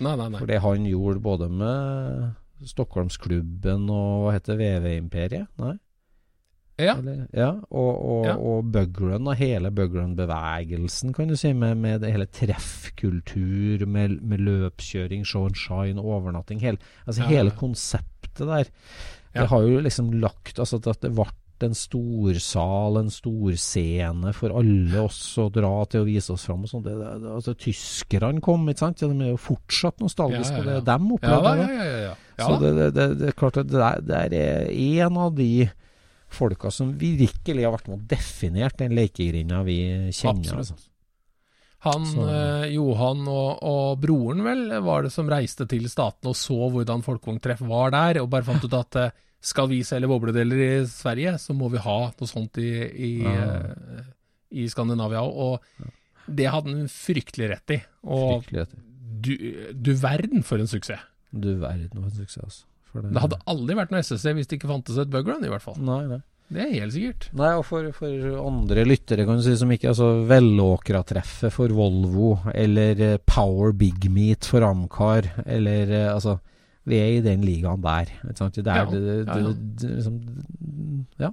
Nei, 0.00 0.14
nei, 0.16 0.28
nei. 0.32 0.38
For 0.40 0.48
det 0.48 0.60
han 0.64 0.86
gjorde 0.88 1.20
både 1.24 1.48
med 1.52 2.66
Stockholmsklubben 2.70 3.86
og 3.92 4.26
hva 4.26 4.34
heter 4.36 4.58
VV-imperiet? 4.60 5.48
Nei? 5.60 5.76
Ja, 6.80 6.94
Eller, 6.96 7.26
ja, 7.36 7.50
og, 7.68 7.90
og, 8.08 8.22
Ja. 8.24 8.34
og 8.40 8.70
Bugrun 8.72 9.26
og 9.28 9.36
hele 9.36 9.68
Bugrun-bevegelsen, 9.76 11.12
kan 11.12 11.28
du 11.28 11.36
si, 11.36 11.50
med, 11.52 11.76
med 11.76 12.06
hele 12.08 12.24
treffkultur, 12.24 13.84
med, 13.84 14.16
med 14.24 14.40
løpskjøring, 14.46 15.26
show 15.28 15.44
and 15.44 15.58
shine, 15.60 16.00
overnatting, 16.00 16.60
hele, 16.64 16.80
altså 17.04 17.20
Ja, 17.26 17.28
hele 17.34 17.52
konseptet 17.52 18.46
der. 18.48 18.70
Det 19.36 19.46
har 19.52 19.62
jo 19.62 19.80
liksom 19.84 20.08
lagt 20.22 20.58
altså 20.58 20.80
at 20.80 21.02
det 21.04 21.12
ble 21.14 21.28
en 21.66 21.74
storsal, 21.76 22.96
en 23.00 23.10
storscene 23.12 24.32
for 24.36 24.54
alle 24.60 25.02
oss 25.04 25.18
å 25.42 25.48
dra 25.52 25.72
til 25.90 26.02
å 26.04 26.08
vise 26.08 26.32
oss 26.34 26.44
fram 26.48 26.64
og. 26.66 26.82
Det, 26.84 26.94
det, 26.98 27.10
det- 27.24 27.34
altså, 27.36 27.54
tyskerne 27.54 28.40
kom, 28.44 28.68
ikke 28.72 28.84
sant? 28.86 29.00
De 29.02 29.10
er 29.26 29.32
jo 29.34 29.40
fortsatt 29.40 30.00
nostalgiske 30.04 30.54
Ja, 30.54 30.58
ja, 30.58 30.62
på 30.62 30.68
det 30.70 30.76
er 30.78 30.86
dem 30.90 31.08
ja, 31.10 31.18
opplevde. 31.18 31.54
det. 31.56 31.66
ja, 31.66 31.72
ja, 31.74 31.90
ja, 31.90 32.00
ja. 32.10 32.14
ja. 32.40 32.46
Så 32.46 32.58
det, 32.62 32.72
det, 32.78 32.88
det, 32.98 33.08
det 33.20 33.28
er 33.32 33.38
klart 33.44 33.60
at 33.62 33.70
det 33.70 33.82
der, 34.06 34.28
det 34.32 34.44
er 34.44 34.70
en 35.06 35.16
av 35.26 35.34
de 35.38 35.50
folka 36.30 36.70
som 36.70 36.92
virkelig 36.94 37.64
har 37.66 37.72
vært 37.74 37.88
med 37.90 37.98
og 37.98 38.06
definert 38.12 38.78
den 38.78 38.94
lekegrinda 38.94 39.64
vi 39.66 39.80
kjenner. 40.14 40.60
Absolutt. 40.60 40.70
Altså. 40.76 40.86
Han, 41.80 42.04
eh, 42.28 42.66
Johan 42.74 43.22
og, 43.32 43.62
og 43.64 44.02
broren 44.02 44.42
vel, 44.44 44.66
var 44.84 45.06
det 45.06 45.10
som 45.14 45.30
reiste 45.32 45.64
til 45.70 45.86
statene 45.88 46.34
og 46.34 46.36
så 46.36 46.68
hvordan 46.74 47.00
folkevogntreff 47.06 47.62
var 47.64 47.94
der, 47.94 48.18
og 48.20 48.28
bare 48.30 48.44
fant 48.44 48.66
ut 48.68 48.76
at 48.76 48.98
eh, 49.00 49.14
skal 49.40 49.68
vi 49.70 49.80
selge 49.86 50.08
bobledeler 50.10 50.60
i 50.66 50.70
Sverige, 50.90 51.36
så 51.40 51.54
må 51.56 51.70
vi 51.72 51.80
ha 51.80 51.98
noe 52.12 52.28
sånt 52.28 52.58
i, 52.60 52.70
i, 52.92 53.10
Ja. 53.24 53.32
eh, 53.32 54.04
i 54.52 54.66
Skandinavia 54.68 55.22
òg. 55.24 55.60
Og 55.80 56.30
det 56.30 56.48
hadde 56.52 56.74
han 56.74 56.88
fryktelig 56.92 57.48
rett 57.54 57.76
i. 57.76 57.80
Og 58.04 58.42
Fryktelig 58.42 58.64
rett. 58.66 58.74
du, 59.24 59.32
du 59.74 59.92
verden 60.00 60.42
for 60.46 60.58
en 60.62 60.68
suksess. 60.70 61.00
Du 61.32 61.54
verden 61.62 61.94
for 61.94 62.08
en 62.10 62.18
suksess, 62.18 62.42
altså. 62.44 62.66
Det, 62.90 63.12
Det 63.14 63.20
hadde 63.22 63.36
aldri 63.46 63.74
vært 63.78 63.92
noe 63.94 64.00
SSC 64.02 64.32
hvis 64.34 64.48
det 64.50 64.56
ikke 64.58 64.68
fantes 64.72 64.96
et 64.98 65.10
bugrun, 65.12 65.44
i 65.46 65.50
hvert 65.52 65.62
fall. 65.62 65.76
Nei, 65.78 66.02
nei. 66.10 66.20
Det 66.50 66.64
er 66.64 66.72
helt 66.82 66.90
sikkert. 66.96 67.28
Nei, 67.38 67.50
og 67.54 67.62
for, 67.68 67.84
for 67.94 68.24
andre 68.42 68.82
lyttere 68.82 69.22
kan 69.28 69.38
du 69.38 69.44
si 69.46 69.52
som 69.60 69.70
ikke 69.70 69.92
altså 69.92 70.08
Vellåkra-treffet 70.26 71.52
for 71.54 71.70
Volvo, 71.74 72.32
eller 72.50 72.98
eh, 73.12 73.18
Power 73.30 73.70
Big 73.78 74.08
Meat 74.10 74.48
for 74.50 74.66
Amcar, 74.66 75.28
eller 75.46 75.92
eh, 75.94 76.08
altså 76.10 76.40
Vi 76.90 76.98
er 76.98 77.12
i 77.18 77.22
den 77.24 77.44
ligaen 77.46 77.84
der. 77.84 78.10
Det 78.24 78.40
er 78.40 78.74
Ja, 78.74 78.84
det, 78.90 79.00
det, 79.00 79.14
ja, 79.26 79.38
ja. 79.38 79.54
det, 79.54 79.94
liksom, 79.96 80.20
Ja. 81.20 81.30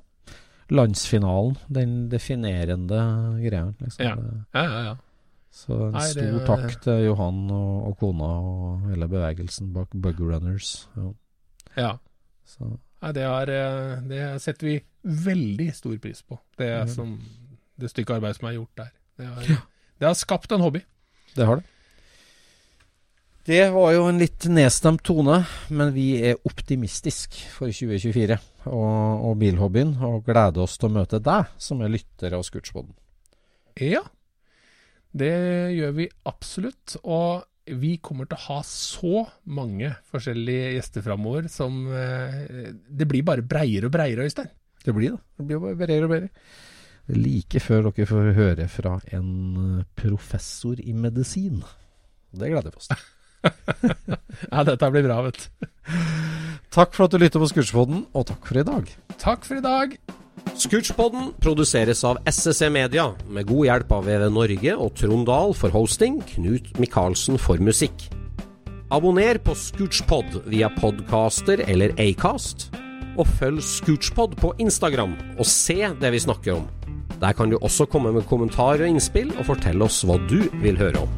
Landsfinalen. 0.69 1.57
Den 1.71 2.09
definerende 2.11 3.01
greia. 3.41 3.73
Liksom. 3.79 4.03
Ja. 4.03 4.15
Ja, 4.53 4.63
ja, 4.63 4.81
ja. 4.91 4.95
Så 5.57 5.73
en 5.87 5.95
Nei, 5.95 6.03
stor 6.11 6.33
det, 6.35 6.41
takk 6.45 6.75
til 6.83 7.05
Johan 7.07 7.39
og, 7.49 7.87
og 7.87 7.95
kona 8.01 8.27
og 8.43 8.89
hele 8.91 9.07
bevegelsen 9.09 9.71
bak 9.73 9.95
Bug 9.95 10.19
Runners. 10.21 10.73
Ja. 10.97 11.07
ja. 11.77 11.93
Så, 12.45 12.67
Nei, 13.01 13.13
det, 13.15 13.23
er, 13.23 13.53
eh, 13.53 14.03
det 14.09 14.21
setter 14.43 14.69
vi 14.69 14.75
veldig 15.25 15.69
stor 15.77 15.95
pris 16.03 16.21
på. 16.27 16.37
Det, 16.59 16.69
som, 16.91 17.15
det 17.79 17.89
stykke 17.93 18.19
arbeid 18.19 18.37
som 18.37 18.49
er 18.51 18.57
gjort 18.59 18.83
der. 18.83 18.93
Det 19.17 19.31
har, 19.31 19.65
det 19.97 20.09
har 20.09 20.19
skapt 20.19 20.53
en 20.53 20.61
hobby. 20.61 20.83
det 21.35 21.47
har 21.47 21.61
det. 21.61 21.65
Det 23.47 23.69
var 23.71 23.93
jo 23.95 24.09
en 24.09 24.17
litt 24.19 24.43
nedstemt 24.51 25.05
tone, 25.07 25.37
men 25.71 25.93
vi 25.95 26.17
er 26.19 26.41
optimistiske 26.49 27.45
for 27.53 27.71
2024 27.71 28.35
og, 28.67 29.23
og 29.23 29.37
bilhobbyen, 29.39 29.93
og 30.03 30.25
gleder 30.27 30.65
oss 30.65 30.75
til 30.75 30.89
å 30.89 30.95
møte 30.97 31.21
deg 31.23 31.53
som 31.55 31.79
er 31.79 31.93
lytter 31.93 32.35
av 32.35 32.43
Scootspoden. 32.43 32.91
Ja, 33.79 34.03
det 35.15 35.31
gjør 35.77 35.95
vi 36.01 36.09
absolutt. 36.27 36.97
Og 37.07 37.47
vi 37.79 37.95
kommer 38.03 38.27
til 38.27 38.35
å 38.35 38.45
ha 38.49 38.61
så 38.67 39.25
mange 39.47 39.95
forskjellige 40.11 40.75
gjester 40.75 41.07
framover 41.07 41.47
som 41.51 41.85
eh, 41.87 42.71
Det 42.75 43.07
blir 43.07 43.23
bare 43.27 43.47
breiere 43.47 43.87
og 43.87 43.95
breiere, 43.95 44.27
Øystein. 44.27 44.51
Det 44.83 44.91
blir 44.95 45.15
det. 45.15 45.23
Det 45.39 45.47
blir 45.47 45.63
bare 45.63 45.79
breiere 45.79 46.07
og 46.07 46.17
breiere. 46.17 46.33
Like 47.15 47.63
før 47.63 47.93
dere 47.93 48.11
får 48.11 48.33
høre 48.35 48.67
fra 48.67 48.97
en 49.15 49.85
professor 49.95 50.83
i 50.83 50.91
medisin. 50.91 51.61
Det 52.35 52.51
gleder 52.51 52.75
vi 52.75 52.83
oss 52.83 52.91
til. 52.91 53.13
Ja, 54.51 54.63
dette 54.67 54.91
blir 54.93 55.05
bra, 55.07 55.21
vet 55.25 55.39
du. 55.41 55.67
Takk 56.73 56.93
for 56.93 57.07
at 57.07 57.13
du 57.13 57.21
lytter 57.21 57.41
på 57.41 57.49
Scootspoden, 57.49 58.05
og 58.13 58.27
takk 58.29 58.45
for 58.45 58.59
i 58.61 58.65
dag. 58.67 58.91
Takk 59.17 59.47
for 59.47 59.57
i 59.57 59.63
dag. 59.63 59.95
Scootspodden 60.57 61.31
produseres 61.41 62.03
av 62.07 62.19
SSC 62.29 62.69
Media, 62.73 63.07
med 63.29 63.47
god 63.49 63.67
hjelp 63.69 63.95
av 63.97 64.05
VV 64.07 64.27
Norge 64.33 64.75
og 64.77 64.93
Trond 64.99 65.25
Dahl 65.29 65.55
for 65.57 65.73
hosting, 65.73 66.19
Knut 66.35 66.69
Micaelsen 66.81 67.39
for 67.41 67.61
musikk. 67.63 68.07
Abonner 68.93 69.39
på 69.43 69.55
Scootspod 69.57 70.43
via 70.47 70.69
podcaster 70.77 71.65
eller 71.67 71.95
Acast, 71.99 72.69
og 73.17 73.25
følg 73.39 73.63
Scootspod 73.65 74.37
på 74.39 74.53
Instagram 74.63 75.17
og 75.37 75.49
se 75.49 75.81
det 75.99 76.13
vi 76.13 76.21
snakker 76.23 76.59
om. 76.59 76.67
Der 77.17 77.33
kan 77.33 77.49
du 77.49 77.57
også 77.57 77.87
komme 77.89 78.13
med 78.13 78.27
kommentarer 78.29 78.85
og 78.85 78.93
innspill, 78.93 79.33
og 79.39 79.49
fortelle 79.49 79.85
oss 79.85 80.03
hva 80.05 80.19
du 80.29 80.43
vil 80.61 80.77
høre 80.77 81.01
om. 81.05 81.17